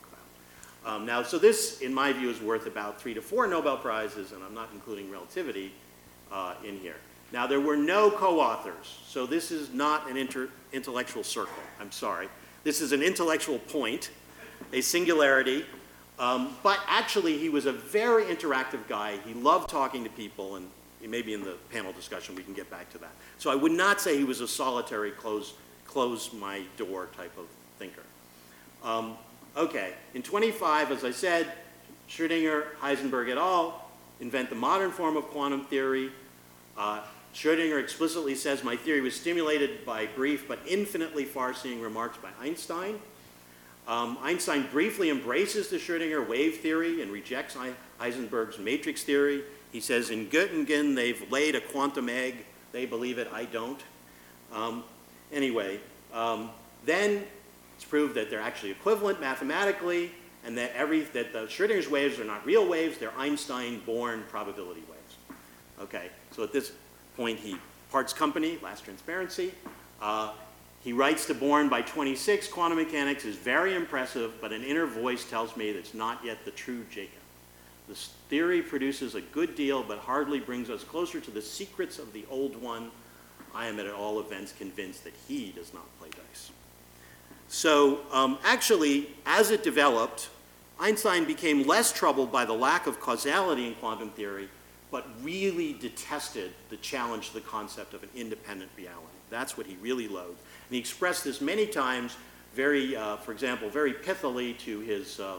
about. 0.83 0.95
Um, 0.95 1.07
now, 1.07 1.23
so 1.23 1.39
this, 1.39 1.81
in 1.81 1.93
my 1.93 2.13
view, 2.13 2.31
is 2.31 2.41
worth 2.41 2.67
about 2.67 3.01
three 3.01 3.15
to 3.15 3.21
four 3.21 3.47
Nobel 3.47 3.77
Prizes, 3.77 4.33
and 4.33 4.43
I'm 4.43 4.55
not 4.55 4.71
including 4.73 5.11
relativity 5.11 5.73
uh, 6.33 6.55
in 6.65 6.79
here. 6.79 6.97
Now, 7.33 7.47
there 7.47 7.61
were 7.61 7.77
no 7.77 8.11
co-authors, 8.11 8.99
so 9.07 9.27
this 9.27 9.51
is 9.51 9.73
not 9.73 10.11
an 10.11 10.17
intellectual 10.73 11.23
circle. 11.23 11.63
I'm 11.81 11.93
sorry. 11.93 12.29
This 12.65 12.81
is 12.81 12.93
an 12.93 13.03
intellectual 13.03 13.59
point, 13.59 14.11
a 14.73 14.81
singularity. 14.81 15.65
Um, 16.19 16.57
but 16.63 16.79
actually, 16.87 17.39
he 17.39 17.49
was 17.49 17.65
a 17.65 17.73
very 17.73 18.25
interactive 18.25 18.87
guy. 18.89 19.17
He 19.27 19.33
loved 19.33 19.71
talking 19.71 20.05
to 20.05 20.11
people, 20.11 20.57
and 20.57 20.69
maybe 21.09 21.33
in 21.33 21.43
the 21.43 21.57
panel 21.73 21.93
discussion 21.93 22.35
we 22.35 22.43
can 22.43 22.53
get 22.53 22.71
back 22.71 22.91
to 22.91 22.99
that. 22.99 23.13
So 23.39 23.51
I 23.51 23.55
would 23.55 23.73
not 23.73 24.01
say 24.01 24.19
he 24.19 24.25
was 24.25 24.43
a 24.43 24.49
solitary, 24.49 25.13
close, 25.13 25.55
close 25.87 26.33
my 26.35 26.63
door 26.77 27.09
type 27.17 27.37
of 27.39 27.47
thinker. 27.79 28.03
Um, 28.85 29.17
okay, 29.57 29.95
in 30.15 30.23
25, 30.23 30.93
as 30.93 31.05
I 31.05 31.11
said, 31.11 31.51
Schrödinger, 32.09 32.75
Heisenberg 32.81 33.31
et 33.31 33.39
al. 33.39 33.89
invent 34.21 34.51
the 34.51 34.57
modern 34.57 34.91
form 34.91 35.17
of 35.17 35.25
quantum 35.29 35.65
theory. 35.67 36.11
Uh, 36.77 37.01
Schrödinger 37.35 37.81
explicitly 37.81 38.35
says 38.35 38.65
my 38.65 38.77
theory 38.77 39.01
was 39.01 39.15
stimulated 39.15 39.85
by 39.85 40.07
brief 40.07 40.49
but 40.49 40.59
infinitely 40.67 41.25
far-seeing 41.25 41.81
remarks 41.81 42.19
by 42.19 42.31
Einstein. 42.41 42.99
Um, 43.87 44.19
Einstein 44.21 44.67
briefly 44.71 45.11
embraces 45.11 45.69
the 45.69 45.77
Schrödinger 45.77 46.27
wave 46.27 46.59
theory 46.59 47.03
and 47.03 47.11
rejects 47.11 47.57
Heisenberg's 48.01 48.59
matrix 48.59 49.03
theory. 49.03 49.43
He 49.73 49.81
says 49.81 50.11
in 50.11 50.27
Göttingen 50.27 50.95
they've 50.95 51.31
laid 51.31 51.55
a 51.55 51.61
quantum 51.61 52.09
egg. 52.09 52.45
They 52.73 52.87
believe 52.87 53.19
it, 53.19 53.29
I 53.33 53.45
don't. 53.45 53.81
Um, 54.53 54.85
anyway, 55.33 55.81
um, 56.13 56.51
then 56.85 57.25
it's 57.77 57.85
proved 57.85 58.15
that 58.15 58.31
they're 58.31 58.41
actually 58.41 58.73
equivalent 58.73 59.21
mathematically 59.21 60.11
and 60.45 60.57
that, 60.59 60.73
every, 60.75 61.03
that 61.03 61.33
the 61.33 61.47
Schrödinger's 61.47 61.89
waves 61.89 62.19
are 62.19 62.25
not 62.25 62.45
real 62.47 62.67
waves, 62.67 62.99
they're 62.99 63.17
Einstein-Born 63.17 64.25
probability 64.29 64.83
waves. 64.91 65.39
Okay, 65.81 66.11
so 66.31 66.43
at 66.43 66.53
this 66.53 66.73
point 67.21 67.39
he 67.39 67.55
parts 67.93 68.15
company, 68.15 68.57
last 68.63 68.83
transparency. 68.83 69.53
Uh, 70.01 70.33
he 70.83 70.95
writes 70.95 71.27
to 71.27 71.35
Born 71.35 71.69
by 71.69 71.83
26, 71.83 72.49
quantum 72.49 72.79
mechanics 72.79 73.27
is 73.27 73.37
very 73.37 73.75
impressive, 73.75 74.41
but 74.41 74.55
an 74.55 74.65
inner 74.65 74.87
voice 74.87 75.29
tells 75.29 75.55
me 75.55 75.71
that's 75.71 75.93
not 75.93 76.25
yet 76.25 76.47
the 76.47 76.51
true 76.51 76.83
Jacob. 76.91 77.21
This 77.89 78.15
theory 78.31 78.63
produces 78.63 79.17
a 79.17 79.21
good 79.21 79.55
deal, 79.55 79.83
but 79.83 79.99
hardly 79.99 80.41
brings 80.41 80.71
us 80.71 80.83
closer 80.83 81.21
to 81.21 81.31
the 81.31 81.43
secrets 81.43 81.99
of 81.99 82.11
the 82.15 82.25
old 82.31 82.57
one. 82.57 82.91
I 83.55 83.67
am 83.67 83.79
at 83.79 83.91
all 83.91 84.19
events 84.21 84.55
convinced 84.57 85.05
that 85.05 85.13
he 85.29 85.51
does 85.51 85.75
not 85.75 85.85
play 85.99 86.09
dice. 86.09 86.51
So 87.49 88.01
um, 88.13 88.39
actually, 88.45 89.09
as 89.27 89.51
it 89.51 89.63
developed, 89.63 90.31
Einstein 90.79 91.27
became 91.27 91.67
less 91.67 91.93
troubled 91.93 92.33
by 92.33 92.47
the 92.47 92.55
lack 92.55 92.87
of 92.87 92.99
causality 92.99 93.67
in 93.67 93.75
quantum 93.75 94.09
theory 94.09 94.49
but 94.91 95.07
really 95.23 95.75
detested 95.75 96.53
the 96.69 96.77
challenge 96.79 97.29
to 97.29 97.35
the 97.35 97.41
concept 97.41 97.95
of 97.95 98.03
an 98.03 98.09
independent 98.15 98.71
reality. 98.77 99.07
That's 99.31 99.57
what 99.57 99.67
he 99.67 99.77
really 99.81 100.09
loathed. 100.09 100.39
And 100.69 100.75
he 100.75 100.79
expressed 100.79 101.25
this 101.25 101.41
many 101.41 101.67
times, 101.67 102.17
very, 102.55 102.97
uh, 102.97 103.17
for 103.17 103.33
example, 103.33 103.69
very 103.69 103.93
pithily 103.93 104.59
to 104.61 104.81
his 104.81 105.21
uh, 105.21 105.39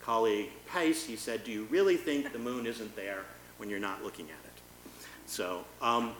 colleague 0.00 0.50
Pais. 0.66 1.04
He 1.04 1.16
said, 1.16 1.44
Do 1.44 1.52
you 1.52 1.66
really 1.70 1.96
think 1.96 2.32
the 2.32 2.38
moon 2.38 2.66
isn't 2.66 2.94
there 2.96 3.20
when 3.58 3.70
you're 3.70 3.78
not 3.78 4.02
looking 4.02 4.26
at 4.26 4.30
it? 4.44 5.02
So, 5.26 5.64
um, 5.80 6.12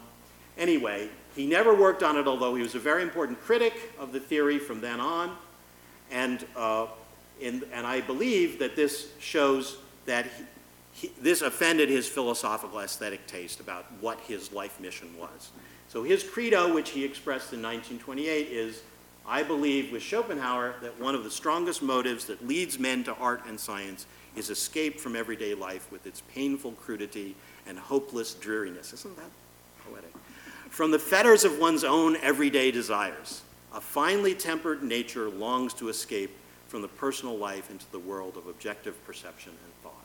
anyway, 0.57 1.09
he 1.35 1.47
never 1.47 1.75
worked 1.75 2.03
on 2.03 2.17
it, 2.17 2.29
although 2.29 2.55
he 2.55 2.63
was 2.63 2.75
a 2.75 2.81
very 2.81 3.03
important 3.03 3.41
critic 3.41 3.75
of 3.99 4.13
the 4.13 4.21
theory 4.21 4.59
from 4.59 4.81
then 4.81 5.01
on. 5.01 5.37
And, 6.11 6.45
uh, 6.57 6.87
in, 7.41 7.65
and 7.73 7.87
I 7.87 8.01
believe 8.01 8.59
that 8.59 8.77
this 8.77 9.09
shows 9.19 9.79
that 10.07 10.27
he, 10.99 11.13
this 11.21 11.43
offended 11.43 11.89
his 11.89 12.09
philosophical 12.09 12.81
aesthetic 12.81 13.27
taste 13.29 13.61
about 13.61 13.87
what 14.01 14.19
his 14.21 14.53
life 14.53 14.81
mission 14.81 15.17
was. 15.17 15.51
So 15.87 16.03
his 16.03 16.25
credo, 16.25 16.75
which 16.75 16.91
he 16.91 17.05
expressed 17.05 17.53
in 17.53 17.63
1928, 17.63 18.49
is 18.49 18.83
I 19.25 19.45
believe 19.45 19.93
with 19.93 20.03
Schopenhauer 20.03 20.75
that 20.83 20.99
one 21.01 21.15
of 21.15 21.23
the 21.23 21.31
strongest 21.31 21.83
motives 21.83 22.25
that 22.25 22.47
leads 22.47 22.81
men 22.81 23.05
to 23.05 23.15
art 23.15 23.43
and 23.47 23.61
science 23.61 24.07
is 24.35 24.51
escape 24.51 24.99
from 24.99 25.15
everyday 25.15 25.55
life 25.55 25.91
with 25.93 26.05
its 26.05 26.23
painful 26.35 26.73
crudity 26.73 27.37
and 27.67 27.79
hopeless 27.79 28.35
dreariness. 28.35 28.93
Isn't 28.93 29.17
that 29.17 29.31
poetic. 29.89 30.13
From 30.69 30.91
the 30.91 30.99
fetters 30.99 31.45
of 31.45 31.59
one's 31.61 31.85
own 31.85 32.17
everyday 32.17 32.73
desires, 32.73 33.43
a 33.73 33.81
finely 33.81 34.35
tempered 34.35 34.83
nature 34.83 35.29
longs 35.29 35.75
to 35.75 35.89
escape 35.91 36.31
from 36.67 36.83
the 36.83 36.89
personal 36.89 37.39
life 37.39 37.71
into 37.71 37.87
the 37.93 37.99
world 37.99 38.37
of 38.37 38.49
objective 38.49 39.03
perception 39.07 39.53
and 39.65 39.73
thought. 39.83 39.98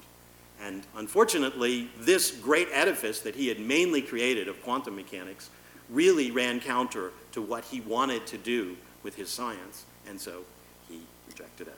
And 0.64 0.84
unfortunately, 0.95 1.89
this 1.97 2.32
great 2.32 2.70
edifice 2.72 3.20
that 3.22 3.36
he 3.36 3.49
had 3.49 3.59
mainly 3.59 4.01
created 4.01 4.47
of 4.47 4.64
quantum 4.64 4.95
mechanics 4.95 5.49
really 5.89 6.32
ran 6.32 6.61
counter 6.61 7.11
to 7.34 7.41
what 7.41 7.66
he 7.66 7.82
wanted 7.82 8.26
to 8.28 8.38
do 8.38 8.78
with 9.03 9.16
his 9.16 9.30
science, 9.30 9.84
and 10.07 10.20
so 10.20 10.43
he 10.88 11.01
rejected 11.28 11.68
it. 11.68 11.78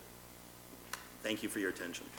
Thank 1.23 1.41
you 1.41 1.49
for 1.49 1.57
your 1.57 1.71
attention. 1.71 2.05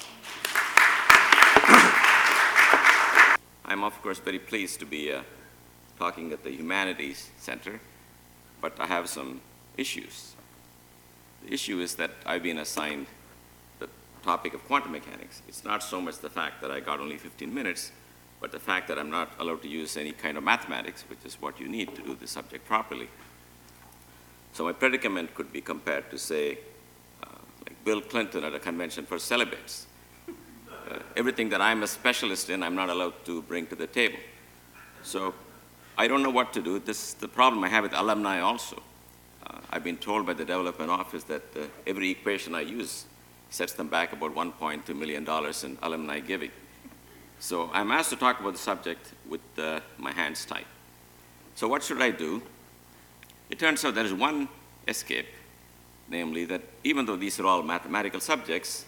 I'm, 3.65 3.85
of 3.85 4.03
course, 4.03 4.19
very 4.19 4.41
pleased 4.41 4.81
to 4.81 4.87
be 4.87 5.13
uh, 5.13 5.23
talking 5.99 6.33
at 6.33 6.43
the 6.43 6.51
Humanities 6.51 7.31
Center, 7.39 7.81
but 8.61 8.73
I 8.81 8.87
have 8.87 9.09
some 9.09 9.41
issues. 9.77 10.35
The 11.45 11.55
issue 11.55 11.79
is 11.79 11.95
that 11.95 12.11
I've 12.25 12.43
been 12.43 12.59
assigned 12.59 13.07
topic 14.27 14.55
of 14.55 14.67
quantum 14.67 14.91
mechanics. 14.91 15.41
It's 15.47 15.65
not 15.65 15.85
so 15.85 16.01
much 16.01 16.19
the 16.19 16.29
fact 16.29 16.61
that 16.63 16.71
I 16.73 16.81
got 16.81 16.99
only 16.99 17.17
15 17.17 17.55
minutes, 17.55 17.93
but 18.41 18.51
the 18.51 18.59
fact 18.59 18.89
that 18.89 18.99
I'm 18.99 19.09
not 19.09 19.31
allowed 19.39 19.63
to 19.63 19.69
use 19.69 19.97
any 19.97 20.11
kind 20.11 20.37
of 20.37 20.43
mathematics, 20.43 21.05
which 21.09 21.25
is 21.25 21.41
what 21.41 21.61
you 21.61 21.69
need 21.69 21.95
to 21.95 22.03
do 22.03 22.17
the 22.17 22.27
subject 22.27 22.67
properly. 22.67 23.09
So 24.53 24.65
my 24.65 24.73
predicament 24.73 25.33
could 25.37 25.53
be 25.53 25.61
compared 25.61 26.11
to, 26.11 26.19
say, 26.19 26.59
uh, 27.23 27.29
like 27.65 27.85
Bill 27.85 28.01
Clinton 28.01 28.43
at 28.43 28.53
a 28.53 28.59
convention 28.59 29.07
for 29.07 29.21
celibates. 29.21 29.87
Uh, 30.29 30.99
everything 31.17 31.49
that 31.51 31.61
I'm 31.61 31.85
a 31.85 31.87
specialist 31.87 32.51
in, 32.51 32.65
I'm 32.65 32.75
not 32.75 32.91
allowed 32.91 33.25
to 33.27 33.43
bring 33.43 33.69
to 33.69 33.77
the 33.77 33.87
table. 33.87 34.19
So 35.05 35.35
I 35.97 36.09
don't 36.09 36.25
know 36.25 36.35
what 36.41 36.53
to 36.55 36.61
do. 36.61 36.81
This 36.81 37.01
is 37.09 37.15
the 37.15 37.29
problem 37.29 37.63
I 37.63 37.69
have 37.69 37.85
with 37.85 37.95
alumni 37.95 38.41
also. 38.41 38.83
Uh, 39.47 39.61
I've 39.71 39.85
been 39.85 39.99
told 39.99 40.27
by 40.27 40.33
the 40.33 40.45
development 40.45 40.91
office 40.91 41.23
that 41.25 41.45
uh, 41.57 41.61
every 41.87 42.11
equation 42.11 42.57
I 42.57 42.63
use 42.63 43.05
sets 43.51 43.73
them 43.73 43.89
back 43.89 44.13
about 44.13 44.35
$1.2 44.35 44.97
million 44.97 45.27
in 45.65 45.79
alumni 45.83 46.21
giving. 46.21 46.51
So 47.39 47.71
I'm 47.73 47.91
asked 47.91 48.11
to 48.11 48.17
talk 48.17 48.41
about 48.41 48.53
the 48.53 48.59
subject 48.59 49.13
with 49.29 49.41
uh, 49.59 49.81
my 49.99 50.13
hands 50.13 50.45
tied. 50.45 50.65
So 51.55 51.69
what 51.69 51.83
should 51.83 52.03
I 52.03 52.11
do? 52.11 52.43
It 53.51 53.59
turns 53.59 53.85
out 53.85 53.95
there 53.95 54.05
is 54.05 54.13
one 54.13 54.49
escape, 54.89 55.29
namely 56.09 56.45
that 56.47 56.63
even 56.85 57.07
though 57.07 57.17
these 57.17 57.39
are 57.39 57.47
all 57.47 57.63
mathematical 57.63 58.21
subjects, 58.21 58.85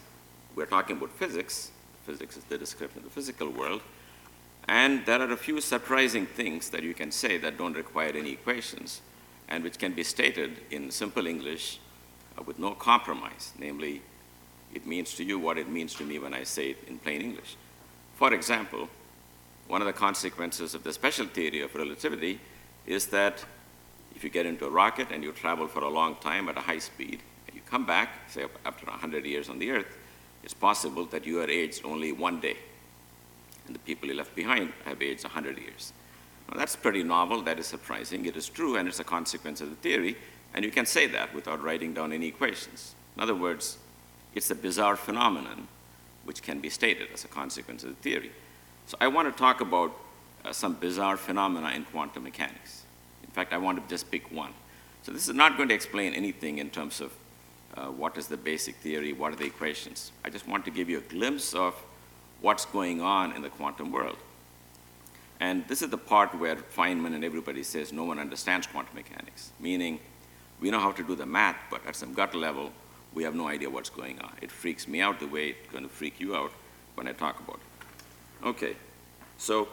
we're 0.55 0.67
talking 0.67 0.97
about 0.97 1.13
physics. 1.13 1.71
Physics 2.05 2.37
is 2.37 2.45
the 2.45 2.59
description 2.59 2.99
of 2.99 3.05
the 3.05 3.11
physical 3.11 3.51
world. 3.51 3.81
And 4.67 5.07
there 5.07 5.21
are 5.21 5.33
a 5.33 5.37
few 5.37 5.61
surprising 5.61 6.27
things 6.27 6.71
that 6.71 6.83
you 6.83 6.95
can 6.95 7.11
say 7.11 7.39
that 7.39 7.57
don't 7.57 7.75
require 7.75 8.11
any 8.15 8.33
equations 8.33 9.01
and 9.49 9.65
which 9.65 9.79
can 9.79 9.93
be 9.93 10.05
stated 10.05 10.59
in 10.71 10.91
simple 10.91 11.27
English 11.27 11.81
uh, 12.37 12.43
with 12.43 12.59
no 12.59 12.73
compromise. 12.73 13.53
Namely, 13.59 14.03
it 14.79 14.87
means 14.87 15.15
to 15.15 15.25
you 15.25 15.39
what 15.41 15.59
it 15.59 15.69
means 15.69 15.93
to 15.95 16.05
me 16.05 16.21
when 16.21 16.33
I 16.33 16.45
say 16.45 16.71
it 16.71 16.79
in 16.87 16.99
plain 16.99 17.21
English. 17.21 17.57
For 18.15 18.33
example, 18.33 18.89
one 19.67 19.83
of 19.83 19.87
the 19.87 19.93
consequences 19.93 20.75
of 20.75 20.85
the 20.85 20.93
special 20.93 21.27
theory 21.27 21.63
of 21.63 21.75
relativity 21.75 22.39
is 22.87 23.07
that 23.07 23.45
if 24.15 24.23
you 24.23 24.31
get 24.31 24.47
into 24.47 24.67
a 24.67 24.71
rocket 24.71 25.09
and 25.11 25.25
you 25.25 25.33
travel 25.33 25.67
for 25.67 25.83
a 25.83 25.89
long 25.89 26.15
time 26.17 26.49
at 26.49 26.57
a 26.57 26.61
high 26.61 26.79
speed, 26.79 27.19
and 27.47 27.57
you 27.57 27.63
come 27.69 27.85
back, 27.87 28.09
say 28.29 28.45
after 28.65 28.87
100 28.87 29.27
years 29.27 29.49
on 29.49 29.59
the 29.59 29.71
Earth, 29.73 29.99
it's 30.45 30.55
possible 30.55 31.05
that 31.07 31.27
you 31.27 31.41
are 31.43 31.51
aged 31.51 31.85
only 31.85 32.13
one 32.13 32.41
day 32.41 32.57
and 33.67 33.75
the 33.75 33.81
people 33.81 34.09
you 34.09 34.15
left 34.15 34.35
behind 34.37 34.73
have 34.85 35.03
aged 35.03 35.25
100 35.25 35.59
years. 35.59 35.93
Now, 36.49 36.59
that's 36.59 36.77
pretty 36.77 37.03
novel, 37.03 37.43
that 37.43 37.59
is 37.59 37.67
surprising. 37.67 38.27
It 38.27 38.37
is 38.37 38.49
true, 38.49 38.77
and 38.77 38.89
it's 38.89 39.01
a 39.01 39.05
consequence 39.05 39.61
of 39.61 39.71
the 39.71 39.77
theory, 39.77 40.17
and 40.55 40.65
you 40.65 40.71
can 40.71 40.87
say 40.87 41.07
that 41.09 41.35
without 41.35 41.63
writing 41.63 41.93
down 41.95 42.13
any 42.13 42.29
equations. 42.29 42.95
In 43.17 43.23
other 43.23 43.35
words, 43.35 43.79
it's 44.39 44.53
a 44.53 44.55
bizarre 44.55 44.95
phenomenon 44.95 45.67
which 46.25 46.43
can 46.43 46.61
be 46.61 46.71
stated 46.71 47.09
as 47.13 47.25
a 47.25 47.29
consequence 47.29 47.83
of 47.83 47.91
the 47.91 47.97
theory. 47.97 48.31
So 48.87 48.97
I 49.01 49.09
want 49.09 49.27
to 49.31 49.37
talk 49.37 49.61
about 49.61 49.93
uh, 50.45 50.53
some 50.53 50.75
bizarre 50.75 51.17
phenomena 51.17 51.71
in 51.71 51.85
quantum 51.85 52.23
mechanics. 52.23 52.85
In 53.25 53.31
fact, 53.31 53.53
I 53.53 53.59
want 53.59 53.83
to 53.83 53.89
just 53.93 54.13
pick 54.13 54.31
one. 54.31 54.53
So 55.03 55.11
this 55.11 55.29
is 55.29 55.35
not 55.35 55.57
going 55.57 55.69
to 55.71 55.75
explain 55.75 56.15
anything 56.15 56.59
in 56.59 56.71
terms 56.71 57.01
of 57.01 57.13
uh, 57.75 57.87
what 57.87 58.17
is 58.17 58.29
the 58.29 58.37
basic 58.37 58.77
theory, 58.77 59.13
what 59.13 59.33
are 59.33 59.37
the 59.37 59.45
equations. 59.47 60.13
I 60.25 60.31
just 60.31 60.47
want 60.47 60.65
to 60.67 60.71
give 60.71 60.89
you 60.89 60.99
a 60.99 61.09
glimpse 61.17 61.53
of 61.53 61.75
what's 62.41 62.65
going 62.65 63.01
on 63.01 63.35
in 63.35 63.43
the 63.43 63.51
quantum 63.51 63.91
world. 63.91 64.19
And 65.41 65.67
this 65.67 65.83
is 65.83 65.91
the 65.91 65.99
part 65.99 66.33
where 66.39 66.55
Feynman 66.55 67.13
and 67.13 67.25
everybody 67.25 67.65
says 67.65 67.93
no 67.93 68.05
one 68.05 68.21
understands 68.21 68.69
quantum 68.69 68.95
mechanics, 68.95 69.51
meaning 69.59 69.99
we 70.61 70.71
know 70.71 70.79
how 70.79 70.93
to 70.93 71.03
do 71.03 71.17
the 71.17 71.27
math, 71.27 71.57
but 71.73 71.85
at 71.87 71.97
some 71.97 72.15
gut 72.15 72.37
level, 72.37 72.71
we 73.15 73.25
have 73.25 73.35
no 73.35 73.49
idea 73.49 73.71
what's 73.71 73.91
going 73.91 74.21
on. 74.21 74.33
It 74.43 74.51
freaks 74.51 74.87
me 74.87 75.01
out 75.01 75.21
the 75.21 75.27
way 75.27 75.51
it's 75.51 75.73
going 75.73 75.85
to 75.85 75.91
freak 75.91 76.21
you 76.21 76.37
out 76.37 76.53
when 76.95 77.09
I 77.09 77.13
talk 77.13 77.41
about 77.41 77.57
it. 77.57 78.47
Okay, 78.47 78.77
so 79.39 79.69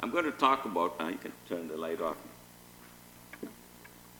I'm 0.00 0.10
going 0.10 0.24
to 0.24 0.32
talk 0.32 0.64
about, 0.64 0.96
uh, 1.00 1.08
you 1.08 1.18
can 1.18 1.32
turn 1.48 1.68
the 1.68 1.76
light 1.76 2.00
off. 2.00 2.16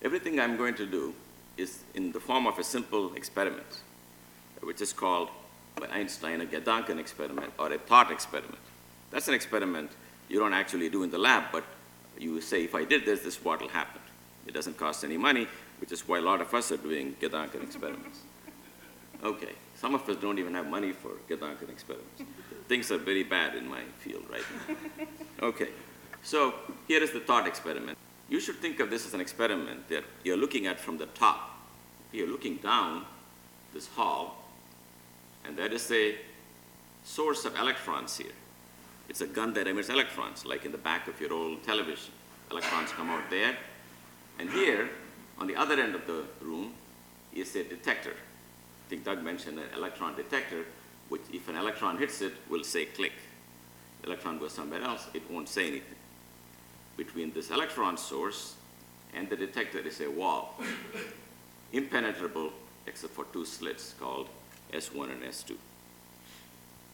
Everything 0.02 0.38
I'm 0.38 0.56
going 0.56 0.74
to 0.74 0.86
do 0.86 1.14
is 1.56 1.82
in 1.94 2.12
the 2.12 2.20
form 2.20 2.46
of 2.46 2.58
a 2.58 2.64
simple 2.64 3.14
experiment, 3.14 3.80
which 4.62 4.80
is 4.80 4.92
called 4.92 5.28
by 5.76 5.86
Einstein 5.88 6.40
a 6.40 6.46
Gedanken 6.46 6.98
experiment 6.98 7.52
or 7.58 7.72
a 7.72 7.78
thought 7.78 8.10
experiment. 8.10 8.58
That's 9.10 9.28
an 9.28 9.34
experiment 9.34 9.90
you 10.28 10.38
don't 10.38 10.52
actually 10.52 10.90
do 10.90 11.02
in 11.02 11.10
the 11.10 11.18
lab, 11.18 11.44
but 11.52 11.64
you 12.18 12.40
say, 12.40 12.64
if 12.64 12.74
I 12.74 12.84
did 12.84 13.04
this, 13.04 13.20
this 13.20 13.38
is 13.38 13.44
what 13.44 13.60
will 13.60 13.68
happen. 13.68 14.00
It 14.46 14.54
doesn't 14.54 14.76
cost 14.76 15.04
any 15.04 15.16
money, 15.16 15.48
which 15.80 15.92
is 15.92 16.06
why 16.08 16.18
a 16.18 16.22
lot 16.22 16.40
of 16.40 16.52
us 16.54 16.72
are 16.72 16.76
doing 16.76 17.16
Gedanken 17.20 17.62
experiments. 17.62 18.20
Okay, 19.22 19.52
some 19.76 19.94
of 19.94 20.08
us 20.08 20.16
don't 20.16 20.38
even 20.38 20.54
have 20.54 20.66
money 20.66 20.92
for 20.92 21.10
Gedanken 21.28 21.70
experiments. 21.70 22.22
Things 22.68 22.90
are 22.90 22.98
very 22.98 23.22
bad 23.22 23.54
in 23.54 23.68
my 23.68 23.82
field 23.98 24.24
right 24.30 24.44
now. 24.52 25.06
Okay, 25.42 25.68
so 26.22 26.54
here 26.88 27.02
is 27.02 27.12
the 27.12 27.20
thought 27.20 27.46
experiment. 27.46 27.98
You 28.28 28.40
should 28.40 28.56
think 28.56 28.80
of 28.80 28.90
this 28.90 29.06
as 29.06 29.14
an 29.14 29.20
experiment 29.20 29.88
that 29.88 30.04
you're 30.22 30.36
looking 30.36 30.66
at 30.66 30.80
from 30.80 30.98
the 30.98 31.06
top. 31.06 31.50
You're 32.12 32.28
looking 32.28 32.56
down 32.56 33.04
this 33.72 33.88
hall, 33.88 34.44
and 35.44 35.56
there 35.56 35.72
is 35.72 35.90
a 35.90 36.16
source 37.04 37.44
of 37.44 37.56
electrons 37.56 38.16
here. 38.16 38.32
It's 39.08 39.20
a 39.20 39.26
gun 39.26 39.52
that 39.54 39.66
emits 39.66 39.90
electrons, 39.90 40.46
like 40.46 40.64
in 40.64 40.72
the 40.72 40.78
back 40.78 41.08
of 41.08 41.20
your 41.20 41.32
old 41.32 41.62
television. 41.62 42.12
Electrons 42.50 42.90
come 42.92 43.10
out 43.10 43.28
there. 43.30 43.56
And 44.38 44.48
here, 44.50 44.88
on 45.38 45.46
the 45.46 45.56
other 45.56 45.74
end 45.74 45.94
of 45.94 46.06
the 46.06 46.24
room, 46.40 46.72
is 47.34 47.56
a 47.56 47.64
detector. 47.64 48.12
I 48.12 48.90
think 48.90 49.04
Doug 49.04 49.22
mentioned 49.22 49.58
an 49.58 49.66
electron 49.76 50.14
detector, 50.14 50.64
which 51.08 51.22
if 51.32 51.48
an 51.48 51.56
electron 51.56 51.98
hits 51.98 52.20
it, 52.20 52.32
will 52.48 52.64
say 52.64 52.86
click. 52.86 53.12
The 54.02 54.08
electron 54.08 54.38
goes 54.38 54.52
somewhere 54.52 54.82
else, 54.82 55.08
it 55.14 55.22
won't 55.30 55.48
say 55.48 55.68
anything. 55.68 55.96
Between 56.96 57.32
this 57.32 57.50
electron 57.50 57.96
source 57.96 58.54
and 59.14 59.28
the 59.28 59.36
detector 59.36 59.80
is 59.80 60.00
a 60.00 60.10
wall, 60.10 60.60
impenetrable 61.72 62.52
except 62.86 63.14
for 63.14 63.24
two 63.32 63.44
slits 63.44 63.94
called 63.98 64.28
S1 64.72 65.10
and 65.10 65.22
S2. 65.22 65.56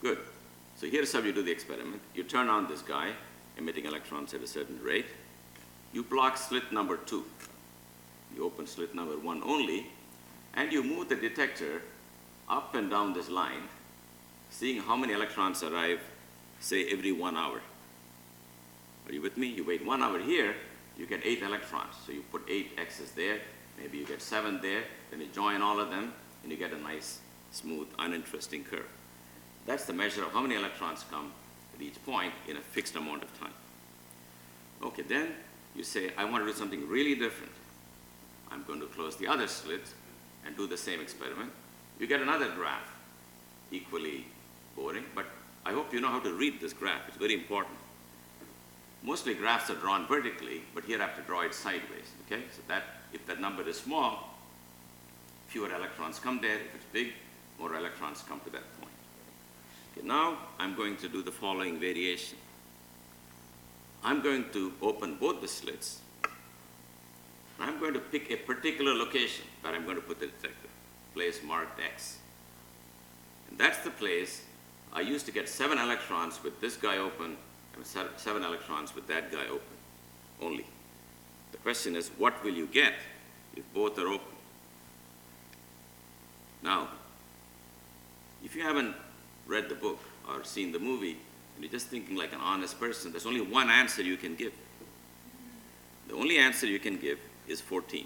Good. 0.01 0.17
So 0.75 0.87
here's 0.87 1.13
how 1.13 1.19
you 1.19 1.31
do 1.31 1.43
the 1.43 1.51
experiment. 1.51 2.01
You 2.15 2.23
turn 2.23 2.47
on 2.47 2.67
this 2.67 2.81
guy, 2.81 3.11
emitting 3.57 3.85
electrons 3.85 4.33
at 4.33 4.41
a 4.41 4.47
certain 4.47 4.79
rate. 4.81 5.05
You 5.93 6.03
block 6.03 6.37
slit 6.37 6.71
number 6.71 6.97
two. 6.97 7.25
You 8.35 8.45
open 8.45 8.67
slit 8.67 8.95
number 8.95 9.17
one 9.17 9.41
only, 9.43 9.87
and 10.53 10.71
you 10.71 10.83
move 10.83 11.09
the 11.09 11.15
detector 11.15 11.81
up 12.49 12.75
and 12.75 12.89
down 12.89 13.13
this 13.13 13.29
line, 13.29 13.63
seeing 14.49 14.81
how 14.81 14.95
many 14.95 15.13
electrons 15.13 15.63
arrive, 15.63 15.99
say, 16.59 16.85
every 16.91 17.11
one 17.11 17.37
hour. 17.37 17.61
Are 19.07 19.13
you 19.13 19.21
with 19.21 19.37
me? 19.37 19.47
You 19.47 19.63
wait 19.63 19.85
one 19.85 20.01
hour 20.03 20.19
here, 20.19 20.55
you 20.97 21.05
get 21.05 21.25
eight 21.25 21.41
electrons. 21.41 21.95
So 22.05 22.11
you 22.11 22.23
put 22.31 22.43
eight 22.49 22.71
X's 22.77 23.11
there, 23.11 23.39
maybe 23.79 23.97
you 23.97 24.05
get 24.05 24.21
seven 24.21 24.59
there, 24.61 24.83
then 25.09 25.21
you 25.21 25.27
join 25.27 25.61
all 25.61 25.79
of 25.79 25.89
them, 25.89 26.13
and 26.43 26.51
you 26.51 26.57
get 26.57 26.71
a 26.71 26.79
nice, 26.79 27.19
smooth, 27.51 27.87
uninteresting 27.99 28.63
curve. 28.63 28.87
That's 29.65 29.85
the 29.85 29.93
measure 29.93 30.23
of 30.23 30.31
how 30.33 30.41
many 30.41 30.55
electrons 30.55 31.05
come 31.09 31.31
at 31.75 31.81
each 31.81 32.03
point 32.05 32.33
in 32.47 32.57
a 32.57 32.61
fixed 32.61 32.95
amount 32.95 33.23
of 33.23 33.39
time. 33.39 33.53
Okay, 34.83 35.03
then 35.03 35.29
you 35.75 35.83
say, 35.83 36.11
I 36.17 36.25
want 36.25 36.43
to 36.43 36.51
do 36.51 36.57
something 36.57 36.87
really 36.87 37.15
different. 37.15 37.51
I'm 38.51 38.63
going 38.63 38.79
to 38.81 38.87
close 38.87 39.15
the 39.15 39.27
other 39.27 39.47
slit 39.47 39.81
and 40.45 40.55
do 40.57 40.67
the 40.67 40.77
same 40.77 40.99
experiment. 40.99 41.51
You 41.99 42.07
get 42.07 42.21
another 42.21 42.49
graph, 42.49 42.91
equally 43.71 44.25
boring, 44.75 45.05
but 45.15 45.25
I 45.65 45.71
hope 45.71 45.93
you 45.93 46.01
know 46.01 46.09
how 46.09 46.19
to 46.19 46.33
read 46.33 46.59
this 46.59 46.73
graph. 46.73 47.07
It's 47.07 47.17
very 47.17 47.33
important. 47.33 47.77
Mostly 49.03 49.33
graphs 49.33 49.69
are 49.69 49.75
drawn 49.75 50.07
vertically, 50.07 50.61
but 50.75 50.83
here 50.83 50.99
I 50.99 51.05
have 51.05 51.15
to 51.15 51.21
draw 51.23 51.41
it 51.41 51.53
sideways, 51.53 52.11
okay? 52.25 52.43
So 52.55 52.61
that, 52.67 52.83
if 53.13 53.25
that 53.27 53.39
number 53.39 53.67
is 53.67 53.79
small, 53.79 54.37
fewer 55.47 55.73
electrons 55.73 56.19
come 56.19 56.39
there. 56.41 56.55
If 56.55 56.75
it's 56.75 56.85
big, 56.91 57.13
more 57.59 57.75
electrons 57.75 58.23
come 58.27 58.39
to 58.41 58.49
that 58.51 58.63
point. 58.79 58.93
Okay, 59.97 60.07
now 60.07 60.37
I'm 60.59 60.75
going 60.75 60.97
to 60.97 61.09
do 61.09 61.23
the 61.23 61.31
following 61.31 61.79
variation. 61.79 62.37
I'm 64.03 64.21
going 64.21 64.45
to 64.53 64.73
open 64.81 65.15
both 65.15 65.41
the 65.41 65.47
slits. 65.47 66.01
I'm 67.61 67.79
going 67.79 67.93
to 67.93 67.99
pick 67.99 68.31
a 68.31 68.37
particular 68.37 68.93
location 68.95 69.45
where 69.61 69.73
I'm 69.75 69.83
going 69.83 69.95
to 69.95 70.01
put 70.01 70.19
the 70.19 70.25
detector, 70.25 70.69
place 71.13 71.41
marked 71.43 71.79
X. 71.79 72.17
And 73.49 73.57
that's 73.57 73.77
the 73.79 73.91
place 73.91 74.41
I 74.91 75.01
used 75.01 75.27
to 75.27 75.31
get 75.31 75.47
seven 75.47 75.77
electrons 75.77 76.43
with 76.43 76.59
this 76.59 76.75
guy 76.75 76.97
open 76.97 77.37
and 77.75 77.85
seven 77.85 78.43
electrons 78.43 78.95
with 78.95 79.07
that 79.07 79.31
guy 79.31 79.45
open 79.45 79.77
only. 80.41 80.65
The 81.51 81.59
question 81.59 81.95
is, 81.95 82.09
what 82.17 82.43
will 82.43 82.53
you 82.53 82.65
get 82.65 82.93
if 83.55 83.63
both 83.73 83.99
are 83.99 84.07
open? 84.07 84.35
Now, 86.63 86.87
if 88.43 88.55
you 88.55 88.63
haven't 88.63 88.95
read 89.45 89.69
the 89.69 89.75
book 89.75 89.99
or 90.27 90.43
seen 90.43 90.71
the 90.71 90.79
movie, 90.79 91.17
and 91.55 91.63
you're 91.63 91.71
just 91.71 91.87
thinking 91.87 92.15
like 92.15 92.33
an 92.33 92.39
honest 92.39 92.79
person, 92.79 93.11
there's 93.11 93.27
only 93.27 93.41
one 93.41 93.69
answer 93.69 94.01
you 94.01 94.17
can 94.17 94.35
give. 94.35 94.53
The 96.07 96.15
only 96.15 96.37
answer 96.37 96.65
you 96.65 96.79
can 96.79 96.97
give 96.97 97.19
is 97.47 97.61
14. 97.61 98.05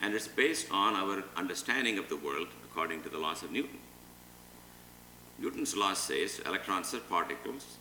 And 0.00 0.14
it's 0.14 0.28
based 0.28 0.70
on 0.70 0.94
our 0.94 1.24
understanding 1.36 1.98
of 1.98 2.08
the 2.08 2.16
world 2.16 2.48
according 2.64 3.02
to 3.02 3.08
the 3.08 3.18
laws 3.18 3.42
of 3.42 3.52
Newton. 3.52 3.78
Newton's 5.38 5.76
law 5.76 5.94
says 5.94 6.40
electrons 6.46 6.94
are 6.94 7.00
particles. 7.00 7.78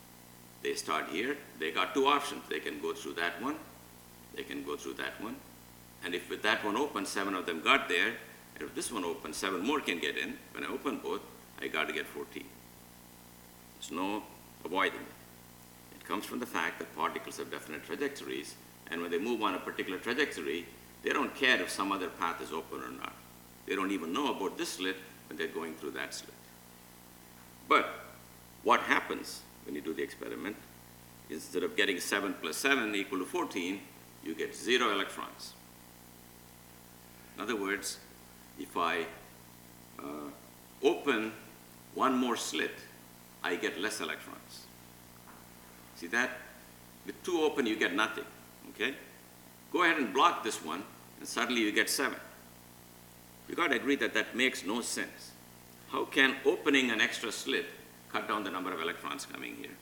They 0.61 0.73
start 0.75 1.09
here. 1.09 1.37
They 1.59 1.71
got 1.71 1.93
two 1.93 2.05
options. 2.07 2.43
They 2.49 2.59
can 2.59 2.81
go 2.81 2.93
through 2.93 3.13
that 3.13 3.41
one. 3.41 3.55
They 4.35 4.43
can 4.43 4.63
go 4.63 4.75
through 4.75 4.93
that 4.95 5.21
one. 5.21 5.35
And 6.03 6.15
if 6.15 6.29
with 6.29 6.41
that 6.43 6.63
one 6.63 6.77
open, 6.77 7.05
seven 7.05 7.35
of 7.35 7.45
them 7.45 7.61
got 7.61 7.89
there. 7.89 8.13
And 8.55 8.63
if 8.63 8.75
this 8.75 8.91
one 8.91 9.03
opens, 9.05 9.37
seven 9.37 9.65
more 9.65 9.79
can 9.79 9.99
get 9.99 10.17
in. 10.17 10.37
When 10.53 10.63
I 10.63 10.67
open 10.67 10.99
both, 10.99 11.21
I 11.61 11.67
got 11.67 11.87
to 11.87 11.93
get 11.93 12.05
14. 12.05 12.43
There's 13.79 13.91
no 13.91 14.23
avoiding 14.63 14.99
it. 14.99 15.95
It 15.99 16.05
comes 16.05 16.25
from 16.25 16.39
the 16.39 16.45
fact 16.45 16.79
that 16.79 16.95
particles 16.95 17.37
have 17.37 17.51
definite 17.51 17.85
trajectories, 17.85 18.55
and 18.91 19.01
when 19.01 19.11
they 19.11 19.19
move 19.19 19.41
on 19.41 19.55
a 19.55 19.59
particular 19.59 19.99
trajectory, 19.99 20.65
they 21.03 21.11
don't 21.11 21.33
care 21.35 21.61
if 21.61 21.69
some 21.69 21.91
other 21.91 22.09
path 22.09 22.41
is 22.41 22.51
open 22.51 22.81
or 22.81 22.91
not. 22.91 23.13
They 23.65 23.75
don't 23.75 23.91
even 23.91 24.11
know 24.11 24.35
about 24.35 24.57
this 24.57 24.69
slit 24.69 24.97
when 25.27 25.37
they're 25.37 25.47
going 25.47 25.75
through 25.75 25.91
that 25.91 26.13
slit. 26.13 26.33
But 27.67 27.87
what 28.63 28.81
happens 28.81 29.41
when 29.65 29.75
you 29.75 29.81
do 29.81 29.93
the 29.93 30.01
experiment, 30.01 30.55
instead 31.29 31.63
of 31.63 31.77
getting 31.77 31.99
7 31.99 32.35
plus 32.41 32.57
7 32.57 32.93
equal 32.95 33.19
to 33.19 33.25
14, 33.25 33.79
you 34.23 34.35
get 34.35 34.55
zero 34.55 34.91
electrons. 34.91 35.53
In 37.35 37.43
other 37.43 37.55
words, 37.55 37.99
if 38.59 38.75
I 38.75 39.05
uh, 39.99 40.29
open 40.83 41.31
one 41.93 42.17
more 42.17 42.35
slit, 42.35 42.71
I 43.43 43.55
get 43.55 43.79
less 43.79 44.01
electrons. 44.01 44.65
See 45.95 46.07
that? 46.07 46.31
With 47.05 47.21
two 47.23 47.41
open, 47.41 47.65
you 47.65 47.77
get 47.77 47.93
nothing, 47.93 48.25
okay? 48.79 48.95
Go 49.71 49.83
ahead 49.83 49.97
and 49.97 50.13
block 50.13 50.43
this 50.43 50.63
one, 50.63 50.83
and 51.19 51.27
suddenly 51.27 51.61
you 51.61 51.71
get 51.71 51.89
seven. 51.89 52.19
You 53.47 53.55
got 53.55 53.69
to 53.69 53.75
agree 53.75 53.95
that 53.97 54.13
that 54.13 54.35
makes 54.35 54.65
no 54.65 54.81
sense. 54.81 55.31
How 55.89 56.05
can 56.05 56.35
opening 56.45 56.91
an 56.91 57.01
extra 57.01 57.31
slit 57.31 57.65
cut 58.11 58.27
down 58.27 58.43
the 58.43 58.51
number 58.51 58.71
of 58.71 58.81
electrons 58.81 59.25
coming 59.25 59.55
here? 59.55 59.75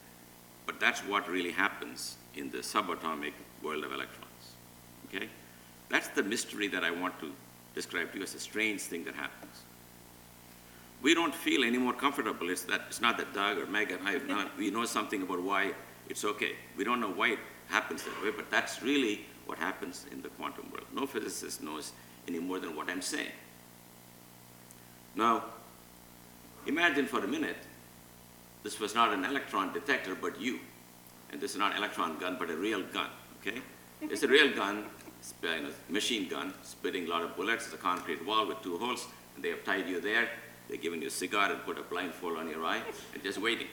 But 0.66 0.80
that's 0.80 1.02
what 1.02 1.30
really 1.30 1.52
happens 1.52 2.18
in 2.36 2.50
the 2.50 2.60
subatomic 2.60 3.34
world 3.62 3.84
of 3.84 3.92
electrons, 3.92 4.54
okay? 5.08 5.28
That's 5.90 6.08
the 6.10 6.24
mystery 6.24 6.68
that 6.70 6.84
I 6.84 6.92
want 6.92 7.20
to 7.20 7.32
describe 7.76 8.12
to 8.12 8.18
you 8.18 8.24
as 8.24 8.36
a 8.36 8.40
strange 8.40 8.82
thing 8.82 9.04
that 9.06 9.16
happens 9.16 9.64
we 11.02 11.14
don't 11.14 11.34
feel 11.34 11.64
any 11.64 11.78
more 11.78 11.94
comfortable. 11.94 12.50
It's, 12.50 12.64
that, 12.64 12.82
it's 12.88 13.02
not 13.02 13.18
that 13.18 13.34
Doug 13.34 13.58
or 13.58 13.66
Meg 13.68 13.92
and 13.92 14.08
I, 14.08 14.48
we 14.58 14.72
know 14.72 14.86
something 14.86 15.22
about 15.22 15.42
why 15.42 15.74
it's 16.10 16.26
okay. 16.26 16.54
We 16.76 16.84
don't 16.84 17.00
know 17.00 17.12
why 17.12 17.38
happens 17.68 18.04
that 18.04 18.24
way, 18.24 18.32
but 18.32 18.50
that's 18.50 18.82
really 18.82 19.26
what 19.46 19.58
happens 19.58 20.06
in 20.12 20.22
the 20.22 20.30
quantum 20.30 20.70
world. 20.72 20.86
No 20.94 21.06
physicist 21.06 21.62
knows 21.62 21.94
any 22.28 22.40
more 22.40 22.60
than 22.60 22.76
what 22.76 22.90
I'm 22.90 23.02
saying. 23.02 23.32
Now, 25.16 25.46
imagine 26.66 27.06
for 27.06 27.24
a 27.24 27.28
minute, 27.28 27.58
this 28.64 28.80
was 28.80 28.94
not 28.94 29.14
an 29.14 29.24
electron 29.24 29.74
detector, 29.74 30.16
but 30.16 30.40
you. 30.40 30.60
And 31.32 31.42
this 31.42 31.52
is 31.52 31.58
not 31.58 31.72
an 31.72 31.78
electron 31.78 32.18
gun, 32.18 32.38
but 32.40 32.50
a 32.50 32.56
real 32.56 32.84
gun, 32.84 33.10
okay? 33.42 33.62
It's 34.02 34.24
a 34.24 34.28
real 34.28 34.54
gun, 34.54 34.86
a 35.44 35.92
machine 35.92 36.28
gun, 36.28 36.54
spitting 36.64 37.08
a 37.08 37.10
lot 37.10 37.24
of 37.24 37.36
bullets. 37.36 37.66
It's 37.66 37.74
a 37.74 37.78
concrete 37.78 38.26
wall 38.26 38.48
with 38.48 38.62
two 38.62 38.78
holes, 38.78 39.08
and 39.36 39.44
they 39.44 39.50
have 39.50 39.64
tied 39.64 39.88
you 39.88 40.00
there 40.00 40.30
They've 40.68 40.82
given 40.82 41.02
you 41.02 41.08
a 41.08 41.12
cigar 41.12 41.52
and 41.52 41.64
put 41.64 41.78
a 41.78 41.84
blindfold 41.84 42.38
on 42.38 42.50
your 42.50 42.64
eye 42.66 42.82
and 43.14 43.24
just 43.24 43.40
waiting. 43.40 43.68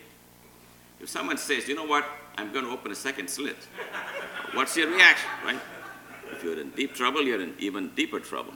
If 1.05 1.11
someone 1.11 1.37
says, 1.37 1.69
you 1.69 1.75
know 1.75 1.85
what, 1.85 2.07
I'm 2.39 2.51
going 2.51 2.65
to 2.65 2.71
open 2.71 2.91
a 2.91 2.95
second 2.95 3.29
slit, 3.29 3.59
what's 4.55 4.75
your 4.75 4.89
reaction, 4.89 5.29
right? 5.45 5.61
If 6.33 6.43
you're 6.43 6.59
in 6.59 6.71
deep 6.71 6.95
trouble, 6.95 7.21
you're 7.21 7.43
in 7.43 7.55
even 7.59 7.91
deeper 7.91 8.19
trouble. 8.19 8.55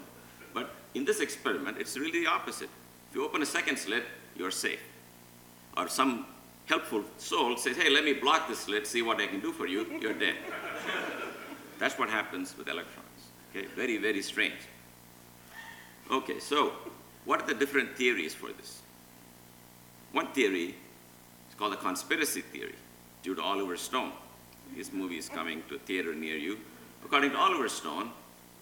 But 0.54 0.70
in 0.94 1.04
this 1.04 1.20
experiment, 1.20 1.76
it's 1.78 1.98
really 1.98 2.24
the 2.24 2.26
opposite. 2.26 2.70
If 3.10 3.16
you 3.16 3.22
open 3.22 3.42
a 3.42 3.46
second 3.46 3.78
slit, 3.78 4.02
you're 4.34 4.50
safe. 4.50 4.80
Or 5.76 5.88
some 5.88 6.24
helpful 6.64 7.04
soul 7.18 7.58
says, 7.58 7.76
hey, 7.76 7.90
let 7.90 8.02
me 8.02 8.14
block 8.14 8.48
this 8.48 8.60
slit, 8.60 8.86
see 8.86 9.02
what 9.02 9.20
I 9.20 9.26
can 9.26 9.40
do 9.40 9.52
for 9.52 9.66
you, 9.66 9.84
you're 10.00 10.14
dead. 10.14 10.36
That's 11.78 11.98
what 11.98 12.08
happens 12.08 12.56
with 12.56 12.66
electrons. 12.66 13.28
Okay, 13.50 13.66
very, 13.76 13.98
very 13.98 14.22
strange. 14.22 14.56
Okay, 16.10 16.38
so 16.38 16.72
what 17.26 17.42
are 17.42 17.46
the 17.46 17.52
different 17.54 17.94
theories 17.94 18.34
for 18.34 18.50
this? 18.52 18.80
One 20.12 20.28
theory 20.28 20.76
called 21.58 21.72
the 21.72 21.76
conspiracy 21.76 22.40
theory, 22.40 22.74
due 23.22 23.34
to 23.34 23.42
Oliver 23.42 23.76
Stone. 23.76 24.12
His 24.74 24.92
movie 24.92 25.18
is 25.18 25.28
coming 25.28 25.62
to 25.68 25.74
a 25.74 25.78
theater 25.78 26.14
near 26.14 26.36
you. 26.36 26.58
According 27.04 27.32
to 27.32 27.38
Oliver 27.38 27.68
Stone, 27.68 28.10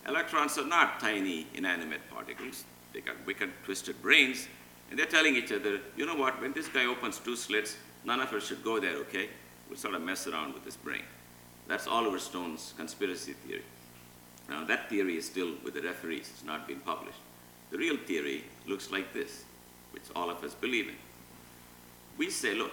electrons 0.08 0.56
are 0.56 0.66
not 0.66 0.98
tiny, 0.98 1.46
inanimate 1.54 2.00
particles. 2.10 2.64
They 2.92 3.00
got 3.00 3.16
wicked, 3.26 3.50
twisted 3.64 4.00
brains, 4.00 4.48
and 4.90 4.98
they're 4.98 5.06
telling 5.06 5.36
each 5.36 5.52
other, 5.52 5.80
you 5.96 6.06
know 6.06 6.14
what, 6.14 6.40
when 6.40 6.52
this 6.52 6.68
guy 6.68 6.86
opens 6.86 7.18
two 7.18 7.36
slits, 7.36 7.76
none 8.04 8.20
of 8.20 8.32
us 8.32 8.46
should 8.46 8.64
go 8.64 8.80
there, 8.80 8.96
okay? 8.98 9.28
We'll 9.68 9.78
sort 9.78 9.94
of 9.94 10.02
mess 10.02 10.26
around 10.26 10.54
with 10.54 10.64
his 10.64 10.76
brain. 10.76 11.02
That's 11.66 11.86
Oliver 11.86 12.18
Stone's 12.18 12.72
conspiracy 12.76 13.32
theory. 13.32 13.64
Now, 14.48 14.64
that 14.64 14.88
theory 14.88 15.16
is 15.16 15.26
still 15.26 15.54
with 15.64 15.74
the 15.74 15.82
referees. 15.82 16.30
It's 16.32 16.44
not 16.44 16.68
been 16.68 16.78
published. 16.80 17.18
The 17.72 17.78
real 17.78 17.96
theory 17.96 18.44
looks 18.66 18.92
like 18.92 19.12
this, 19.12 19.44
which 19.90 20.04
all 20.14 20.30
of 20.30 20.42
us 20.44 20.54
believe 20.54 20.88
in. 20.88 20.94
We 22.16 22.30
say, 22.30 22.54
look, 22.54 22.70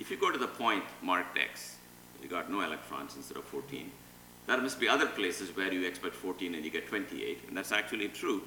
if 0.00 0.10
you 0.10 0.16
go 0.16 0.30
to 0.30 0.38
the 0.38 0.46
point 0.46 0.84
marked 1.02 1.38
X, 1.38 1.76
you 2.22 2.28
got 2.28 2.50
no 2.50 2.60
electrons 2.60 3.16
instead 3.16 3.36
of 3.36 3.44
14, 3.44 3.90
there 4.46 4.60
must 4.60 4.80
be 4.80 4.88
other 4.88 5.06
places 5.06 5.54
where 5.56 5.72
you 5.72 5.86
expect 5.86 6.14
14 6.14 6.54
and 6.54 6.64
you 6.64 6.70
get 6.70 6.88
28, 6.88 7.44
and 7.48 7.56
that's 7.56 7.72
actually 7.72 8.08
true. 8.08 8.42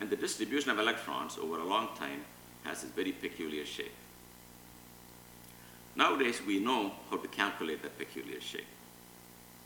And 0.00 0.08
the 0.08 0.16
distribution 0.16 0.70
of 0.70 0.78
electrons 0.78 1.38
over 1.38 1.58
a 1.58 1.64
long 1.64 1.88
time 1.96 2.24
has 2.64 2.82
this 2.82 2.90
very 2.90 3.12
peculiar 3.12 3.64
shape. 3.64 3.92
Nowadays, 5.94 6.40
we 6.46 6.58
know 6.58 6.92
how 7.10 7.16
to 7.16 7.28
calculate 7.28 7.82
that 7.82 7.98
peculiar 7.98 8.40
shape. 8.40 8.66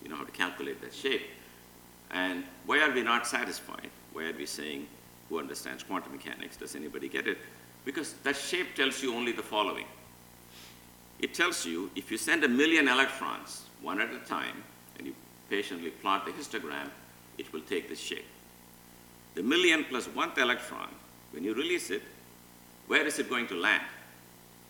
You 0.02 0.08
know 0.08 0.16
how 0.16 0.24
to 0.24 0.32
calculate 0.32 0.80
that 0.80 0.94
shape. 0.94 1.22
And 2.10 2.44
why 2.66 2.80
are 2.80 2.92
we 2.92 3.02
not 3.02 3.26
satisfied? 3.26 3.90
Why 4.12 4.24
are 4.24 4.36
we 4.36 4.46
saying 4.46 4.86
who 5.30 5.38
understands 5.38 5.82
quantum 5.82 6.12
mechanics. 6.12 6.56
Does 6.58 6.74
anybody 6.74 7.08
get 7.08 7.26
it? 7.26 7.38
Because 7.86 8.12
that 8.24 8.36
shape 8.36 8.74
tells 8.74 9.02
you 9.02 9.14
only 9.14 9.32
the 9.32 9.42
following. 9.42 9.86
It 11.20 11.34
tells 11.34 11.66
you 11.66 11.90
if 11.94 12.10
you 12.10 12.16
send 12.16 12.44
a 12.44 12.48
million 12.48 12.88
electrons 12.88 13.64
one 13.82 14.00
at 14.00 14.12
a 14.12 14.18
time 14.18 14.64
and 14.96 15.06
you 15.06 15.14
patiently 15.50 15.90
plot 15.90 16.24
the 16.24 16.32
histogram, 16.32 16.88
it 17.38 17.52
will 17.52 17.60
take 17.60 17.88
this 17.88 18.00
shape. 18.00 18.24
The 19.34 19.42
million 19.42 19.84
plus 19.84 20.06
one 20.06 20.32
electron, 20.36 20.88
when 21.32 21.44
you 21.44 21.54
release 21.54 21.90
it, 21.90 22.02
where 22.86 23.06
is 23.06 23.18
it 23.18 23.28
going 23.28 23.46
to 23.48 23.54
land? 23.54 23.82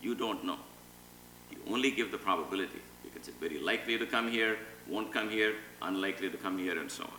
You 0.01 0.13
don't 0.13 0.43
know. 0.43 0.57
You 1.51 1.57
only 1.73 1.91
give 1.91 2.11
the 2.11 2.17
probability 2.17 2.81
because 3.03 3.27
it's 3.27 3.37
very 3.37 3.59
likely 3.59 3.97
to 3.97 4.05
come 4.05 4.29
here, 4.29 4.57
won't 4.87 5.11
come 5.11 5.29
here, 5.29 5.55
unlikely 5.81 6.29
to 6.29 6.37
come 6.37 6.57
here, 6.57 6.77
and 6.79 6.91
so 6.91 7.03
on. 7.03 7.09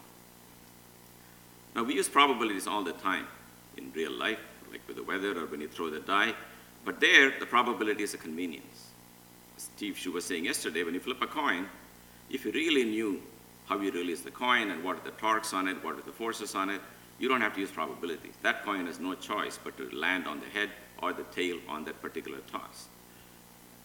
Now, 1.75 1.85
we 1.85 1.95
use 1.95 2.09
probabilities 2.09 2.67
all 2.67 2.85
the 2.85 2.93
time 2.93 3.27
in 3.77 3.91
real 3.95 4.13
life, 4.13 4.39
like 4.71 4.87
with 4.87 4.97
the 4.97 5.03
weather 5.03 5.33
or 5.39 5.47
when 5.47 5.61
you 5.61 5.69
throw 5.69 5.91
the 5.91 6.01
die, 6.01 6.35
but 6.85 7.01
there, 7.01 7.33
the 7.39 7.47
probability 7.47 8.03
is 8.03 8.15
a 8.15 8.19
convenience. 8.19 8.72
Steve 9.63 9.97
Chu 9.97 10.13
was 10.13 10.25
saying 10.25 10.45
yesterday, 10.45 10.83
when 10.83 10.95
you 10.95 11.01
flip 11.01 11.23
a 11.23 11.27
coin, 11.27 11.69
if 12.31 12.45
you 12.45 12.53
really 12.53 12.85
knew 12.85 13.23
how 13.67 13.79
you 13.79 13.93
release 13.93 14.21
the 14.21 14.31
coin 14.31 14.71
and 14.71 14.83
what 14.83 14.97
are 14.97 15.05
the 15.05 15.13
torques 15.13 15.53
on 15.55 15.69
it, 15.69 15.83
what 15.85 15.97
are 15.97 16.03
the 16.03 16.13
forces 16.13 16.55
on 16.55 16.69
it, 16.69 16.81
you 17.19 17.29
don't 17.29 17.41
have 17.41 17.55
to 17.55 17.61
use 17.61 17.71
probabilities. 17.71 18.35
That 18.43 18.65
coin 18.65 18.87
has 18.87 18.99
no 18.99 19.15
choice 19.15 19.59
but 19.63 19.77
to 19.77 19.89
land 19.97 20.27
on 20.27 20.41
the 20.41 20.47
head 20.47 20.71
or 21.01 21.13
the 21.13 21.23
tail 21.25 21.59
on 21.69 21.85
that 21.85 22.01
particular 22.03 22.39
toss. 22.51 22.89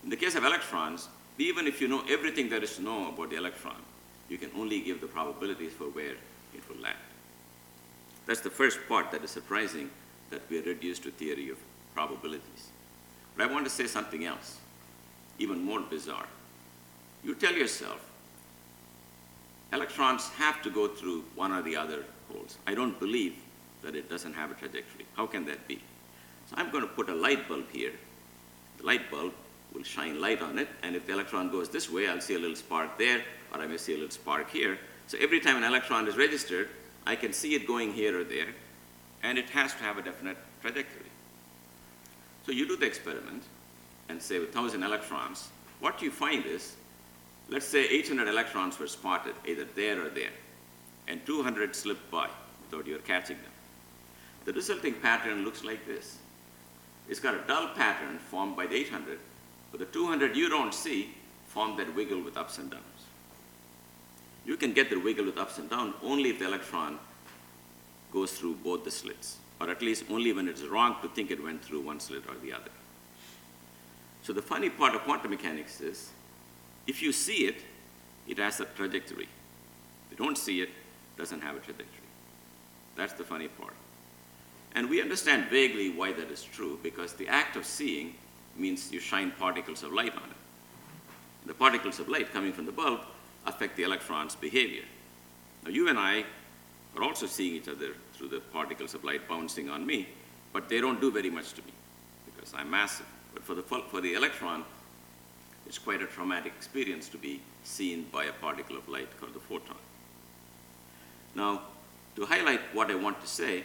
In 0.04 0.10
the 0.10 0.16
case 0.16 0.36
of 0.36 0.44
electrons, 0.44 1.10
even 1.38 1.68
if 1.68 1.80
you 1.80 1.88
know 1.88 2.04
everything 2.10 2.50
there 2.50 2.64
is 2.64 2.76
to 2.78 2.82
know 2.82 3.10
about 3.10 3.30
the 3.30 3.36
electron, 3.38 3.82
you 4.30 4.38
can 4.38 4.50
only 4.58 4.82
give 4.82 5.00
the 5.00 5.08
probabilities 5.08 5.74
for 5.74 5.86
where 5.86 6.16
it 6.56 6.70
will 6.70 6.82
land. 6.82 6.98
That's 8.26 8.42
the 8.42 8.50
first 8.50 8.80
part 8.88 9.12
that 9.12 9.24
is 9.24 9.30
surprising 9.30 9.90
that 10.32 10.42
we 10.50 10.60
are 10.60 10.64
reduced 10.64 11.04
to 11.04 11.12
theory 11.12 11.50
of 11.50 11.58
probabilities. 11.94 12.72
But 13.36 13.50
I 13.50 13.54
want 13.54 13.66
to 13.66 13.72
say 13.72 13.86
something 13.86 14.26
else, 14.26 14.58
even 15.40 15.64
more 15.64 15.82
bizarre. 15.82 16.28
You 17.24 17.36
tell 17.36 17.54
yourself 17.54 18.04
electrons 19.74 20.30
have 20.30 20.62
to 20.64 20.70
go 20.70 20.88
through 20.88 21.24
one 21.36 21.52
or 21.52 21.62
the 21.62 21.76
other 21.76 22.06
holes. 22.32 22.58
I 22.66 22.74
don't 22.74 23.00
believe 23.00 23.36
that 23.82 23.96
it 23.96 24.10
doesn't 24.10 24.34
have 24.34 24.52
a 24.52 24.54
trajectory. 24.54 25.06
How 25.16 25.28
can 25.28 25.46
that 25.46 25.68
be? 25.68 25.82
So 26.50 26.56
I'm 26.58 26.72
going 26.72 26.84
to 26.84 26.90
put 26.90 27.10
a 27.10 27.16
light 27.16 27.48
bulb 27.48 27.66
here. 27.72 27.92
The 28.78 28.86
light 28.86 29.12
bulb 29.12 29.34
will 29.74 29.84
shine 29.84 30.22
light 30.22 30.42
on 30.42 30.58
it, 30.58 30.70
and 30.84 30.96
if 30.96 31.06
the 31.06 31.14
electron 31.14 31.52
goes 31.52 31.70
this 31.70 31.90
way, 31.92 32.08
I'll 32.08 32.22
see 32.22 32.36
a 32.36 32.40
little 32.40 32.56
spark 32.56 32.98
there, 32.98 33.22
or 33.54 33.60
I 33.60 33.68
may 33.68 33.78
see 33.78 33.94
a 33.94 33.98
little 33.98 34.12
spark 34.12 34.50
here. 34.50 34.80
So 35.08 35.18
every 35.20 35.40
time 35.40 35.58
an 35.58 35.64
electron 35.64 36.08
is 36.08 36.18
registered, 36.18 36.70
I 37.06 37.16
can 37.16 37.34
see 37.34 37.56
it 37.56 37.68
going 37.68 37.94
here 37.94 38.20
or 38.20 38.24
there, 38.24 38.54
and 39.24 39.38
it 39.38 39.50
has 39.50 39.74
to 39.74 39.80
have 39.80 39.98
a 39.98 40.02
definite 40.02 40.38
trajectory. 40.62 41.06
So 42.46 42.52
you 42.52 42.68
do 42.68 42.78
the 42.78 42.86
experiment 42.86 43.44
and 44.10 44.22
say 44.22 44.40
with 44.40 44.54
1,000 44.54 44.84
electrons, 44.84 45.50
what 45.80 46.02
you 46.02 46.12
find 46.12 46.46
is, 46.46 46.76
let's 47.50 47.68
say 47.68 47.86
800 47.88 48.28
electrons 48.28 48.80
were 48.80 48.88
spotted 48.88 49.36
either 49.46 49.66
there 49.76 50.06
or 50.06 50.10
there, 50.10 50.32
and 51.08 51.26
200 51.26 51.76
slipped 51.76 52.10
by 52.12 52.30
without 52.62 52.88
your 52.88 53.00
catching 53.00 53.38
them. 53.38 53.52
The 54.46 54.54
resulting 54.54 54.94
pattern 54.94 55.44
looks 55.44 55.64
like 55.64 55.86
this. 55.86 56.18
It's 57.10 57.20
got 57.20 57.36
a 57.36 57.42
dull 57.48 57.70
pattern 57.76 58.18
formed 58.18 58.56
by 58.56 58.68
the 58.68 58.76
800, 58.76 59.20
but 59.72 59.80
the 59.80 59.86
200 59.86 60.36
you 60.36 60.50
don't 60.50 60.74
see 60.74 61.14
form 61.48 61.78
that 61.78 61.96
wiggle 61.96 62.22
with 62.22 62.38
ups 62.38 62.58
and 62.58 62.70
downs. 62.70 62.84
You 64.46 64.56
can 64.56 64.74
get 64.74 64.90
the 64.90 64.98
wiggle 64.98 65.26
with 65.26 65.38
ups 65.38 65.58
and 65.58 65.70
downs 65.70 65.94
only 66.04 66.30
if 66.30 66.40
the 66.40 66.46
electron 66.46 67.00
goes 68.14 68.32
through 68.32 68.56
both 68.64 68.84
the 68.84 68.92
slits, 68.92 69.38
or 69.60 69.70
at 69.70 69.82
least 69.82 70.06
only 70.10 70.32
when 70.32 70.48
it's 70.48 70.64
wrong 70.64 70.96
to 71.02 71.10
think 71.10 71.32
it 71.32 71.44
went 71.44 71.64
through 71.64 71.82
one 71.82 72.00
slit 72.00 72.24
or 72.28 72.36
the 72.36 72.54
other. 72.54 72.72
So 74.28 74.34
the 74.34 74.42
funny 74.42 74.70
part 74.70 74.94
of 74.94 75.04
quantum 75.04 75.32
mechanics 75.32 75.80
is, 75.80 76.10
if 76.86 77.02
you 77.02 77.14
see 77.14 77.46
it, 77.46 77.62
it 78.28 78.38
has 78.40 78.60
a 78.60 78.66
trajectory. 78.66 79.24
If 79.24 80.12
you 80.12 80.18
don't 80.18 80.38
see 80.38 80.60
it, 80.60 80.68
it 80.68 81.18
doesn't 81.18 81.40
have 81.40 81.56
a 81.56 81.60
trajectory. 81.60 82.10
That's 82.98 83.14
the 83.14 83.24
funny 83.24 83.48
part. 83.48 83.72
And 84.76 84.90
we 84.90 85.02
understand 85.02 85.46
vaguely 85.50 85.92
why 85.92 86.12
that 86.12 86.30
is 86.30 86.44
true, 86.44 86.78
because 86.84 87.14
the 87.14 87.30
act 87.30 87.56
of 87.56 87.66
seeing 87.66 88.16
means 88.58 88.92
you 88.92 89.00
shine 89.00 89.32
particles 89.32 89.82
of 89.82 89.94
light 89.94 90.14
on 90.18 90.24
it. 90.30 90.38
The 91.46 91.54
particles 91.54 92.02
of 92.02 92.10
light 92.10 92.34
coming 92.34 92.52
from 92.52 92.66
the 92.66 92.74
bulb 92.74 93.00
affect 93.46 93.78
the 93.78 93.84
electron's 93.84 94.36
behavior. 94.36 94.84
Now, 95.64 95.70
you 95.70 95.88
and 95.88 95.98
I 95.98 96.26
are 96.98 97.04
also 97.04 97.28
seeing 97.28 97.56
each 97.56 97.70
other 97.70 97.94
through 98.12 98.28
the 98.28 98.42
particles 98.42 98.94
of 98.94 99.06
light 99.06 99.26
bouncing 99.30 99.70
on 99.70 99.86
me, 99.86 100.10
but 100.52 100.68
they 100.68 100.82
don't 100.82 101.00
do 101.00 101.12
very 101.12 101.30
much 101.30 101.54
to 101.54 101.62
me 101.62 101.72
because 102.26 102.54
I'm 102.54 102.70
massive. 102.70 103.06
But 103.38 103.46
for 103.46 103.54
the, 103.54 103.62
for 103.62 104.02
the 104.02 104.16
electron, 104.16 104.64
it's 105.68 105.78
quite 105.78 106.02
a 106.02 106.08
traumatic 106.08 106.54
experience 106.58 107.08
to 107.10 107.20
be 107.20 107.40
seen 107.64 108.08
by 108.12 108.24
a 108.26 108.32
particle 108.32 108.76
of 108.76 108.90
light 108.90 109.10
called 109.20 109.36
the 109.36 109.40
photon. 109.40 109.76
Now, 111.36 111.62
to 112.16 112.26
highlight 112.26 112.62
what 112.74 112.90
I 112.90 112.96
want 112.96 113.22
to 113.22 113.28
say, 113.28 113.64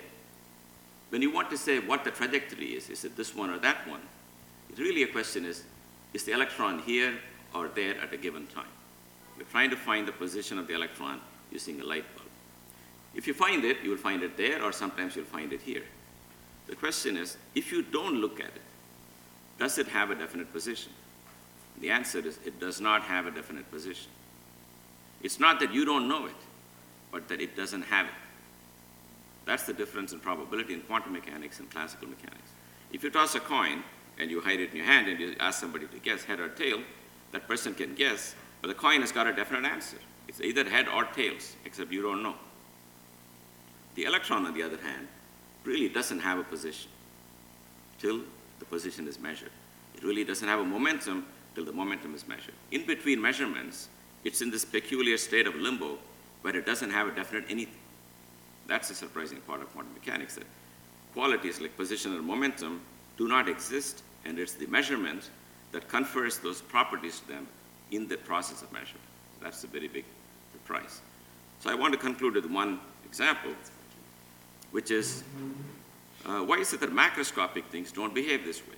when 1.09 1.23
you 1.23 1.33
want 1.33 1.49
to 1.49 1.57
say 1.57 1.79
what 1.79 2.05
the 2.05 2.11
trajectory 2.11 2.75
is, 2.75 2.91
is 2.91 3.07
it 3.07 3.17
this 3.17 3.35
one 3.35 3.49
or 3.49 3.59
that 3.61 3.89
one? 3.89 4.03
It's 4.69 4.79
really 4.79 5.05
a 5.05 5.07
question 5.07 5.47
is, 5.47 5.65
is 6.13 6.25
the 6.25 6.33
electron 6.33 6.81
here 6.81 7.15
or 7.55 7.69
there 7.69 7.99
at 7.99 8.13
a 8.13 8.19
given 8.19 8.47
time? 8.49 8.67
We're 9.39 9.45
trying 9.45 9.71
to 9.71 9.77
find 9.77 10.07
the 10.07 10.13
position 10.13 10.59
of 10.59 10.67
the 10.67 10.75
electron 10.75 11.19
using 11.51 11.81
a 11.81 11.85
light 11.85 12.05
bulb. 12.15 12.29
If 13.15 13.27
you 13.27 13.33
find 13.33 13.65
it, 13.65 13.79
you'll 13.83 13.97
find 13.97 14.23
it 14.23 14.37
there, 14.37 14.63
or 14.63 14.71
sometimes 14.71 15.17
you'll 15.17 15.25
find 15.25 15.51
it 15.51 15.63
here. 15.63 15.85
The 16.67 16.77
question 16.77 17.17
is, 17.17 17.39
if 17.55 17.73
you 17.73 17.81
don't 17.81 18.17
look 18.17 18.39
at 18.39 18.49
it, 18.49 18.63
does 19.63 19.79
it 19.79 19.87
have 19.87 20.11
a 20.11 20.17
definite 20.17 20.53
position? 20.53 20.91
The 21.81 21.91
answer 21.91 22.19
is, 22.19 22.37
it 22.45 22.59
does 22.59 22.81
not 22.81 23.03
have 23.03 23.27
a 23.27 23.31
definite 23.31 23.71
position. 23.71 24.11
It's 25.23 25.39
not 25.39 25.61
that 25.61 25.73
you 25.73 25.85
don't 25.85 26.09
know 26.09 26.27
it, 26.27 26.43
but 27.13 27.29
that 27.29 27.41
it 27.41 27.57
doesn't 27.57 27.83
have 27.83 28.07
it. 28.07 28.13
That's 29.45 29.63
the 29.63 29.73
difference 29.73 30.13
in 30.13 30.19
probability 30.19 30.75
in 30.75 30.81
quantum 30.81 31.13
mechanics 31.13 31.61
and 31.61 31.71
classical 31.71 32.09
mechanics. 32.09 32.51
If 32.93 33.05
you 33.05 33.11
toss 33.11 33.37
a 33.37 33.41
coin 33.41 33.85
and 34.19 34.33
you 34.33 34.41
hide 34.41 34.59
it 34.59 34.71
in 34.71 34.79
your 34.79 34.87
hand 34.87 35.07
and 35.07 35.21
you 35.21 35.37
ask 35.39 35.61
somebody 35.61 35.87
to 35.87 35.99
guess 36.01 36.25
head 36.25 36.41
or 36.41 36.49
tail, 36.49 36.81
that 37.31 37.47
person 37.47 37.73
can 37.73 37.95
guess, 37.95 38.35
but 38.63 38.67
the 38.67 38.75
coin 38.75 39.01
has 39.01 39.13
got 39.13 39.29
a 39.29 39.33
definite 39.33 39.65
answer. 39.65 39.99
It's 40.27 40.41
either 40.41 40.69
head 40.69 40.89
or 40.89 41.05
tails, 41.05 41.55
except 41.65 41.93
you 41.93 42.03
don't 42.03 42.25
know. 42.25 42.35
The 43.95 44.07
electron, 44.07 44.45
on 44.45 44.55
the 44.55 44.65
other 44.65 44.79
hand, 44.79 45.07
really 45.63 45.89
doesn't 45.89 46.19
have 46.19 46.41
a 46.41 46.43
position 46.43 46.91
till 48.01 48.23
the 48.63 48.67
position 48.67 49.09
is 49.09 49.19
measured. 49.19 49.51
It 49.97 50.05
really 50.05 50.23
doesn't 50.23 50.47
have 50.47 50.61
a 50.61 50.65
momentum 50.65 51.27
till 51.57 51.65
the 51.65 51.73
momentum 51.73 52.15
is 52.15 52.29
measured. 52.29 52.55
In 52.71 52.87
between 52.87 53.21
measurements, 53.21 53.89
it's 54.23 54.41
in 54.41 54.53
this 54.53 54.65
peculiar 54.65 55.19
state 55.19 55.49
of 55.49 55.57
limbo 55.57 55.99
where 56.43 56.57
it 56.57 56.65
doesn't 56.65 56.91
have 56.91 57.09
a 57.09 57.11
definite 57.11 57.45
anything. 57.49 57.83
That's 58.69 58.89
the 58.89 58.95
surprising 58.95 59.39
part 59.49 59.63
of 59.63 59.73
quantum 59.73 59.93
mechanics, 59.95 60.37
that 60.37 60.47
qualities 61.13 61.61
like 61.61 61.77
position 61.77 62.15
and 62.15 62.25
momentum 62.25 62.81
do 63.19 63.27
not 63.27 63.49
exist, 63.49 64.05
and 64.25 64.39
it's 64.39 64.55
the 64.55 64.67
measurement 64.67 65.31
that 65.73 65.89
confers 65.89 66.39
those 66.39 66.63
properties 66.63 67.19
to 67.21 67.29
them 67.29 67.49
in 67.91 68.07
the 68.07 68.17
process 68.17 68.63
of 68.63 68.71
measurement. 68.73 69.09
That's 69.41 69.65
a 69.65 69.67
very 69.67 69.89
big 69.89 70.05
surprise. 70.53 71.01
So 71.59 71.69
I 71.69 71.75
want 71.75 71.95
to 71.95 71.99
conclude 71.99 72.35
with 72.35 72.47
one 72.47 72.79
example 73.05 73.51
which 74.71 74.93
is 74.93 75.25
uh, 76.27 76.41
why 76.41 76.59
is 76.59 76.73
it 76.73 76.81
that 76.81 76.91
macroscopic 76.91 77.65
things 77.65 77.93
don't 77.93 78.15
behave 78.15 78.45
this 78.45 78.61
way? 78.61 78.77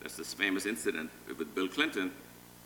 That's 0.00 0.16
this 0.16 0.34
famous 0.34 0.66
incident 0.66 1.10
with 1.28 1.54
Bill 1.54 1.68
Clinton. 1.68 2.12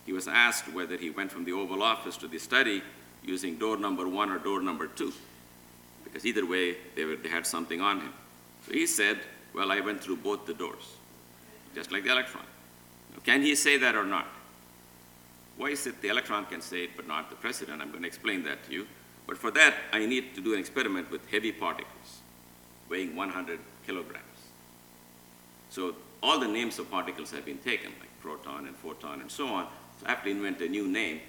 He 0.07 0.13
was 0.13 0.29
asked 0.29 0.73
whether 0.73 0.97
he 0.97 1.11
went 1.11 1.31
from 1.31 1.45
the 1.45 1.53
Oval 1.53 1.83
Office 1.83 2.17
to 2.19 2.29
the 2.29 2.39
study 2.39 2.83
using 3.23 3.57
door 3.57 3.77
number 3.77 4.09
one 4.09 4.31
or 4.31 4.39
door 4.39 4.63
number 4.63 4.87
two, 4.87 5.13
because 6.05 6.25
either 6.25 6.47
way, 6.47 6.77
they, 6.97 7.05
were, 7.05 7.17
they 7.17 7.29
had 7.29 7.47
something 7.47 7.81
on 7.81 8.01
him. 8.01 8.13
So 8.67 8.73
he 8.73 8.87
said, 8.87 9.19
well, 9.55 9.71
I 9.71 9.81
went 9.81 10.03
through 10.03 10.17
both 10.17 10.47
the 10.47 10.55
doors, 10.55 10.97
just 11.75 11.93
like 11.93 12.05
the 12.05 12.13
electron. 12.13 12.45
Now, 13.13 13.19
can 13.25 13.43
he 13.43 13.55
say 13.55 13.77
that 13.79 13.95
or 13.95 14.05
not? 14.05 14.27
Why 15.57 15.69
is 15.69 15.87
it 15.87 16.01
the 16.01 16.09
electron 16.09 16.47
can 16.47 16.63
say 16.63 16.85
it, 16.85 16.91
but 16.97 17.07
not 17.07 17.29
the 17.29 17.37
president? 17.37 17.83
I'm 17.83 17.91
going 17.91 18.03
to 18.03 18.09
explain 18.09 18.43
that 18.45 18.65
to 18.65 18.73
you. 18.73 18.87
But 19.27 19.37
for 19.37 19.51
that, 19.51 19.75
I 19.93 20.07
need 20.07 20.35
to 20.35 20.41
do 20.41 20.55
an 20.55 20.61
experiment 20.61 21.11
with 21.11 21.29
heavy 21.31 21.53
particles 21.53 22.00
weighing 22.91 23.17
100 23.17 23.59
kilograms. 23.87 24.25
So 25.71 25.95
all 26.23 26.39
the 26.39 26.49
names 26.49 26.79
of 26.79 26.91
particles 26.91 27.31
have 27.31 27.47
been 27.47 27.59
taken, 27.59 27.93
like 28.01 28.11
proton 28.21 28.67
and 28.67 28.77
photon 28.77 29.21
and 29.21 29.31
so 29.31 29.47
on. 29.47 29.67
So 30.01 30.07
I 30.07 30.11
have 30.11 30.25
to 30.25 30.31
invent 30.31 30.61
a 30.61 30.69
new 30.69 30.87
name. 30.87 31.21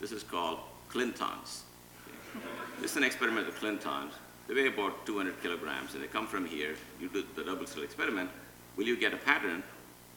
This 0.00 0.10
is 0.10 0.22
called 0.22 0.58
clintons. 0.88 1.64
this 2.80 2.92
is 2.92 2.96
an 2.96 3.04
experiment 3.04 3.46
with 3.46 3.56
clintons. 3.56 4.14
They 4.48 4.54
weigh 4.54 4.66
about 4.66 5.06
200 5.06 5.40
kilograms, 5.42 5.94
and 5.94 6.02
they 6.02 6.08
come 6.08 6.26
from 6.26 6.44
here. 6.44 6.74
You 7.00 7.08
do 7.08 7.24
the 7.36 7.44
double 7.44 7.66
slit 7.66 7.84
experiment. 7.84 8.30
Will 8.76 8.84
you 8.84 8.96
get 8.96 9.14
a 9.14 9.16
pattern? 9.16 9.62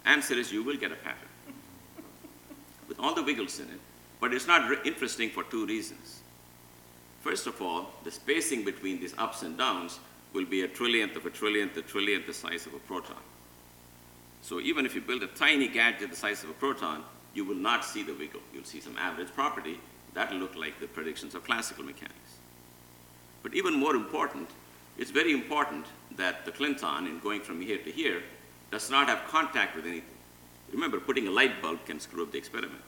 Answer 0.06 0.34
is 0.34 0.52
you 0.52 0.64
will 0.64 0.78
get 0.78 0.92
a 0.92 0.96
pattern 0.96 1.28
with 2.88 3.00
all 3.00 3.14
the 3.14 3.24
wiggles 3.24 3.60
in 3.60 3.66
it. 3.66 3.80
But 4.20 4.34
it's 4.34 4.48
not 4.48 4.86
interesting 4.86 5.30
for 5.30 5.44
two 5.44 5.66
reasons. 5.66 6.22
First 7.22 7.46
of 7.46 7.62
all, 7.62 7.92
the 8.04 8.12
spacing 8.12 8.64
between 8.64 9.00
these 9.00 9.14
ups 9.18 9.44
and 9.44 9.58
downs 9.58 10.00
will 10.38 10.46
be 10.46 10.62
a 10.62 10.68
trillionth 10.68 11.16
of 11.16 11.26
a 11.26 11.32
trillionth, 11.32 11.76
a 11.78 11.82
trillionth 11.82 12.28
the 12.28 12.34
size 12.34 12.68
of 12.68 12.74
a 12.76 12.80
proton. 12.80 13.18
So 14.44 14.60
even 14.60 14.86
if 14.86 14.94
you 14.94 15.02
build 15.02 15.24
a 15.24 15.28
tiny 15.28 15.68
gadget 15.68 16.12
the 16.12 16.16
size 16.16 16.44
of 16.44 16.52
a 16.52 16.54
proton, 16.54 17.04
you 17.34 17.44
will 17.44 17.56
not 17.56 17.84
see 17.84 18.04
the 18.04 18.14
wiggle. 18.14 18.42
You'll 18.54 18.64
see 18.64 18.80
some 18.80 18.96
average 18.98 19.34
property. 19.34 19.80
That'll 20.14 20.38
look 20.38 20.56
like 20.56 20.80
the 20.80 20.86
predictions 20.86 21.34
of 21.34 21.44
classical 21.44 21.84
mechanics. 21.84 22.38
But 23.42 23.56
even 23.56 23.74
more 23.74 23.96
important, 23.96 24.48
it's 25.00 25.10
very 25.10 25.32
important 25.32 25.88
that 26.18 26.46
the 26.46 26.52
Clinton, 26.52 27.08
in 27.08 27.18
going 27.18 27.42
from 27.42 27.60
here 27.60 27.80
to 27.80 27.92
here, 27.92 28.22
does 28.70 28.92
not 28.92 29.08
have 29.08 29.28
contact 29.28 29.76
with 29.76 29.86
anything. 29.86 30.18
Remember, 30.72 31.00
putting 31.00 31.28
a 31.28 31.32
light 31.32 31.64
bulb 31.64 31.84
can 31.88 32.00
screw 32.00 32.24
up 32.24 32.32
the 32.32 32.38
experiment. 32.38 32.82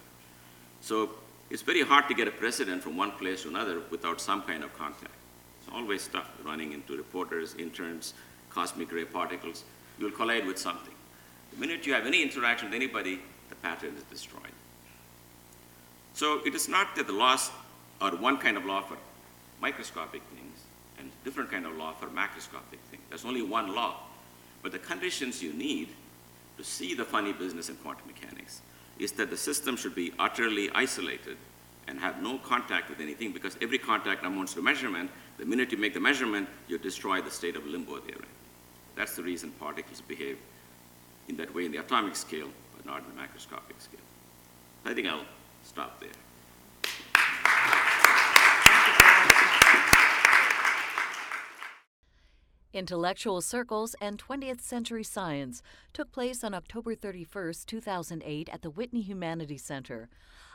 So 0.82 1.10
it's 1.50 1.64
very 1.64 1.82
hard 1.82 2.08
to 2.10 2.14
get 2.14 2.28
a 2.28 2.32
precedent 2.32 2.84
from 2.84 2.96
one 2.96 3.12
place 3.12 3.42
to 3.42 3.50
another 3.50 3.82
without 3.90 4.22
some 4.22 4.44
kind 4.44 4.64
of 4.64 4.78
contact. 4.78 5.14
Always 5.74 6.08
tough 6.08 6.30
running 6.44 6.74
into 6.74 6.98
reporters, 6.98 7.56
interns, 7.56 8.14
cosmic 8.50 8.92
ray 8.92 9.06
particles. 9.06 9.64
You'll 9.98 10.12
collide 10.12 10.46
with 10.46 10.58
something. 10.58 10.94
The 11.54 11.60
minute 11.60 11.86
you 11.86 11.94
have 11.94 12.06
any 12.06 12.22
interaction 12.22 12.70
with 12.70 12.76
anybody, 12.76 13.20
the 13.50 13.56
pattern 13.56 13.96
is 13.96 14.04
destroyed. 14.04 14.42
So 16.14 16.42
it 16.46 16.56
is 16.56 16.68
not 16.68 16.96
that 16.96 17.08
the 17.08 17.14
laws 17.14 17.52
are 18.02 18.16
one 18.16 18.38
kind 18.38 18.58
of 18.58 18.66
law 18.66 18.82
for 18.82 18.98
microscopic 19.62 20.22
things 20.36 20.64
and 20.98 21.10
different 21.24 21.52
kind 21.52 21.66
of 21.66 21.76
law 21.76 21.94
for 21.94 22.08
macroscopic 22.08 22.80
things. 22.92 23.04
There's 23.10 23.26
only 23.26 23.42
one 23.42 23.74
law. 23.76 23.96
But 24.62 24.72
the 24.72 24.80
conditions 24.80 25.42
you 25.42 25.54
need 25.54 25.90
to 26.58 26.64
see 26.64 26.94
the 26.94 27.06
funny 27.06 27.32
business 27.32 27.70
in 27.70 27.76
quantum 27.76 28.08
mechanics 28.08 28.62
is 28.98 29.14
that 29.14 29.30
the 29.30 29.38
system 29.38 29.78
should 29.78 29.96
be 29.96 30.14
utterly 30.20 30.70
isolated 30.76 31.38
and 31.88 32.00
have 32.00 32.22
no 32.22 32.38
contact 32.38 32.90
with 32.90 33.00
anything 33.00 33.32
because 33.32 33.58
every 33.62 33.78
contact 33.78 34.26
amounts 34.26 34.54
to 34.54 34.62
measurement. 34.62 35.10
The 35.40 35.46
minute 35.46 35.72
you 35.72 35.78
make 35.78 35.94
the 35.94 36.02
measurement, 36.02 36.50
you 36.68 36.78
destroy 36.78 37.22
the 37.22 37.32
state 37.32 37.56
of 37.56 37.66
limbo 37.66 38.00
there. 38.00 38.18
That's 38.98 39.16
the 39.16 39.24
reason 39.24 39.52
particles 39.52 40.02
behave 40.02 40.38
in 41.30 41.38
that 41.38 41.56
way 41.56 41.64
in 41.64 41.72
the 41.72 41.78
atomic 41.78 42.18
scale, 42.18 42.50
but 42.76 42.86
not 42.86 43.04
in 43.04 43.16
the 43.16 43.22
macroscopic 43.22 43.80
scale. 43.80 44.02
I 44.84 44.94
think 44.94 45.08
I'll 45.08 45.24
stop 45.64 46.02
there. 46.02 46.10
Intellectual 52.74 53.40
Circles 53.40 53.96
and 54.02 54.22
20th 54.22 54.60
Century 54.60 55.06
Science 55.06 55.64
took 55.94 56.12
place 56.12 56.44
on 56.44 56.54
October 56.54 56.96
31, 56.96 57.54
2008, 57.66 58.50
at 58.50 58.62
the 58.62 58.70
Whitney 58.70 59.02
Humanities 59.02 59.64
Center. 59.64 60.10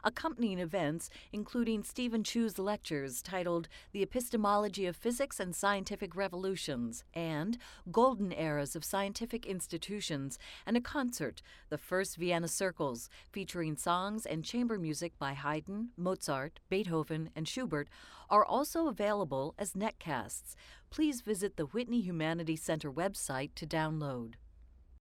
Accompanying 0.07 0.59
events, 0.59 1.09
including 1.33 1.83
Steven 1.83 2.23
Chu's 2.23 2.59
lectures 2.59 3.23
titled 3.23 3.69
The 3.93 4.03
Epistemology 4.03 4.85
of 4.85 4.97
Physics 4.97 5.41
and 5.41 5.57
Scientific 5.57 6.15
Revolutions 6.15 7.05
and 7.15 7.57
Golden 7.91 8.31
Eras 8.31 8.77
of 8.77 8.85
Scientific 8.85 9.47
Institutions, 9.47 10.39
and 10.67 10.77
a 10.77 10.83
concert, 10.83 11.41
the 11.71 11.79
first 11.79 12.17
Vienna 12.19 12.49
Circles, 12.49 13.09
featuring 13.33 13.77
songs 13.77 14.27
and 14.27 14.45
chamber 14.45 14.79
music 14.79 15.19
by 15.19 15.33
Haydn, 15.33 15.89
Mozart, 15.97 16.61
Beethoven, 16.69 17.31
and 17.35 17.49
Schubert, 17.49 17.89
are 18.29 18.45
also 18.45 18.89
available 18.89 19.55
as 19.59 19.73
netcasts. 19.73 20.55
Please 20.91 21.23
visit 21.23 21.57
the 21.57 21.65
Whitney 21.65 22.03
Humanities 22.03 22.63
Center 22.63 22.93
website 22.93 23.55
to 23.55 23.67
download. 23.67 24.35